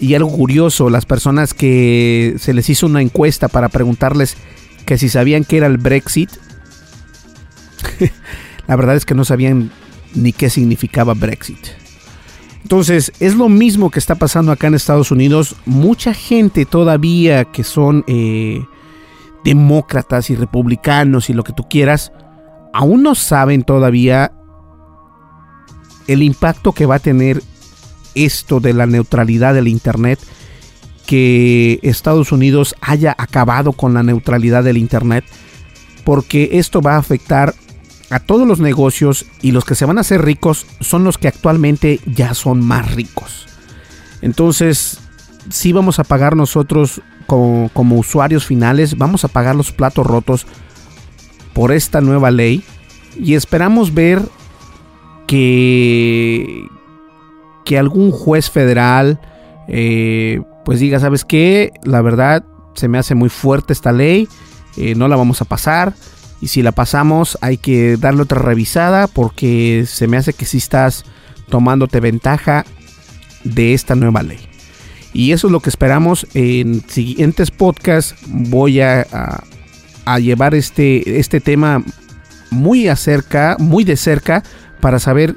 Y 0.00 0.14
algo 0.14 0.30
curioso, 0.30 0.90
las 0.90 1.06
personas 1.06 1.54
que 1.54 2.34
se 2.38 2.52
les 2.52 2.68
hizo 2.68 2.86
una 2.86 3.00
encuesta 3.00 3.48
para 3.48 3.68
preguntarles 3.68 4.36
que 4.84 4.98
si 4.98 5.08
sabían 5.08 5.44
qué 5.44 5.58
era 5.58 5.66
el 5.66 5.78
Brexit, 5.78 6.30
la 8.66 8.76
verdad 8.76 8.96
es 8.96 9.06
que 9.06 9.14
no 9.14 9.24
sabían 9.24 9.70
ni 10.14 10.32
qué 10.32 10.50
significaba 10.50 11.14
Brexit. 11.14 11.68
Entonces, 12.62 13.12
es 13.20 13.34
lo 13.34 13.48
mismo 13.48 13.90
que 13.90 13.98
está 13.98 14.14
pasando 14.14 14.50
acá 14.50 14.66
en 14.66 14.74
Estados 14.74 15.10
Unidos. 15.10 15.54
Mucha 15.66 16.14
gente 16.14 16.64
todavía 16.64 17.44
que 17.44 17.62
son 17.62 18.04
eh, 18.06 18.64
demócratas 19.44 20.30
y 20.30 20.34
republicanos 20.34 21.28
y 21.28 21.34
lo 21.34 21.44
que 21.44 21.52
tú 21.52 21.68
quieras, 21.68 22.10
aún 22.72 23.02
no 23.02 23.14
saben 23.14 23.62
todavía 23.62 24.32
el 26.06 26.22
impacto 26.22 26.72
que 26.72 26.86
va 26.86 26.96
a 26.96 27.00
tener 27.00 27.42
esto 28.14 28.60
de 28.60 28.72
la 28.72 28.86
neutralidad 28.86 29.54
del 29.54 29.68
Internet, 29.68 30.18
que 31.06 31.80
Estados 31.82 32.32
Unidos 32.32 32.74
haya 32.80 33.14
acabado 33.18 33.72
con 33.72 33.94
la 33.94 34.02
neutralidad 34.02 34.64
del 34.64 34.78
Internet, 34.78 35.24
porque 36.04 36.50
esto 36.52 36.80
va 36.80 36.94
a 36.94 36.98
afectar 36.98 37.54
a 38.10 38.20
todos 38.20 38.46
los 38.46 38.60
negocios 38.60 39.26
y 39.42 39.52
los 39.52 39.64
que 39.64 39.74
se 39.74 39.86
van 39.86 39.98
a 39.98 40.02
hacer 40.02 40.24
ricos 40.24 40.66
son 40.80 41.04
los 41.04 41.18
que 41.18 41.28
actualmente 41.28 42.00
ya 42.06 42.34
son 42.34 42.64
más 42.64 42.94
ricos. 42.94 43.46
Entonces, 44.22 45.00
si 45.50 45.72
vamos 45.72 45.98
a 45.98 46.04
pagar 46.04 46.36
nosotros 46.36 47.02
como, 47.26 47.70
como 47.72 47.98
usuarios 47.98 48.46
finales, 48.46 48.96
vamos 48.96 49.24
a 49.24 49.28
pagar 49.28 49.56
los 49.56 49.72
platos 49.72 50.06
rotos 50.06 50.46
por 51.52 51.72
esta 51.72 52.00
nueva 52.00 52.30
ley 52.30 52.62
y 53.18 53.34
esperamos 53.34 53.94
ver 53.94 54.22
que, 55.26 56.66
que 57.64 57.78
algún 57.78 58.10
juez 58.10 58.50
federal 58.50 59.20
eh, 59.68 60.40
pues 60.64 60.80
diga, 60.80 61.00
¿sabes 61.00 61.24
qué? 61.24 61.72
La 61.84 62.02
verdad 62.02 62.44
se 62.74 62.88
me 62.88 62.98
hace 62.98 63.14
muy 63.14 63.28
fuerte 63.28 63.72
esta 63.72 63.92
ley, 63.92 64.28
eh, 64.76 64.94
no 64.94 65.08
la 65.08 65.16
vamos 65.16 65.40
a 65.40 65.44
pasar. 65.44 65.94
Y 66.40 66.48
si 66.48 66.62
la 66.62 66.72
pasamos 66.72 67.38
hay 67.40 67.56
que 67.56 67.96
darle 67.96 68.22
otra 68.22 68.40
revisada 68.40 69.06
porque 69.06 69.84
se 69.86 70.08
me 70.08 70.16
hace 70.16 70.32
que 70.32 70.44
si 70.44 70.58
estás 70.58 71.04
tomándote 71.48 72.00
ventaja 72.00 72.64
de 73.44 73.72
esta 73.72 73.94
nueva 73.94 74.22
ley. 74.22 74.40
Y 75.12 75.32
eso 75.32 75.46
es 75.46 75.52
lo 75.52 75.60
que 75.60 75.70
esperamos 75.70 76.26
en 76.34 76.82
siguientes 76.88 77.50
podcasts. 77.50 78.16
Voy 78.26 78.80
a, 78.80 79.06
a, 80.04 80.18
llevar 80.18 80.54
este, 80.54 81.20
este 81.20 81.40
tema 81.40 81.84
muy 82.50 82.88
acerca, 82.88 83.56
muy 83.60 83.84
de 83.84 83.96
cerca 83.96 84.42
para 84.84 84.98
saber 84.98 85.36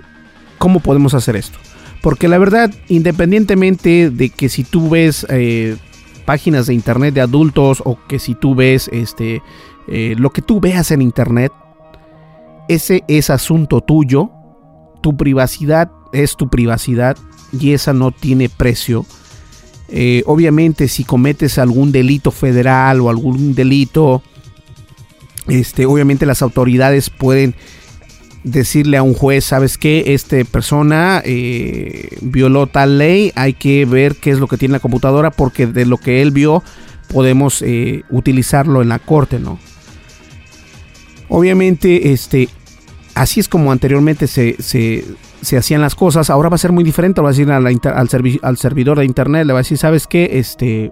cómo 0.57 0.81
podemos 0.81 1.13
hacer 1.13 1.37
esto. 1.37 1.57
Porque 2.01 2.27
la 2.27 2.37
verdad, 2.37 2.69
independientemente 2.89 4.09
de 4.09 4.29
que 4.29 4.49
si 4.49 4.65
tú 4.65 4.89
ves 4.89 5.25
eh, 5.29 5.77
páginas 6.25 6.67
de 6.67 6.73
internet 6.73 7.13
de 7.13 7.21
adultos 7.21 7.81
o 7.85 7.97
que 8.09 8.19
si 8.19 8.35
tú 8.35 8.55
ves 8.55 8.89
este, 8.91 9.41
eh, 9.87 10.15
lo 10.17 10.31
que 10.31 10.41
tú 10.41 10.59
veas 10.59 10.91
en 10.91 11.01
internet, 11.01 11.53
ese 12.67 13.05
es 13.07 13.29
asunto 13.29 13.79
tuyo. 13.79 14.31
Tu 15.01 15.15
privacidad 15.15 15.91
es 16.11 16.35
tu 16.35 16.49
privacidad 16.49 17.15
y 17.57 17.71
esa 17.71 17.93
no 17.93 18.11
tiene 18.11 18.49
precio. 18.49 19.05
Eh, 19.87 20.23
obviamente 20.25 20.89
si 20.89 21.05
cometes 21.05 21.57
algún 21.57 21.93
delito 21.93 22.31
federal 22.31 22.99
o 22.99 23.09
algún 23.09 23.55
delito, 23.55 24.21
este, 25.47 25.85
obviamente 25.85 26.25
las 26.25 26.41
autoridades 26.41 27.09
pueden 27.09 27.55
decirle 28.43 28.97
a 28.97 29.03
un 29.03 29.13
juez, 29.13 29.43
sabes 29.43 29.77
que 29.77 30.13
esta 30.13 30.38
persona 30.45 31.21
eh, 31.25 32.17
violó 32.21 32.67
tal 32.67 32.97
ley, 32.97 33.31
hay 33.35 33.53
que 33.53 33.85
ver 33.85 34.15
qué 34.15 34.31
es 34.31 34.39
lo 34.39 34.47
que 34.47 34.57
tiene 34.57 34.73
la 34.73 34.79
computadora 34.79 35.31
porque 35.31 35.67
de 35.67 35.85
lo 35.85 35.97
que 35.97 36.21
él 36.21 36.31
vio 36.31 36.63
podemos 37.11 37.61
eh, 37.61 38.03
utilizarlo 38.09 38.81
en 38.81 38.89
la 38.89 38.99
corte, 38.99 39.39
¿no? 39.39 39.59
Obviamente, 41.29 42.11
este, 42.13 42.49
así 43.15 43.39
es 43.39 43.49
como 43.49 43.71
anteriormente 43.71 44.27
se, 44.27 44.55
se, 44.61 45.57
hacían 45.57 45.81
las 45.81 45.95
cosas. 45.95 46.29
Ahora 46.29 46.49
va 46.49 46.55
a 46.55 46.59
ser 46.59 46.71
muy 46.71 46.83
diferente. 46.83 47.21
Va 47.21 47.29
a 47.29 47.31
decir 47.31 47.51
al, 47.51 47.65
al, 47.65 48.57
servidor 48.57 48.99
de 48.99 49.05
internet, 49.05 49.45
le 49.45 49.53
va 49.53 49.59
a 49.59 49.63
decir, 49.63 49.77
¿sabes 49.77 50.07
qué? 50.07 50.29
Este, 50.33 50.91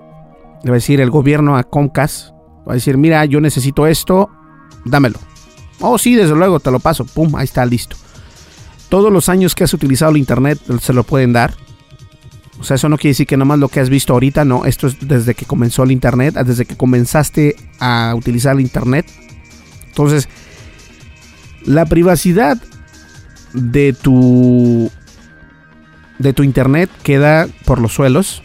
le 0.64 0.70
va 0.70 0.76
a 0.76 0.82
decir 0.82 1.00
el 1.00 1.10
gobierno 1.10 1.58
a 1.58 1.64
Comcast, 1.64 2.32
va 2.68 2.74
a 2.74 2.76
decir, 2.76 2.98
mira, 2.98 3.24
yo 3.26 3.40
necesito 3.40 3.88
esto, 3.88 4.30
dámelo. 4.84 5.20
Oh, 5.80 5.98
sí, 5.98 6.16
desde 6.16 6.36
luego, 6.36 6.60
te 6.60 6.72
lo 6.72 6.80
paso. 6.80 7.06
Pum, 7.06 7.36
ahí 7.36 7.46
está, 7.46 7.66
listo. 7.66 7.96
Todos 8.90 9.12
los 9.12 9.30
años 9.30 9.56
que 9.56 9.64
has 9.64 9.74
utilizado 9.74 10.12
el 10.12 10.18
internet 10.18 10.60
se 10.82 10.94
lo 10.94 11.04
pueden 11.04 11.34
dar. 11.34 11.54
O 12.60 12.64
sea, 12.64 12.76
eso 12.76 12.88
no 12.88 12.98
quiere 12.98 13.12
decir 13.12 13.28
que 13.28 13.38
nomás 13.38 13.60
lo 13.60 13.68
que 13.68 13.80
has 13.80 13.90
visto 13.90 14.14
ahorita, 14.14 14.46
no. 14.46 14.66
Esto 14.66 14.88
es 14.88 14.98
desde 15.02 15.36
que 15.36 15.46
comenzó 15.46 15.84
el 15.84 15.92
internet, 15.92 16.36
desde 16.36 16.66
que 16.66 16.78
comenzaste 16.78 17.56
a 17.80 18.14
utilizar 18.16 18.56
el 18.56 18.62
internet. 18.62 19.06
Entonces, 19.88 20.30
la 21.66 21.86
privacidad 21.86 22.62
de 23.54 23.94
tu 23.94 24.90
de 26.20 26.34
tu 26.34 26.44
internet 26.44 26.90
queda 27.04 27.48
por 27.66 27.80
los 27.80 27.94
suelos 27.94 28.42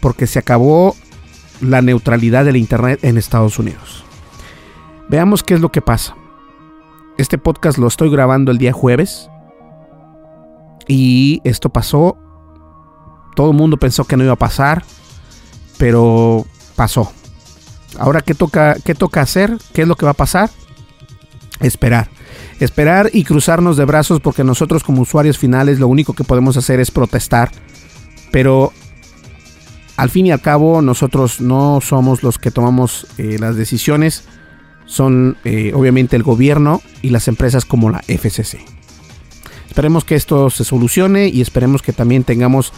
porque 0.00 0.26
se 0.26 0.38
acabó 0.38 0.96
la 1.60 1.80
neutralidad 1.80 2.44
del 2.44 2.56
internet 2.56 3.00
en 3.02 3.16
Estados 3.16 3.58
Unidos. 3.58 4.04
Veamos 5.08 5.42
qué 5.42 5.54
es 5.54 5.60
lo 5.60 5.70
que 5.70 5.80
pasa. 5.80 6.14
Este 7.16 7.38
podcast 7.38 7.78
lo 7.78 7.86
estoy 7.86 8.10
grabando 8.10 8.50
el 8.50 8.58
día 8.58 8.72
jueves 8.72 9.30
y 10.88 11.40
esto 11.44 11.68
pasó. 11.68 12.18
Todo 13.36 13.52
el 13.52 13.56
mundo 13.56 13.76
pensó 13.76 14.04
que 14.04 14.16
no 14.16 14.24
iba 14.24 14.32
a 14.32 14.36
pasar, 14.36 14.84
pero 15.78 16.44
pasó. 16.74 17.12
Ahora, 18.00 18.20
¿qué 18.20 18.34
toca, 18.34 18.76
qué 18.84 18.96
toca 18.96 19.20
hacer? 19.20 19.56
¿Qué 19.72 19.82
es 19.82 19.88
lo 19.88 19.94
que 19.94 20.06
va 20.06 20.10
a 20.10 20.14
pasar? 20.14 20.50
Esperar. 21.60 22.08
Esperar 22.58 23.10
y 23.12 23.22
cruzarnos 23.22 23.76
de 23.76 23.84
brazos 23.84 24.20
porque 24.20 24.42
nosotros 24.42 24.82
como 24.82 25.02
usuarios 25.02 25.38
finales 25.38 25.78
lo 25.78 25.86
único 25.86 26.14
que 26.14 26.24
podemos 26.24 26.56
hacer 26.56 26.80
es 26.80 26.90
protestar. 26.90 27.52
Pero 28.32 28.72
al 29.96 30.10
fin 30.10 30.26
y 30.26 30.32
al 30.32 30.40
cabo 30.40 30.82
nosotros 30.82 31.40
no 31.40 31.80
somos 31.80 32.24
los 32.24 32.38
que 32.38 32.50
tomamos 32.50 33.06
eh, 33.18 33.36
las 33.38 33.54
decisiones. 33.54 34.24
Son 34.86 35.36
eh, 35.44 35.72
obviamente 35.74 36.16
el 36.16 36.22
gobierno 36.22 36.82
y 37.02 37.10
las 37.10 37.28
empresas 37.28 37.64
como 37.64 37.90
la 37.90 38.00
FCC. 38.06 38.58
Esperemos 39.68 40.04
que 40.04 40.14
esto 40.14 40.50
se 40.50 40.64
solucione 40.64 41.28
y 41.28 41.40
esperemos 41.40 41.82
que 41.82 41.92
también 41.92 42.24
tengamos 42.24 42.72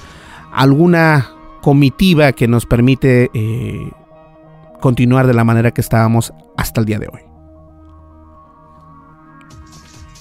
alguna 0.52 1.30
comitiva 1.60 2.32
que 2.32 2.48
nos 2.48 2.64
permite 2.64 3.30
eh, 3.34 3.90
continuar 4.80 5.26
de 5.26 5.34
la 5.34 5.44
manera 5.44 5.72
que 5.72 5.80
estábamos 5.80 6.32
hasta 6.56 6.80
el 6.80 6.86
día 6.86 6.98
de 6.98 7.08
hoy. 7.08 7.20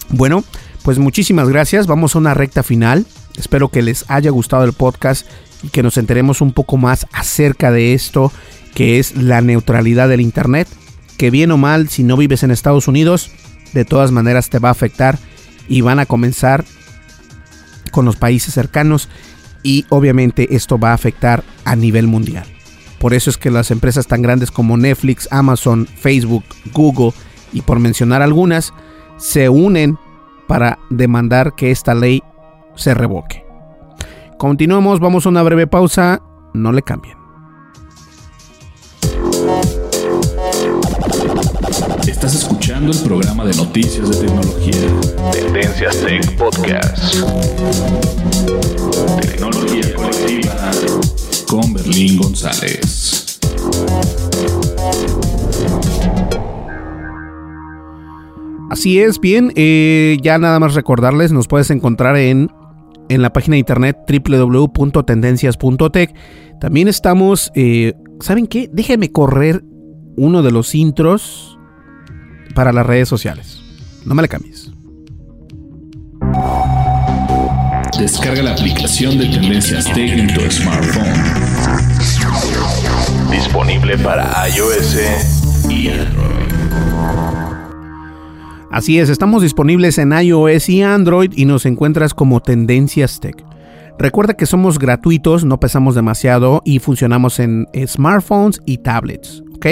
Bueno, 0.10 0.44
pues 0.84 1.00
muchísimas 1.00 1.50
gracias. 1.50 1.88
Vamos 1.88 2.16
a 2.16 2.20
una 2.20 2.34
recta 2.34 2.64
final. 2.64 3.06
Espero 3.38 3.70
que 3.70 3.82
les 3.82 4.06
haya 4.10 4.32
gustado 4.32 4.64
el 4.64 4.74
podcast 4.74 5.28
y 5.64 5.70
que 5.70 5.84
nos 5.84 5.98
enteremos 5.98 6.42
un 6.42 6.52
poco 6.52 6.78
más 6.78 7.08
acerca 7.12 7.72
de 7.72 7.94
esto 7.94 8.32
que 8.74 9.00
es 9.00 9.16
la 9.16 9.42
neutralidad 9.42 10.10
del 10.10 10.22
Internet. 10.22 10.68
Que 11.18 11.32
bien 11.32 11.51
o 11.51 11.57
mal, 11.57 11.89
si 11.89 12.03
no 12.03 12.18
vives 12.18 12.43
en 12.43 12.51
Estados 12.51 12.88
Unidos, 12.88 13.32
de 13.74 13.86
todas 13.86 14.11
maneras 14.11 14.49
te 14.49 14.59
va 14.59 14.70
a 14.70 14.74
afectar 14.74 15.18
y 15.68 15.82
van 15.82 15.99
a 15.99 16.05
comenzar 16.05 16.66
con 17.91 18.05
los 18.05 18.16
países 18.16 18.53
cercanos 18.53 19.09
y 19.63 19.86
obviamente 19.89 20.55
esto 20.55 20.78
va 20.78 20.91
a 20.91 20.95
afectar 20.95 21.43
a 21.63 21.76
nivel 21.76 22.07
mundial. 22.07 22.45
Por 22.99 23.13
eso 23.13 23.30
es 23.30 23.38
que 23.38 23.51
las 23.51 23.72
empresas 23.72 24.07
tan 24.07 24.22
grandes 24.22 24.51
como 24.51 24.78
Netflix, 24.78 25.28
Amazon, 25.32 25.88
Facebook, 25.88 26.43
Google 26.74 27.13
y 27.53 27.61
por 27.61 27.80
mencionar 27.80 28.22
algunas, 28.22 28.74
se 29.18 29.49
unen 29.49 29.97
para 30.47 30.80
demandar 30.89 31.55
que 31.55 31.72
esta 31.72 31.95
ley 31.95 32.22
se 32.76 32.93
revoque. 32.93 33.45
Continuamos, 34.38 34.99
vamos 34.99 35.26
a 35.26 35.30
una 35.30 35.43
breve 35.43 35.68
pausa, 35.68 36.22
no 36.53 36.72
le 36.72 36.82
cambien. 36.82 37.18
Estás 42.26 42.41
escuchando 42.41 42.91
el 42.91 42.97
programa 43.03 43.45
de 43.45 43.55
noticias 43.55 44.09
de 44.09 44.17
tecnología. 44.26 44.73
Tendencias 45.32 46.01
Tech 46.01 46.36
Podcast. 46.36 47.13
Tecnología 49.21 49.93
colectiva 49.93 50.71
con 51.47 51.71
Berlín 51.71 52.17
González. 52.17 53.39
Así 58.71 58.99
es, 58.99 59.19
bien, 59.19 59.51
eh, 59.55 60.17
ya 60.23 60.39
nada 60.39 60.59
más 60.59 60.73
recordarles, 60.73 61.32
nos 61.32 61.47
puedes 61.47 61.69
encontrar 61.69 62.17
en, 62.17 62.49
en 63.07 63.21
la 63.21 63.32
página 63.34 63.53
de 63.53 63.59
internet 63.59 63.97
www.tendencias.tech. 64.09 66.15
También 66.59 66.88
estamos, 66.88 67.51
eh, 67.53 67.93
¿saben 68.19 68.47
qué? 68.47 68.67
Déjenme 68.73 69.11
correr 69.11 69.63
uno 70.17 70.41
de 70.41 70.49
los 70.49 70.73
intros 70.73 71.55
para 72.56 72.74
las 72.74 72.86
redes 72.88 73.08
sociales. 73.08 73.62
No 74.06 74.16
me 74.16 74.24
la 74.24 74.28
cambies. 74.28 74.72
Descarga 77.99 78.41
la 78.41 78.53
aplicación 78.53 79.18
de 79.20 79.28
Tendencias 79.28 79.86
Tech 79.93 80.12
en 80.12 80.34
tu 80.34 80.41
smartphone. 80.49 81.06
Disponible 83.30 83.97
para 83.99 84.49
iOS 84.49 85.70
y 85.70 85.89
Android. 85.89 86.26
Así 88.72 88.99
es, 88.99 89.10
estamos 89.10 89.41
disponibles 89.41 89.97
en 89.97 90.12
iOS 90.12 90.70
y 90.70 90.82
Android 90.82 91.32
y 91.36 91.45
nos 91.45 91.66
encuentras 91.66 92.14
como 92.14 92.41
Tendencias 92.41 93.20
Tech. 93.20 93.45
Recuerda 93.97 94.34
que 94.34 94.45
somos 94.45 94.80
gratuitos, 94.80 95.45
no 95.45 95.60
pesamos 95.60 95.95
demasiado 95.95 96.62
y 96.66 96.80
funcionamos 96.80 97.39
en 97.39 97.68
smartphones 97.88 98.60
y 98.66 98.80
tablets, 98.80 99.41
¿ok? 99.56 99.68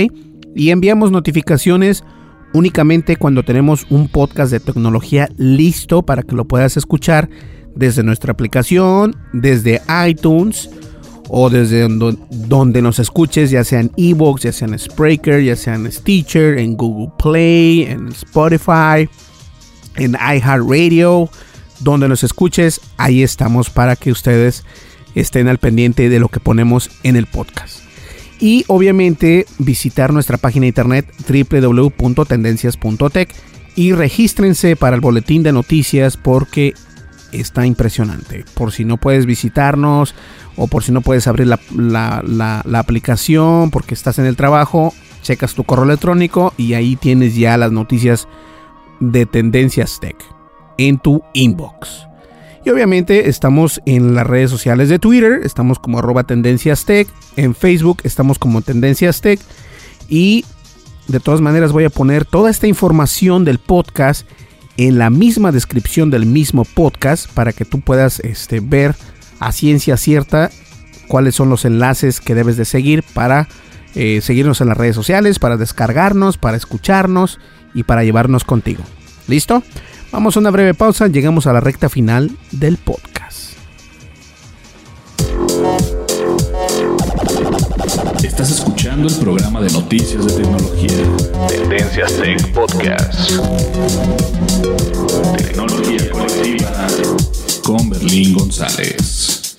Y 0.55 0.69
enviamos 0.69 1.11
notificaciones 1.11 2.05
únicamente 2.53 3.15
cuando 3.17 3.43
tenemos 3.43 3.85
un 3.89 4.07
podcast 4.07 4.51
de 4.51 4.59
tecnología 4.59 5.29
listo 5.37 6.03
para 6.03 6.23
que 6.23 6.35
lo 6.35 6.45
puedas 6.45 6.77
escuchar 6.77 7.29
desde 7.75 8.03
nuestra 8.03 8.31
aplicación, 8.31 9.15
desde 9.33 9.81
iTunes 10.07 10.69
o 11.29 11.49
desde 11.49 11.87
donde, 11.87 12.81
nos 12.81 12.99
escuches, 12.99 13.49
ya 13.49 13.63
sea 13.63 13.79
en 13.79 13.91
Evox, 13.97 14.43
ya 14.43 14.51
sea 14.51 14.67
en 14.67 14.77
Spreaker, 14.77 15.43
ya 15.43 15.55
sea 15.55 15.75
en 15.75 15.91
Stitcher, 15.91 16.59
en 16.59 16.75
Google 16.75 17.11
Play, 17.17 17.83
en 17.83 18.09
Spotify, 18.09 19.09
en 19.95 20.13
iHeartRadio, 20.13 21.29
donde 21.79 22.07
nos 22.07 22.23
escuches, 22.23 22.81
ahí 22.97 23.23
estamos 23.23 23.69
para 23.69 23.95
que 23.95 24.11
ustedes 24.11 24.63
estén 25.15 25.47
al 25.47 25.57
pendiente 25.57 26.09
de 26.09 26.19
lo 26.19 26.29
que 26.29 26.39
ponemos 26.39 26.89
en 27.03 27.15
el 27.15 27.25
podcast. 27.25 27.82
Y 28.43 28.63
obviamente 28.67 29.47
visitar 29.57 30.11
nuestra 30.11 30.37
página 30.37 30.67
internet 30.67 31.07
www.tendencias.tech 31.29 33.33
y 33.77 33.93
regístrense 33.93 34.75
para 34.75 34.97
el 34.97 35.01
boletín 35.01 35.43
de 35.43 35.53
noticias 35.53 36.17
porque 36.17 36.73
está 37.31 37.65
impresionante. 37.65 38.43
Por 38.53 38.73
si 38.73 38.83
no 38.83 38.97
puedes 38.97 39.25
visitarnos 39.25 40.13
o 40.57 40.67
por 40.67 40.83
si 40.83 40.91
no 40.91 40.99
puedes 40.99 41.25
abrir 41.27 41.47
la, 41.47 42.61
aplicación 42.73 43.71
porque 43.71 43.93
estás 43.93 44.19
en 44.19 44.25
el 44.25 44.35
trabajo, 44.35 44.93
checas 45.21 45.53
tu 45.53 45.63
correo 45.63 45.85
electrónico 45.85 46.53
y 46.57 46.73
ahí 46.73 46.97
tienes 46.97 47.37
ya 47.37 47.55
las 47.55 47.71
noticias 47.71 48.27
de 48.99 49.25
Tendencias 49.25 50.01
Tech 50.01 50.17
en 50.77 50.99
tu 50.99 51.23
inbox. 51.31 52.07
Y 52.65 52.69
obviamente 52.69 53.27
estamos 53.27 53.81
en 53.85 54.15
las 54.15 54.25
redes 54.25 54.49
sociales 54.49 54.87
de 54.87 54.97
Twitter, 54.97 55.41
estamos 55.43 55.79
como 55.79 55.99
arroba 55.99 56.23
Tendencias 56.23 56.85
Tech, 56.85 57.09
en 57.35 57.55
Facebook 57.55 57.99
estamos 58.03 58.39
como 58.39 58.61
Tendencias 58.61 59.19
Tech 59.19 59.39
y 60.07 60.45
de 61.07 61.19
todas 61.19 61.41
maneras 61.41 61.73
voy 61.73 61.83
a 61.83 61.89
poner 61.89 62.23
toda 62.23 62.49
esta 62.49 62.67
información 62.67 63.43
del 63.43 63.59
podcast 63.59 64.25
en 64.77 64.97
la 64.97 65.09
misma 65.09 65.51
descripción 65.51 66.09
del 66.09 66.25
mismo 66.25 66.63
podcast 66.63 67.29
para 67.33 67.51
que 67.51 67.65
tú 67.65 67.81
puedas 67.81 68.21
este, 68.21 68.61
ver 68.61 68.95
a 69.39 69.51
ciencia 69.51 69.97
cierta 69.97 70.49
cuáles 71.09 71.35
son 71.35 71.49
los 71.49 71.65
enlaces 71.65 72.21
que 72.21 72.33
debes 72.33 72.55
de 72.55 72.63
seguir 72.63 73.03
para 73.13 73.49
eh, 73.93 74.21
seguirnos 74.21 74.61
en 74.61 74.69
las 74.69 74.77
redes 74.77 74.95
sociales, 74.95 75.37
para 75.37 75.57
descargarnos, 75.57 76.37
para 76.37 76.55
escucharnos 76.55 77.39
y 77.73 77.83
para 77.83 78.05
llevarnos 78.05 78.45
contigo. 78.45 78.83
¿Listo? 79.27 79.63
Vamos 80.13 80.37
a 80.37 80.41
una 80.41 80.51
breve 80.51 80.75
pausa, 80.75 81.07
llegamos 81.07 81.47
a 81.47 81.53
la 81.53 81.59
recta 81.59 81.89
final 81.89 82.29
del 82.51 82.77
podcast. 82.77 83.57
Estás 88.23 88.51
escuchando 88.51 89.07
el 89.07 89.15
programa 89.15 89.59
de 89.59 89.71
noticias 89.71 90.23
de 90.27 90.43
tecnología. 90.43 91.03
Tendencias 91.49 92.15
Tech 92.15 92.53
Podcast. 92.53 93.31
Tecnología 95.35 96.11
colectiva 96.11 96.87
con 97.63 97.89
Berlín 97.89 98.35
González. 98.35 99.55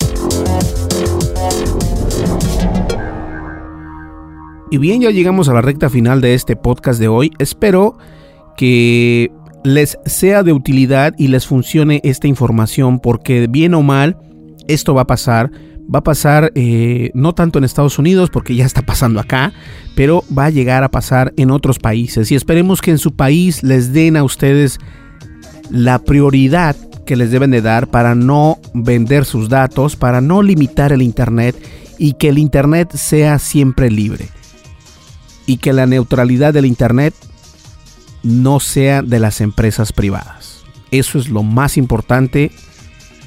Y 4.71 4.77
bien, 4.77 5.01
ya 5.01 5.09
llegamos 5.09 5.49
a 5.49 5.53
la 5.53 5.61
recta 5.61 5.89
final 5.89 6.21
de 6.21 6.33
este 6.33 6.55
podcast 6.55 6.97
de 7.01 7.09
hoy. 7.09 7.33
Espero 7.39 7.97
que 8.55 9.33
les 9.65 9.97
sea 10.05 10.43
de 10.43 10.53
utilidad 10.53 11.15
y 11.17 11.27
les 11.27 11.47
funcione 11.47 11.99
esta 12.03 12.27
información 12.27 12.99
porque 12.99 13.47
bien 13.47 13.73
o 13.73 13.81
mal 13.81 14.17
esto 14.67 14.93
va 14.93 15.01
a 15.01 15.07
pasar. 15.07 15.51
Va 15.93 15.99
a 15.99 16.03
pasar 16.03 16.51
eh, 16.55 17.11
no 17.13 17.33
tanto 17.33 17.59
en 17.59 17.65
Estados 17.65 17.99
Unidos 17.99 18.29
porque 18.31 18.55
ya 18.55 18.65
está 18.65 18.81
pasando 18.83 19.19
acá, 19.19 19.53
pero 19.95 20.23
va 20.35 20.45
a 20.45 20.49
llegar 20.49 20.83
a 20.83 20.89
pasar 20.89 21.33
en 21.37 21.51
otros 21.51 21.77
países 21.77 22.31
y 22.31 22.35
esperemos 22.35 22.81
que 22.81 22.91
en 22.91 22.97
su 22.97 23.15
país 23.15 23.61
les 23.61 23.93
den 23.93 24.17
a 24.17 24.23
ustedes 24.23 24.79
la 25.69 25.99
prioridad 25.99 26.75
que 27.05 27.15
les 27.15 27.29
deben 27.31 27.51
de 27.51 27.61
dar 27.61 27.87
para 27.87 28.15
no 28.15 28.59
vender 28.73 29.25
sus 29.25 29.49
datos, 29.49 29.95
para 29.95 30.21
no 30.21 30.41
limitar 30.41 30.91
el 30.91 31.01
Internet 31.01 31.55
y 31.97 32.13
que 32.13 32.29
el 32.29 32.37
Internet 32.37 32.91
sea 32.95 33.39
siempre 33.39 33.91
libre. 33.91 34.29
Y 35.47 35.57
que 35.57 35.73
la 35.73 35.85
neutralidad 35.85 36.53
del 36.53 36.65
Internet 36.65 37.13
no 38.25 38.59
sea 38.59 39.03
de 39.03 39.19
las 39.19 39.39
empresas 39.39 39.93
privadas. 39.93 40.63
Eso 40.91 41.19
es 41.19 41.29
lo 41.29 41.43
más 41.43 41.77
importante 41.77 42.51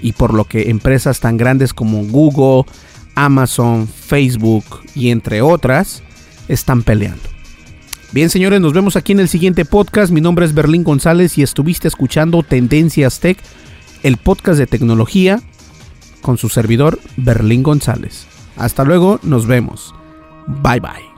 y 0.02 0.12
por 0.12 0.34
lo 0.34 0.44
que 0.44 0.70
empresas 0.70 1.20
tan 1.20 1.36
grandes 1.36 1.72
como 1.72 2.04
Google, 2.04 2.70
Amazon, 3.14 3.88
Facebook 3.88 4.64
y 4.94 5.10
entre 5.10 5.40
otras 5.40 6.02
están 6.48 6.82
peleando. 6.82 7.22
Bien 8.10 8.30
señores, 8.30 8.60
nos 8.60 8.72
vemos 8.72 8.96
aquí 8.96 9.12
en 9.12 9.20
el 9.20 9.28
siguiente 9.28 9.64
podcast. 9.64 10.10
Mi 10.10 10.20
nombre 10.20 10.44
es 10.46 10.54
Berlín 10.54 10.82
González 10.82 11.38
y 11.38 11.42
estuviste 11.42 11.86
escuchando 11.88 12.42
Tendencias 12.42 13.20
Tech, 13.20 13.38
el 14.02 14.16
podcast 14.16 14.58
de 14.58 14.66
tecnología 14.66 15.40
con 16.22 16.38
su 16.38 16.48
servidor 16.48 16.98
Berlín 17.16 17.62
González. 17.62 18.26
Hasta 18.56 18.84
luego, 18.84 19.20
nos 19.22 19.46
vemos. 19.46 19.94
Bye 20.46 20.80
bye. 20.80 21.17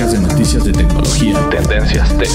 Podcast 0.00 0.12
de 0.12 0.20
noticias 0.20 0.64
de 0.64 0.72
tecnología 0.72 1.50
Tendencias 1.50 2.08
Tech 2.16 2.30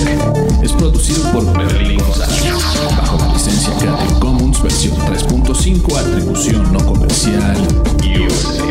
es 0.63 0.71
producido 0.73 1.31
por 1.31 1.57
Berlín 1.57 1.97
González 1.99 2.53
bajo 2.95 3.17
la 3.17 3.33
licencia 3.33 3.73
Creative 3.77 4.19
Commons 4.19 4.61
versión 4.61 4.95
3.5 4.97 5.97
atribución 5.97 6.73
no 6.73 6.85
comercial 6.85 7.57
USA. 8.03 8.65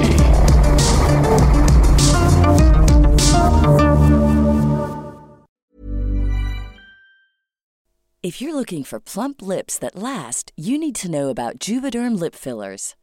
If 8.22 8.40
you're 8.40 8.54
looking 8.54 8.84
for 8.84 9.00
plump 9.00 9.42
lips 9.42 9.76
that 9.80 9.96
last, 9.96 10.52
you 10.56 10.78
need 10.78 10.94
to 10.96 11.10
know 11.10 11.28
about 11.28 11.58
Juvederm 11.58 12.18
lip 12.18 12.34
fillers. 12.34 12.94